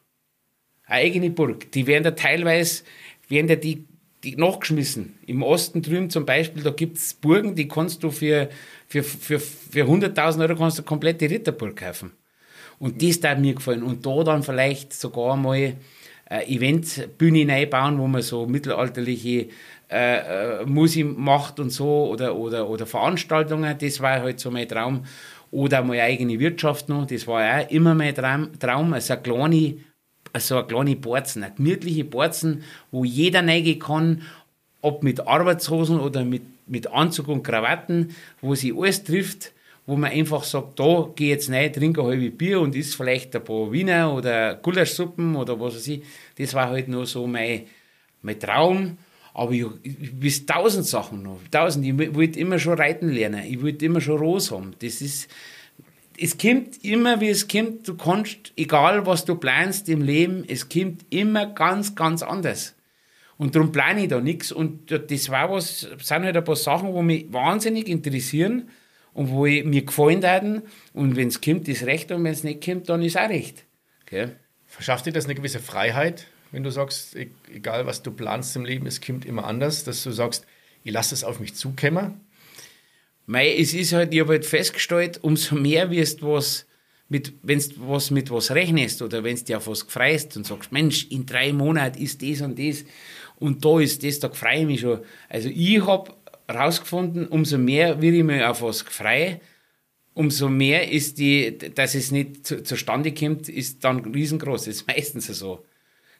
Eine 0.85 1.05
eigene 1.05 1.29
Burg. 1.29 1.71
Die 1.71 1.85
werden 1.87 2.03
da 2.03 2.11
teilweise, 2.11 2.83
werden 3.27 3.47
da 3.47 3.55
die, 3.55 3.85
die 4.23 4.35
nachgeschmissen. 4.35 5.17
Im 5.25 5.43
Osten 5.43 5.81
drüben 5.81 6.09
zum 6.09 6.25
Beispiel, 6.25 6.63
da 6.63 6.71
gibt 6.71 6.97
es 6.97 7.13
Burgen, 7.13 7.55
die 7.55 7.67
kannst 7.67 8.03
du 8.03 8.11
für, 8.11 8.49
für, 8.87 9.03
für, 9.03 9.39
für 9.39 9.85
100.000 9.85 10.41
Euro 10.41 10.55
kannst 10.55 10.79
du 10.79 10.83
komplette 10.83 11.29
Ritterburg 11.29 11.75
kaufen. 11.75 12.11
Und 12.79 13.01
das 13.01 13.21
hat 13.23 13.39
mir 13.39 13.53
gefallen. 13.53 13.83
Und 13.83 14.05
da 14.05 14.23
dann 14.23 14.43
vielleicht 14.43 14.93
sogar 14.93 15.37
mal 15.37 15.75
äh, 16.29 16.43
Eventbühne 16.53 17.51
reinbauen, 17.51 17.99
wo 17.99 18.07
man 18.07 18.21
so 18.21 18.45
mittelalterliche 18.47 19.47
äh, 19.89 20.61
äh, 20.61 20.65
Musik 20.65 21.17
macht 21.17 21.59
und 21.59 21.69
so 21.69 22.07
oder, 22.07 22.35
oder, 22.35 22.67
oder 22.67 22.85
Veranstaltungen, 22.85 23.77
das 23.77 23.99
war 24.01 24.21
halt 24.21 24.39
so 24.39 24.49
mein 24.51 24.67
Traum. 24.67 25.03
Oder 25.51 25.83
meine 25.83 26.01
eigene 26.01 26.39
Wirtschaft 26.39 26.89
noch, 26.89 27.05
das 27.05 27.27
war 27.27 27.61
auch 27.61 27.69
immer 27.69 27.93
mein 27.93 28.15
Traum, 28.15 28.57
Traum. 28.59 28.93
Also 28.93 29.13
eine 29.13 29.21
kleine, 29.21 29.77
also 30.33 30.57
eine 30.57 30.67
kleine 30.67 30.95
Borzen, 30.95 31.43
eine 31.43 31.53
gemütliche 31.53 32.03
Borzen, 32.03 32.63
wo 32.91 33.05
jeder 33.05 33.45
reingehen 33.45 33.79
kann, 33.79 34.21
ob 34.81 35.03
mit 35.03 35.25
Arbeitshosen 35.25 35.99
oder 35.99 36.25
mit, 36.25 36.43
mit 36.67 36.87
Anzug 36.87 37.27
und 37.27 37.43
Krawatten, 37.43 38.15
wo 38.41 38.55
sie 38.55 38.73
alles 38.73 39.03
trifft 39.03 39.53
wo 39.85 39.95
man 39.95 40.11
einfach 40.11 40.43
sagt, 40.43 40.79
da 40.79 41.09
geh 41.15 41.29
jetzt 41.29 41.51
rein, 41.51 41.71
trinke 41.71 42.01
ein 42.01 42.07
halbes 42.07 42.37
Bier 42.37 42.59
und 42.59 42.75
isst 42.75 42.95
vielleicht 42.95 43.35
ein 43.35 43.43
paar 43.43 43.71
Wiener 43.71 44.13
oder 44.13 44.55
Gulaschsuppen 44.55 45.35
oder 45.35 45.59
was 45.59 45.75
weiß 45.75 45.87
ich. 45.89 46.03
Das 46.37 46.53
war 46.53 46.69
halt 46.69 46.87
nur 46.87 47.05
so 47.05 47.27
mein, 47.27 47.63
mein 48.21 48.39
Traum. 48.39 48.97
Aber 49.33 49.51
ich, 49.51 49.65
ich 49.83 50.13
bis 50.13 50.45
tausend 50.45 50.85
Sachen 50.85 51.21
noch. 51.21 51.39
Tausend. 51.51 51.85
Ich 51.85 52.15
wollte 52.15 52.39
immer 52.39 52.57
schon 52.57 52.75
reiten 52.75 53.09
lernen. 53.09 53.43
Ich 53.47 53.61
wollte 53.61 53.85
immer 53.85 54.01
schon 54.01 54.17
Rose 54.17 54.55
haben. 54.55 54.73
Das 54.79 55.01
ist, 55.01 55.29
es 56.17 56.37
kommt 56.37 56.83
immer, 56.83 57.19
wie 57.19 57.29
es 57.29 57.47
kommt. 57.47 57.87
Du 57.87 57.95
kannst, 57.95 58.53
egal 58.55 59.05
was 59.05 59.25
du 59.25 59.35
planst 59.35 59.89
im 59.89 60.01
Leben, 60.01 60.45
es 60.47 60.69
kommt 60.69 61.05
immer 61.09 61.47
ganz, 61.47 61.95
ganz 61.95 62.23
anders. 62.23 62.75
Und 63.37 63.53
darum 63.53 63.73
plane 63.73 64.03
ich 64.03 64.07
da 64.07 64.21
nichts. 64.21 64.51
Und 64.51 64.89
das 64.89 65.29
war 65.29 65.51
was, 65.51 65.81
sind 65.81 66.23
halt 66.23 66.37
ein 66.37 66.43
paar 66.43 66.55
Sachen, 66.55 66.93
wo 66.93 67.01
mich 67.01 67.31
wahnsinnig 67.31 67.89
interessieren 67.89 68.69
und 69.15 69.29
wo 69.29 69.45
ich, 69.45 69.63
mir 69.63 69.83
gefallen 69.83 70.21
werden. 70.21 70.61
Und 70.93 71.15
wenn 71.15 71.29
es 71.29 71.41
kommt, 71.41 71.67
ist 71.67 71.85
recht 71.85 72.11
und 72.11 72.23
wenn 72.23 72.33
es 72.33 72.43
nicht 72.43 72.63
kommt, 72.63 72.89
dann 72.89 73.01
ist 73.01 73.17
auch 73.17 73.29
recht. 73.29 73.65
Okay? 74.03 74.27
Verschafft 74.67 75.07
dir 75.07 75.13
das 75.13 75.25
eine 75.25 75.35
gewisse 75.35 75.59
Freiheit, 75.59 76.27
wenn 76.51 76.63
du 76.63 76.69
sagst, 76.69 77.15
e-, 77.15 77.29
egal 77.51 77.87
was 77.87 78.03
du 78.03 78.11
planst 78.11 78.55
im 78.55 78.65
Leben, 78.65 78.85
es 78.85 79.01
kommt 79.01 79.25
immer 79.25 79.45
anders, 79.45 79.85
dass 79.85 80.03
du 80.03 80.11
sagst, 80.11 80.45
ich 80.83 80.91
lasse 80.91 81.15
es 81.15 81.23
auf 81.23 81.39
mich 81.39 81.55
zukommen? 81.55 82.21
Mei, 83.25 83.55
es 83.57 83.73
ist 83.73 83.93
halt, 83.93 84.13
ich 84.13 84.19
habe 84.19 84.33
halt 84.33 84.45
festgestellt, 84.45 85.19
umso 85.23 85.55
mehr 85.55 85.89
wirst 85.89 86.21
du 86.21 86.33
was 86.33 86.67
mit, 87.07 87.33
wenn 87.41 87.59
du 87.59 87.87
was 87.87 88.11
mit 88.11 88.29
was 88.29 88.51
rechnest 88.51 89.01
oder 89.01 89.23
wenn 89.23 89.37
du 89.37 89.43
dir 89.43 89.57
auf 89.57 89.67
was 89.67 89.83
freust 89.83 90.35
und 90.35 90.45
sagst, 90.45 90.73
Mensch, 90.73 91.07
in 91.09 91.25
drei 91.25 91.53
Monaten 91.53 92.01
ist 92.01 92.21
das 92.21 92.41
und 92.41 92.59
das 92.59 92.83
und 93.37 93.63
da 93.63 93.79
ist 93.79 94.03
das, 94.03 94.19
da 94.19 94.29
freue 94.29 94.59
ich 94.59 94.65
mich 94.65 94.79
schon. 94.81 94.99
Also 95.29 95.49
ich 95.49 95.85
habe 95.85 96.13
rausgefunden, 96.51 97.27
umso 97.27 97.57
mehr 97.57 98.01
will 98.01 98.15
ich 98.15 98.23
mich 98.23 98.43
auf 98.43 98.61
was 98.61 98.81
frei, 98.81 99.41
umso 100.13 100.49
mehr 100.49 100.91
ist 100.91 101.17
die, 101.17 101.57
dass 101.57 101.95
es 101.95 102.11
nicht 102.11 102.47
zu, 102.47 102.63
zustande 102.63 103.13
kommt, 103.13 103.49
ist 103.49 103.83
dann 103.83 103.99
riesengroß. 103.99 104.65
Das 104.65 104.75
ist 104.75 104.87
meistens 104.87 105.27
so. 105.27 105.65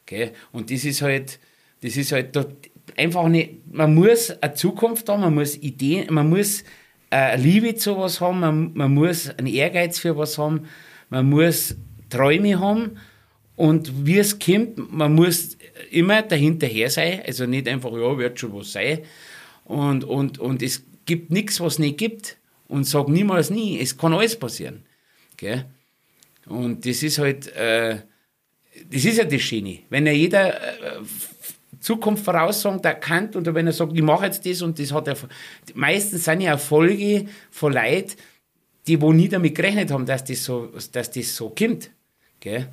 Okay? 0.02 0.32
Und 0.52 0.70
das 0.70 0.84
ist 0.84 1.02
halt, 1.02 1.38
das 1.80 1.96
ist 1.96 2.12
halt 2.12 2.36
einfach 2.96 3.28
nicht, 3.28 3.66
man 3.72 3.94
muss 3.94 4.30
eine 4.30 4.54
Zukunft 4.54 5.08
haben, 5.08 5.22
man 5.22 5.34
muss 5.34 5.56
Ideen, 5.56 6.12
man 6.12 6.28
muss 6.28 6.62
äh, 7.10 7.36
Liebe 7.36 7.74
zu 7.74 7.96
was 7.96 8.20
haben, 8.20 8.40
man, 8.40 8.72
man 8.74 8.94
muss 8.94 9.30
einen 9.30 9.48
Ehrgeiz 9.48 9.98
für 9.98 10.16
was 10.16 10.38
haben, 10.38 10.68
man 11.08 11.28
muss 11.28 11.76
Träume 12.10 12.58
haben 12.60 12.98
und 13.56 14.06
wie 14.06 14.18
es 14.18 14.38
kommt, 14.38 14.92
man 14.92 15.14
muss 15.14 15.56
immer 15.90 16.22
dahinterher 16.22 16.90
sein, 16.90 17.22
also 17.26 17.46
nicht 17.46 17.68
einfach, 17.68 17.92
ja, 17.92 18.18
wird 18.18 18.38
schon 18.38 18.54
was 18.54 18.72
sein, 18.72 19.00
und, 19.66 20.04
und, 20.04 20.38
und 20.38 20.62
es 20.62 20.82
gibt 21.04 21.30
nichts, 21.30 21.60
was 21.60 21.78
nicht 21.78 21.98
gibt. 21.98 22.38
Und 22.68 22.84
sag 22.84 23.08
niemals 23.08 23.50
nie. 23.50 23.78
Es 23.78 23.96
kann 23.96 24.12
alles 24.12 24.36
passieren. 24.36 24.84
Gell? 25.36 25.66
Und 26.46 26.84
das 26.84 27.02
ist 27.02 27.18
halt, 27.18 27.48
äh, 27.54 28.00
das 28.90 29.04
ist 29.04 29.18
ja 29.18 29.24
das 29.24 29.40
Schöne. 29.42 29.80
Wenn 29.88 30.06
ja 30.06 30.12
jeder 30.12 30.60
äh, 30.60 31.02
Zukunft 31.80 32.24
voraussagt, 32.24 32.84
erkannt, 32.84 33.36
oder 33.36 33.54
wenn 33.54 33.66
er 33.66 33.72
sagt, 33.72 33.92
ich 33.94 34.02
mache 34.02 34.26
jetzt 34.26 34.44
das 34.46 34.62
und 34.62 34.78
das 34.78 34.92
hat 34.92 35.08
er, 35.08 35.16
meistens 35.74 36.24
sind 36.24 36.40
ja 36.40 36.52
Erfolge 36.52 37.26
von 37.50 37.72
Leuten, 37.72 38.14
die 38.86 39.00
wo 39.00 39.12
nie 39.12 39.28
damit 39.28 39.54
gerechnet 39.54 39.90
haben, 39.90 40.06
dass 40.06 40.24
das 40.24 40.44
so, 40.44 40.72
dass 40.92 41.10
das 41.10 41.36
so 41.36 41.50
kommt. 41.50 41.90
Gell? 42.40 42.68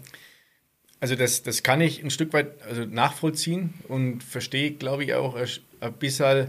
Also 1.00 1.16
das, 1.16 1.44
das 1.44 1.64
kann 1.64 1.82
ich 1.82 2.04
ein 2.04 2.12
Stück 2.12 2.34
weit 2.34 2.62
also 2.64 2.86
nachvollziehen 2.86 3.74
und 3.88 4.24
verstehe, 4.24 4.72
glaube 4.72 5.04
ich, 5.04 5.14
auch 5.14 5.36
ein 5.36 5.94
bisschen, 6.00 6.48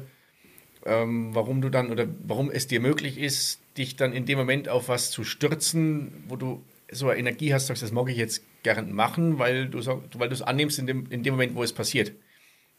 ähm, 0.85 1.35
warum 1.35 1.61
du 1.61 1.71
dann 1.71 1.91
oder 1.91 2.07
warum 2.27 2.51
es 2.51 2.67
dir 2.67 2.81
möglich 2.81 3.19
ist, 3.19 3.61
dich 3.77 3.97
dann 3.97 4.13
in 4.13 4.27
dem 4.27 4.39
Moment 4.39 4.69
auf 4.69 4.89
was 4.89 5.11
zu 5.11 5.25
stürzen, 5.25 6.25
wo 6.29 6.37
du 6.37 6.63
so 6.91 7.09
eine 7.09 7.19
Energie 7.19 7.53
hast, 7.53 7.67
sagst, 7.67 7.83
das 7.83 7.93
mag 7.93 8.09
ich 8.09 8.17
jetzt 8.17 8.43
gern 8.63 8.93
machen, 8.93 9.39
weil 9.39 9.69
du 9.69 9.81
weil 10.15 10.33
es 10.33 10.43
annimmst 10.43 10.79
in 10.79 10.87
dem, 10.87 11.07
in 11.11 11.23
dem 11.23 11.35
Moment, 11.35 11.55
wo 11.55 11.63
es 11.63 11.73
passiert. 11.73 12.13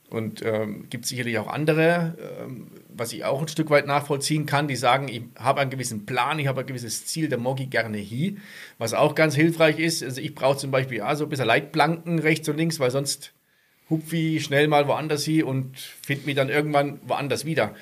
Und 0.09 0.43
ähm, 0.45 0.85
gibt 0.91 1.07
sicherlich 1.07 1.39
auch 1.39 1.47
andere, 1.47 2.15
ähm, 2.39 2.67
was 2.89 3.11
ich 3.11 3.25
auch 3.25 3.41
ein 3.41 3.47
Stück 3.47 3.71
weit 3.71 3.87
nachvollziehen 3.87 4.45
kann, 4.45 4.67
die 4.67 4.75
sagen, 4.75 5.07
ich 5.07 5.23
habe 5.35 5.61
einen 5.61 5.71
gewissen 5.71 6.05
Plan, 6.05 6.37
ich 6.37 6.45
habe 6.45 6.61
ein 6.61 6.67
gewisses 6.67 7.07
Ziel, 7.07 7.27
da 7.27 7.37
mag 7.37 7.59
ich 7.59 7.71
gerne 7.71 7.97
hin. 7.97 8.39
Was 8.77 8.93
auch 8.93 9.15
ganz 9.15 9.35
hilfreich 9.35 9.79
ist, 9.79 10.03
also 10.03 10.21
ich 10.21 10.35
brauche 10.35 10.57
zum 10.57 10.69
Beispiel 10.69 10.99
ja, 10.99 11.15
so 11.15 11.23
ein 11.23 11.29
bisschen 11.29 11.47
Leitplanken 11.47 12.19
rechts 12.19 12.47
und 12.47 12.57
links, 12.57 12.79
weil 12.79 12.91
sonst 12.91 13.33
hupfe 13.89 14.15
ich 14.15 14.43
schnell 14.43 14.67
mal 14.67 14.87
woanders 14.87 15.25
hin 15.25 15.43
und 15.43 15.77
finde 15.77 16.27
mich 16.27 16.35
dann 16.35 16.49
irgendwann 16.49 16.99
woanders 17.07 17.45
wieder. 17.45 17.73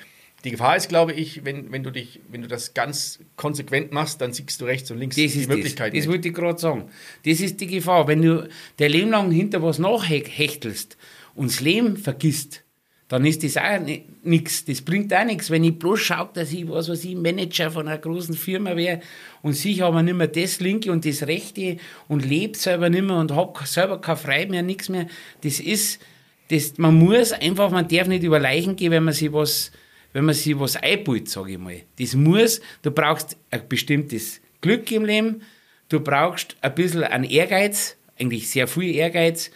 Die 0.44 0.50
Gefahr 0.50 0.76
ist, 0.76 0.88
glaube 0.88 1.12
ich, 1.12 1.44
wenn, 1.44 1.72
wenn, 1.72 1.82
du 1.82 1.90
dich, 1.90 2.20
wenn 2.30 2.42
du 2.42 2.48
das 2.48 2.74
ganz 2.74 3.18
konsequent 3.36 3.92
machst, 3.92 4.20
dann 4.20 4.32
siehst 4.32 4.60
du 4.60 4.66
rechts 4.66 4.90
und 4.90 4.98
links 4.98 5.16
das 5.16 5.32
die 5.32 5.46
Möglichkeiten. 5.46 5.96
Das, 5.96 6.04
das 6.04 6.12
wollte 6.12 6.28
ich 6.28 6.34
gerade 6.34 6.58
sagen. 6.58 6.90
Das 7.24 7.40
ist 7.40 7.60
die 7.60 7.66
Gefahr. 7.66 8.06
Wenn 8.06 8.20
du 8.20 8.48
der 8.78 8.90
Leben 8.90 9.10
lang 9.10 9.30
hinter 9.30 9.62
was 9.62 9.78
nachhechtelst, 9.78 10.98
und 11.34 11.50
das 11.50 11.60
Leben 11.60 11.96
vergisst, 11.96 12.62
dann 13.08 13.26
ist 13.26 13.44
das 13.44 13.56
auch 13.56 13.80
nichts. 14.22 14.64
Das 14.64 14.80
bringt 14.82 15.12
auch 15.12 15.24
nichts. 15.24 15.50
Wenn 15.50 15.64
ich 15.64 15.78
bloß 15.78 16.00
schaue, 16.00 16.30
dass 16.32 16.52
ich, 16.52 16.68
was 16.68 16.88
weiß 16.88 17.04
ich, 17.04 17.14
Manager 17.16 17.70
von 17.70 17.86
einer 17.86 17.98
großen 17.98 18.34
Firma 18.34 18.76
wäre 18.76 19.00
und 19.42 19.52
sich 19.52 19.82
aber 19.82 20.02
nicht 20.02 20.16
mehr 20.16 20.28
das 20.28 20.60
Linke 20.60 20.90
und 20.90 21.04
das 21.04 21.26
Rechte 21.26 21.76
und 22.08 22.24
lebt 22.24 22.56
selber 22.56 22.88
nicht 22.88 23.04
mehr 23.04 23.16
und 23.16 23.32
habe 23.32 23.66
selber 23.66 24.00
keine 24.00 24.16
Freude 24.16 24.50
mehr, 24.50 24.62
nichts 24.62 24.88
mehr. 24.88 25.06
Das 25.42 25.60
ist, 25.60 26.00
das, 26.48 26.78
man 26.78 26.94
muss 26.94 27.32
einfach, 27.32 27.70
man 27.70 27.88
darf 27.88 28.08
nicht 28.08 28.24
über 28.24 28.40
Leichen 28.40 28.76
gehen, 28.76 28.90
wenn 28.90 29.04
man 29.04 29.14
sich 29.14 29.32
was, 29.32 29.70
wenn 30.14 30.24
man 30.24 30.34
sich 30.34 30.58
was 30.58 30.76
einbaut, 30.76 31.28
sage 31.28 31.52
ich 31.52 31.58
mal. 31.58 31.82
Das 31.98 32.14
muss, 32.14 32.62
du 32.82 32.90
brauchst 32.90 33.36
ein 33.50 33.68
bestimmtes 33.68 34.40
Glück 34.62 34.90
im 34.92 35.04
Leben, 35.04 35.42
du 35.90 36.00
brauchst 36.00 36.56
ein 36.62 36.74
bisschen 36.74 37.04
an 37.04 37.24
Ehrgeiz, 37.24 37.96
eigentlich 38.18 38.48
sehr 38.48 38.66
viel 38.66 38.94
Ehrgeiz 38.94 39.50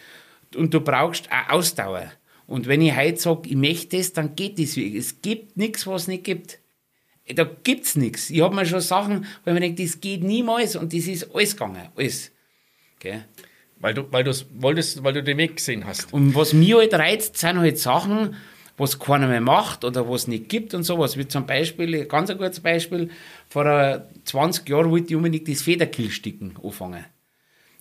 und 0.55 0.73
du 0.73 0.81
brauchst 0.81 1.29
auch 1.31 1.53
Ausdauer. 1.53 2.11
Und 2.45 2.67
wenn 2.67 2.81
ich 2.81 2.95
heute 2.95 3.19
sage, 3.19 3.49
ich 3.49 3.55
möchte 3.55 3.97
das, 3.97 4.13
dann 4.13 4.35
geht 4.35 4.59
das. 4.59 4.75
Es 4.75 5.21
gibt 5.21 5.55
nichts, 5.55 5.87
was 5.87 6.03
es 6.03 6.07
nicht 6.09 6.25
gibt. 6.25 6.59
Da 7.33 7.43
gibt 7.43 7.85
es 7.85 7.95
nichts. 7.95 8.29
Ich 8.29 8.41
habe 8.41 8.55
mir 8.55 8.65
schon 8.65 8.81
Sachen, 8.81 9.25
wo 9.45 9.51
ich 9.51 9.53
mir 9.53 9.59
denke, 9.61 9.83
das 9.83 10.01
geht 10.01 10.23
niemals 10.23 10.75
und 10.75 10.93
das 10.93 11.05
ist 11.05 11.33
alles 11.33 11.53
gegangen. 11.53 11.87
Alles. 11.95 12.31
Okay. 12.97 13.21
Weil 13.77 13.93
du, 13.93 14.11
weil, 14.11 14.25
wolltest, 14.55 15.03
weil 15.03 15.13
du 15.13 15.23
den 15.23 15.37
Weg 15.37 15.55
gesehen 15.55 15.85
hast. 15.85 16.11
Und 16.11 16.35
was 16.35 16.51
mich 16.53 16.73
halt 16.73 16.93
reizt, 16.95 17.37
sind 17.37 17.59
halt 17.59 17.77
Sachen, 17.77 18.35
was 18.79 18.97
keiner 18.97 19.27
mehr 19.27 19.41
macht 19.41 19.85
oder 19.85 20.09
was 20.09 20.27
nicht 20.27 20.49
gibt 20.49 20.73
und 20.73 20.83
sowas. 20.83 21.17
Wie 21.17 21.27
zum 21.27 21.45
Beispiel, 21.45 22.05
ganz 22.05 22.31
ein 22.31 22.37
gutes 22.37 22.61
Beispiel, 22.61 23.09
vor 23.47 24.07
20 24.23 24.67
Jahren 24.67 24.89
wollte 24.89 25.09
ich 25.09 25.15
unbedingt 25.15 25.47
das 25.47 25.61
Federkillsticken 25.61 26.55
anfangen 26.63 27.05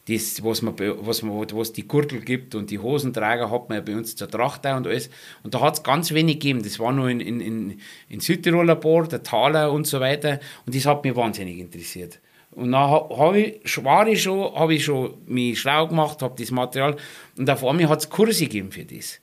das, 0.08 0.42
was, 0.42 0.62
man, 0.62 0.74
was, 0.78 1.22
man, 1.22 1.46
was 1.52 1.72
die 1.72 1.86
Gürtel 1.86 2.20
gibt 2.20 2.54
und 2.54 2.70
die 2.70 2.78
Hosenträger 2.78 3.50
hat 3.50 3.68
man 3.68 3.78
ja 3.78 3.84
bei 3.84 3.94
uns 3.94 4.16
zur 4.16 4.30
Tracht 4.30 4.64
und 4.64 4.86
alles. 4.86 5.10
Und 5.42 5.54
da 5.54 5.60
hat 5.60 5.74
es 5.74 5.82
ganz 5.82 6.12
wenig 6.12 6.36
gegeben. 6.36 6.62
Das 6.62 6.78
war 6.78 6.92
nur 6.92 7.10
in, 7.10 7.20
in, 7.20 7.40
in, 7.40 7.80
in 8.08 8.20
Südtiroler 8.20 8.76
Board, 8.76 9.12
der 9.12 9.22
Thaler 9.22 9.70
und 9.70 9.86
so 9.86 10.00
weiter. 10.00 10.40
Und 10.64 10.74
das 10.74 10.86
hat 10.86 11.04
mich 11.04 11.14
wahnsinnig 11.14 11.58
interessiert. 11.58 12.20
Und 12.52 12.72
dann 12.72 12.90
hab 12.90 13.34
ich, 13.34 13.84
war 13.84 14.08
ich 14.08 14.22
schon, 14.22 14.54
habe 14.54 14.74
ich 14.74 14.84
schon 14.84 15.14
mich 15.26 15.60
schlau 15.60 15.86
gemacht, 15.88 16.22
habe 16.22 16.34
das 16.38 16.50
Material. 16.50 16.96
Und 17.36 17.50
auf 17.50 17.64
einmal 17.64 17.88
hat 17.90 18.00
es 18.00 18.08
Kurse 18.08 18.44
gegeben 18.44 18.72
für 18.72 18.86
das. 18.86 19.20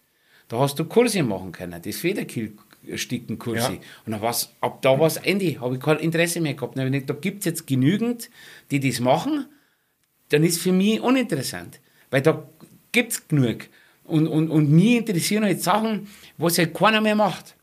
Da 0.47 0.59
hast 0.59 0.77
du 0.77 0.85
Kurse 0.85 1.23
machen 1.23 1.51
können, 1.51 1.81
das 1.81 1.95
Federkill-Stickenkurse. 1.97 3.73
Ja. 3.73 3.79
Und 4.05 4.11
dann 4.11 4.21
war's, 4.21 4.53
ab 4.61 4.81
da 4.81 4.99
war 4.99 5.07
es 5.07 5.17
Ende, 5.17 5.59
habe 5.59 5.75
ich 5.75 5.81
kein 5.81 5.97
Interesse 5.97 6.39
mehr 6.39 6.53
gehabt. 6.53 6.77
Dann 6.77 6.87
ich 6.87 6.93
gedacht, 6.93 7.09
da 7.09 7.19
gibt 7.19 7.39
es 7.39 7.45
jetzt 7.45 7.67
genügend, 7.67 8.29
die 8.69 8.79
das 8.79 8.99
machen 8.99 9.47
dann 10.29 10.43
ist 10.43 10.61
für 10.61 10.71
mich 10.71 10.99
uninteressant. 10.99 11.79
Weil 12.09 12.21
da 12.21 12.47
gibt 12.91 13.11
es 13.11 13.27
genug. 13.27 13.67
Und, 14.03 14.27
und, 14.27 14.49
und 14.49 14.71
mich 14.71 14.97
interessieren 14.97 15.43
halt 15.43 15.61
Sachen, 15.61 16.07
was 16.37 16.57
halt 16.57 16.73
keiner 16.73 17.01
mehr 17.01 17.15
macht. 17.15 17.55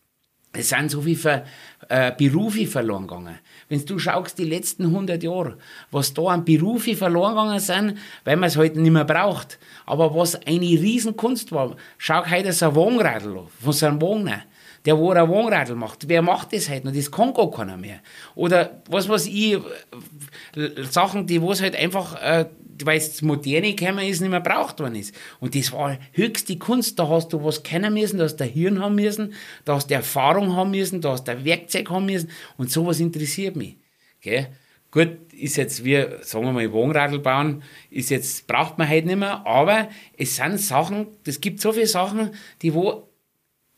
Es 0.52 0.68
sind 0.70 0.90
so 0.90 1.02
viele 1.02 1.16
Ver, 1.16 1.46
äh, 1.92 2.12
Berufe 2.16 2.66
verloren 2.66 3.06
gegangen. 3.06 3.38
Wenn 3.68 3.84
du 3.84 3.98
schaust, 3.98 4.38
die 4.38 4.44
letzten 4.44 4.86
100 4.86 5.22
Jahre, 5.22 5.58
was 5.90 6.14
da 6.14 6.22
an 6.22 6.44
Berufe 6.44 6.96
verloren 6.96 7.34
gegangen 7.34 7.60
sind, 7.60 7.98
weil 8.24 8.36
man 8.36 8.48
es 8.48 8.56
halt 8.56 8.76
nicht 8.76 8.90
mehr 8.90 9.04
braucht. 9.04 9.58
Aber 9.84 10.14
was 10.14 10.34
eine 10.46 10.64
Riesenkunst 10.64 11.52
war, 11.52 11.76
schau 11.98 12.24
heute 12.30 12.52
so 12.52 12.66
ein 12.66 12.74
Wohnradl 12.74 13.42
von 13.60 13.72
so 13.72 13.86
einem 13.86 14.00
Wagner 14.00 14.42
der 14.84 14.98
wo 14.98 15.10
ein 15.10 15.28
Wohnradl 15.28 15.74
macht. 15.74 16.08
Wer 16.08 16.22
macht 16.22 16.52
das 16.52 16.68
heute 16.68 16.86
noch? 16.86 16.94
Das 16.94 17.10
kann 17.10 17.34
gar 17.34 17.50
keiner 17.50 17.76
mehr. 17.76 18.00
Oder 18.34 18.82
was 18.88 19.08
weiß 19.08 19.26
ich, 19.26 19.58
Sachen, 20.90 21.26
die 21.26 21.40
wo 21.40 21.52
es 21.52 21.62
halt 21.62 21.76
einfach, 21.76 22.20
äh, 22.20 22.46
weil 22.84 22.98
es 22.98 23.22
moderne 23.22 23.74
gekommen 23.74 24.06
ist, 24.06 24.20
nicht 24.20 24.30
mehr 24.30 24.40
braucht 24.40 24.80
worden 24.80 24.96
ist. 24.96 25.14
Und 25.40 25.54
das 25.54 25.72
war 25.72 25.98
höchste 26.12 26.56
Kunst. 26.58 26.98
Da 26.98 27.08
hast 27.08 27.32
du 27.32 27.44
was 27.44 27.62
kennen 27.62 27.94
müssen, 27.94 28.18
da 28.18 28.24
hast 28.24 28.36
du 28.36 28.44
Hirn 28.44 28.80
haben 28.80 28.96
müssen, 28.96 29.34
da 29.64 29.76
hast 29.76 29.90
du 29.90 29.94
Erfahrung 29.94 30.56
haben 30.56 30.72
müssen, 30.72 31.00
da 31.00 31.12
hast 31.12 31.28
du 31.28 31.44
Werkzeug 31.44 31.90
haben 31.90 32.06
müssen. 32.06 32.30
Und 32.56 32.70
sowas 32.70 32.98
interessiert 33.00 33.56
mich. 33.56 33.76
Okay? 34.18 34.48
Gut, 34.90 35.32
ist 35.32 35.56
jetzt, 35.56 35.84
wie, 35.84 36.04
sagen 36.20 36.44
wir 36.44 36.52
mal, 36.52 36.70
Wohnradl 36.70 37.18
bauen, 37.18 37.62
ist 37.90 38.10
jetzt, 38.10 38.46
braucht 38.46 38.76
man 38.76 38.86
halt 38.86 39.06
nicht 39.06 39.18
mehr, 39.18 39.46
aber 39.46 39.88
es 40.18 40.36
sind 40.36 40.60
Sachen, 40.60 41.06
es 41.26 41.40
gibt 41.40 41.62
so 41.62 41.72
viele 41.72 41.86
Sachen, 41.86 42.32
die 42.60 42.74
wo 42.74 43.08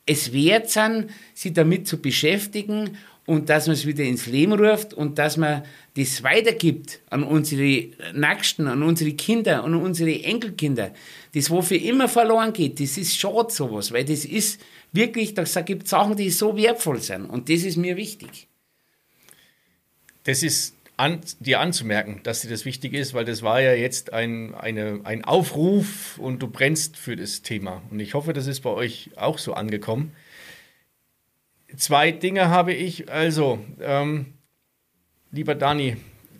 es 0.05 0.31
wert 0.33 0.69
sind, 0.69 1.09
sich 1.33 1.53
damit 1.53 1.87
zu 1.87 2.01
beschäftigen 2.01 2.97
und 3.25 3.49
dass 3.49 3.65
man 3.67 3.73
es 3.73 3.85
wieder 3.85 4.03
ins 4.03 4.27
Leben 4.27 4.53
ruft 4.53 4.93
und 4.93 5.17
dass 5.17 5.37
man 5.37 5.63
das 5.95 6.21
weitergibt 6.21 6.99
an 7.09 7.23
unsere 7.23 7.89
Nächsten, 8.13 8.67
an 8.67 8.83
unsere 8.83 9.13
Kinder, 9.13 9.63
an 9.63 9.73
unsere 9.73 10.23
Enkelkinder. 10.23 10.93
Das, 11.33 11.49
wofür 11.49 11.81
immer 11.81 12.07
verloren 12.07 12.53
geht, 12.53 12.79
das 12.79 12.97
ist 12.97 13.17
schade 13.17 13.51
sowas, 13.51 13.91
weil 13.91 14.05
das 14.05 14.25
ist 14.25 14.61
wirklich, 14.91 15.33
da 15.33 15.43
gibt 15.61 15.83
es 15.83 15.89
Sachen, 15.89 16.15
die 16.15 16.29
so 16.29 16.55
wertvoll 16.55 17.01
sind 17.01 17.25
und 17.25 17.49
das 17.49 17.63
ist 17.63 17.77
mir 17.77 17.97
wichtig. 17.97 18.47
Das 20.23 20.43
ist 20.43 20.74
an, 20.97 21.21
dir 21.39 21.59
anzumerken, 21.59 22.21
dass 22.23 22.41
dir 22.41 22.49
das 22.49 22.65
wichtig 22.65 22.93
ist, 22.93 23.13
weil 23.13 23.25
das 23.25 23.41
war 23.41 23.61
ja 23.61 23.73
jetzt 23.73 24.13
ein, 24.13 24.55
eine, 24.55 25.01
ein 25.03 25.25
Aufruf 25.25 26.17
und 26.17 26.39
du 26.41 26.47
brennst 26.47 26.97
für 26.97 27.15
das 27.15 27.41
Thema. 27.41 27.81
Und 27.91 27.99
ich 27.99 28.13
hoffe, 28.13 28.33
das 28.33 28.47
ist 28.47 28.61
bei 28.61 28.69
euch 28.69 29.09
auch 29.15 29.37
so 29.37 29.53
angekommen. 29.53 30.13
Zwei 31.75 32.11
Dinge 32.11 32.49
habe 32.49 32.73
ich. 32.73 33.11
Also, 33.11 33.59
ähm, 33.81 34.33
lieber 35.31 35.55
Dani, 35.55 35.97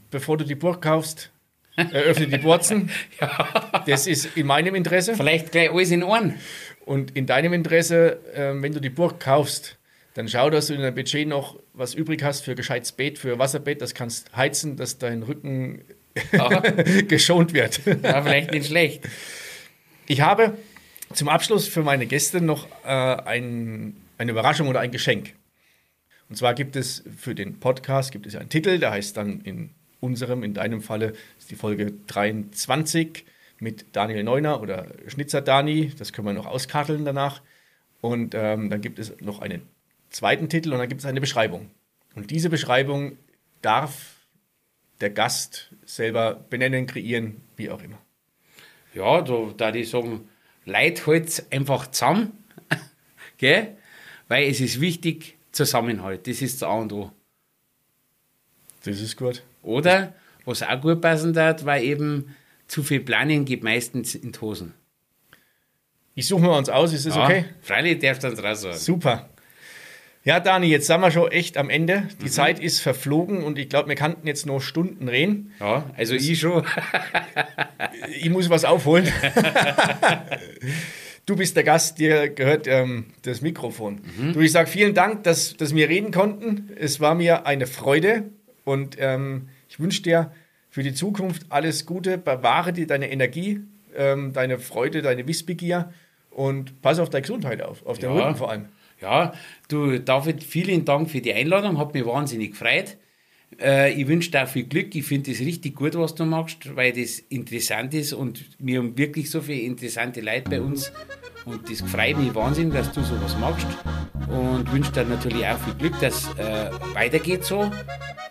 bevor 0.09 0.37
du 0.37 0.45
die 0.45 0.55
Burg 0.55 0.81
kaufst, 0.81 1.31
eröffne 1.75 2.27
die 2.27 2.43
Wurzen. 2.43 2.89
ja. 3.19 3.83
Das 3.85 4.07
ist 4.07 4.37
in 4.37 4.47
meinem 4.47 4.75
Interesse. 4.75 5.15
Vielleicht 5.15 5.51
gleich 5.51 5.71
alles 5.71 5.91
in 5.91 6.03
Ohren. 6.03 6.35
Und 6.85 7.15
in 7.17 7.25
deinem 7.25 7.53
Interesse, 7.53 8.19
äh, 8.33 8.53
wenn 8.61 8.71
du 8.71 8.79
die 8.79 8.89
Burg 8.89 9.19
kaufst, 9.19 9.77
dann 10.15 10.29
schau, 10.29 10.49
dass 10.49 10.67
du 10.67 10.73
in 10.73 10.81
deinem 10.81 10.95
Budget 10.95 11.27
noch 11.27 11.59
was 11.73 11.93
übrig 11.93 12.23
hast 12.23 12.45
für 12.45 12.55
gescheites 12.55 12.93
Bett, 12.93 13.19
für 13.19 13.37
Wasserbett. 13.37 13.81
Das 13.81 13.93
kannst 13.93 14.33
heizen, 14.35 14.77
dass 14.77 14.97
dein 14.97 15.23
Rücken 15.23 15.81
geschont 17.09 17.53
wird. 17.53 17.81
Ja, 17.85 18.23
vielleicht 18.23 18.51
nicht 18.51 18.67
schlecht. 18.67 19.07
Ich 20.07 20.21
habe 20.21 20.57
zum 21.13 21.27
Abschluss 21.27 21.67
für 21.67 21.83
meine 21.83 22.05
Gäste 22.05 22.39
noch 22.39 22.65
äh, 22.85 22.87
ein, 22.87 23.97
eine 24.17 24.31
Überraschung 24.31 24.69
oder 24.69 24.79
ein 24.79 24.91
Geschenk. 24.91 25.33
Und 26.29 26.37
zwar 26.37 26.53
gibt 26.53 26.77
es 26.77 27.03
für 27.17 27.35
den 27.35 27.59
Podcast 27.59 28.13
gibt 28.13 28.25
es 28.25 28.37
einen 28.37 28.49
Titel, 28.49 28.79
der 28.79 28.91
heißt 28.91 29.17
dann 29.17 29.41
in 29.41 29.71
unserem, 29.99 30.43
in 30.43 30.53
deinem 30.53 30.81
Falle 30.81 31.11
ist 31.37 31.51
die 31.51 31.55
Folge 31.55 31.91
23 32.07 33.25
mit 33.59 33.85
Daniel 33.91 34.23
Neuner 34.23 34.61
oder 34.61 34.87
Schnitzer 35.07 35.41
Dani. 35.41 35.91
Das 35.97 36.13
können 36.13 36.27
wir 36.27 36.33
noch 36.33 36.45
auskarteln 36.45 37.03
danach. 37.03 37.41
Und 37.99 38.33
ähm, 38.33 38.69
dann 38.69 38.79
gibt 38.79 38.97
es 38.97 39.19
noch 39.19 39.39
einen 39.39 39.74
zweiten 40.15 40.49
Titel 40.49 40.71
und 40.71 40.79
dann 40.79 40.87
gibt 40.87 41.01
es 41.01 41.05
eine 41.05 41.21
Beschreibung. 41.21 41.69
Und 42.15 42.31
diese 42.31 42.49
Beschreibung 42.49 43.17
darf 43.61 44.15
der 45.01 45.09
Gast 45.09 45.71
selber 45.85 46.35
benennen, 46.49 46.87
kreieren, 46.87 47.41
wie 47.57 47.69
auch 47.69 47.81
immer. 47.83 47.97
Ja, 48.93 49.21
da, 49.21 49.53
da 49.57 49.71
die 49.71 49.83
sagen, 49.83 50.29
Leid 50.63 51.05
halt 51.05 51.45
einfach 51.51 51.91
zusammen, 51.91 52.31
gell? 53.37 53.75
weil 54.27 54.49
es 54.49 54.61
ist 54.61 54.79
wichtig, 54.79 55.37
Zusammenhalt, 55.51 56.27
das 56.27 56.41
ist 56.41 56.61
das 56.61 56.67
A 56.67 56.73
und 56.73 56.91
O. 56.91 57.11
Das 58.83 58.99
ist 58.99 59.15
gut. 59.15 59.43
Oder, 59.61 60.13
was 60.45 60.63
auch 60.63 60.81
gut 60.81 61.01
passen 61.01 61.37
hat, 61.37 61.65
weil 61.65 61.83
eben 61.83 62.35
zu 62.67 62.83
viel 62.83 63.01
Planen 63.01 63.45
geht 63.45 63.63
meistens 63.63 64.15
in 64.15 64.31
die 64.31 64.41
Hosen. 64.41 64.73
Ich 66.13 66.27
suche 66.27 66.41
mir 66.41 66.57
uns 66.57 66.69
aus, 66.69 66.93
ist 66.93 67.05
das 67.05 67.15
ja, 67.15 67.25
okay? 67.25 67.45
Freilich 67.61 67.99
darfst 67.99 68.23
du 68.23 68.27
uns 68.29 68.41
raus 68.41 68.61
sagen. 68.61 68.77
Super. 68.77 69.29
Ja, 70.25 70.39
Dani, 70.39 70.65
jetzt 70.65 70.87
sind 70.87 71.01
wir 71.01 71.11
schon 71.11 71.31
echt 71.31 71.55
am 71.55 71.69
Ende. 71.69 72.07
Die 72.19 72.25
mhm. 72.25 72.29
Zeit 72.29 72.59
ist 72.59 72.79
verflogen 72.79 73.43
und 73.43 73.59
ich 73.59 73.69
glaube, 73.69 73.89
wir 73.89 73.95
könnten 73.95 74.25
jetzt 74.25 74.47
noch 74.47 74.59
Stunden 74.59 75.07
reden. 75.07 75.51
Ja, 75.59 75.87
also 75.95 76.15
ich 76.15 76.39
schon. 76.39 76.65
ich 78.09 78.31
muss 78.31 78.49
was 78.49 78.65
aufholen. 78.65 79.07
du 81.27 81.35
bist 81.35 81.55
der 81.55 81.63
Gast, 81.63 81.99
dir 81.99 82.29
gehört 82.29 82.65
ähm, 82.65 83.05
das 83.21 83.41
Mikrofon. 83.41 84.01
Mhm. 84.17 84.33
Du, 84.33 84.39
ich 84.39 84.51
sage 84.51 84.67
vielen 84.67 84.95
Dank, 84.95 85.23
dass, 85.25 85.57
dass 85.57 85.75
wir 85.75 85.89
reden 85.89 86.11
konnten. 86.11 86.71
Es 86.75 86.99
war 86.99 87.13
mir 87.13 87.45
eine 87.45 87.67
Freude 87.67 88.23
und 88.63 88.95
ähm, 88.97 89.49
ich 89.69 89.79
wünsche 89.79 90.01
dir 90.01 90.31
für 90.71 90.81
die 90.81 90.95
Zukunft 90.95 91.43
alles 91.49 91.85
Gute. 91.85 92.17
Bewahre 92.17 92.73
dir 92.73 92.87
deine 92.87 93.11
Energie, 93.11 93.59
ähm, 93.95 94.33
deine 94.33 94.57
Freude, 94.57 95.03
deine 95.03 95.27
Wissbegier 95.27 95.93
und 96.31 96.81
pass 96.81 96.97
auf 96.97 97.11
deine 97.11 97.21
Gesundheit 97.21 97.61
auf, 97.61 97.85
auf 97.85 97.99
den 97.99 98.09
ja. 98.09 98.15
Rücken 98.15 98.37
vor 98.37 98.49
allem. 98.49 98.69
Ja, 99.01 99.33
du, 99.67 99.99
David, 99.99 100.43
vielen 100.43 100.85
Dank 100.85 101.09
für 101.09 101.21
die 101.21 101.33
Einladung, 101.33 101.77
hat 101.77 101.93
mich 101.93 102.05
wahnsinnig 102.05 102.51
gefreut. 102.51 102.97
Äh, 103.59 103.93
ich 103.93 104.07
wünsche 104.07 104.31
dir 104.31 104.47
viel 104.47 104.65
Glück. 104.65 104.95
Ich 104.95 105.05
finde 105.05 105.31
es 105.31 105.39
richtig 105.39 105.75
gut, 105.75 105.95
was 105.95 106.15
du 106.15 106.25
machst, 106.25 106.75
weil 106.75 106.93
das 106.93 107.19
interessant 107.19 107.93
ist 107.93 108.13
und 108.13 108.45
wir 108.59 108.79
haben 108.79 108.97
wirklich 108.97 109.29
so 109.29 109.41
viele 109.41 109.61
interessante 109.61 110.21
Leute 110.21 110.49
bei 110.49 110.61
uns. 110.61 110.91
Und 111.45 111.69
das 111.69 111.81
freut 111.81 112.17
mich 112.17 112.33
wahnsinnig, 112.33 112.73
dass 112.73 112.91
du 112.91 113.03
sowas 113.03 113.37
machst. 113.39 113.67
Und 114.27 114.71
wünsche 114.71 114.91
dir 114.91 115.03
natürlich 115.03 115.45
auch 115.45 115.59
viel 115.59 115.75
Glück, 115.75 115.99
dass 115.99 116.27
äh, 116.37 116.71
weitergeht 116.93 117.43
so. 117.43 117.71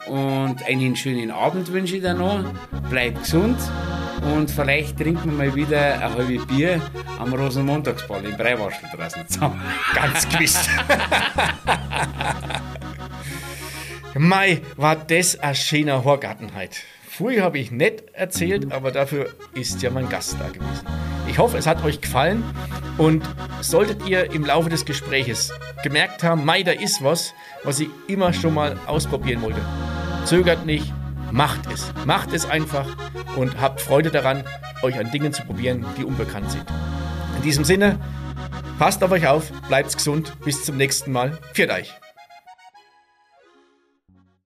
Und 0.09 0.63
einen 0.67 0.97
schönen 0.97 1.31
Abend 1.31 1.73
wünsche 1.73 1.97
ich 1.97 2.03
dir 2.03 2.15
noch. 2.15 2.45
Bleib 2.91 3.21
gesund 3.21 3.57
und 4.23 4.51
vielleicht 4.51 4.99
trinken 4.99 5.39
wir 5.39 5.47
mal 5.47 5.55
wieder 5.55 5.95
ein 5.95 6.15
halbes 6.15 6.47
Bier 6.47 6.81
am 7.19 7.33
Rosenmontagsball 7.33 8.25
im 8.25 8.37
Breiwaschel 8.37 8.89
draußen 8.95 9.29
zusammen. 9.29 9.61
Ganz 9.95 10.29
gewiss. 10.29 10.69
Mai, 14.17 14.61
war 14.77 14.97
das 14.97 15.39
ein 15.41 15.55
schöner 15.55 16.05
Horgarten 16.05 16.55
heute. 16.55 16.77
Früher 17.09 17.43
habe 17.45 17.59
ich 17.59 17.71
nicht 17.71 18.05
erzählt, 18.13 18.73
aber 18.73 18.91
dafür 18.91 19.29
ist 19.55 19.83
ja 19.83 19.91
mein 19.91 20.09
Gast 20.09 20.37
da 20.41 20.49
gewesen. 20.49 20.87
Ich 21.29 21.39
hoffe, 21.39 21.59
es 21.59 21.67
hat 21.67 21.85
euch 21.85 22.01
gefallen 22.01 22.43
und 22.99 23.25
solltet 23.61 24.07
ihr 24.09 24.33
im 24.33 24.45
Laufe 24.45 24.69
des 24.69 24.85
Gespräches 24.85 25.53
gemerkt 25.83 26.23
haben, 26.23 26.45
Mai, 26.45 26.63
da 26.63 26.73
ist 26.73 27.03
was, 27.05 27.33
was 27.63 27.81
ich 27.81 27.89
immer 28.09 28.33
schon 28.33 28.55
mal 28.55 28.77
ausprobieren 28.87 29.43
wollte. 29.43 29.61
Zögert 30.25 30.67
nicht, 30.67 30.93
macht 31.35 31.67
es. 31.73 31.93
Macht 32.07 32.33
es 32.33 32.47
einfach 32.47 32.87
und 33.37 33.61
habt 33.61 33.81
Freude 33.81 34.11
daran, 34.11 34.45
euch 34.83 34.99
an 34.99 35.11
Dingen 35.11 35.33
zu 35.33 35.45
probieren, 35.45 35.85
die 35.99 36.05
unbekannt 36.05 36.51
sind. 36.51 36.65
In 37.37 37.43
diesem 37.43 37.65
Sinne, 37.65 37.99
passt 38.79 39.03
auf 39.03 39.11
euch 39.11 39.27
auf, 39.27 39.51
bleibt 39.69 39.93
gesund, 39.93 40.33
bis 40.45 40.65
zum 40.65 40.77
nächsten 40.77 41.11
Mal. 41.11 41.39
Viert 41.53 41.73
euch! 41.73 42.04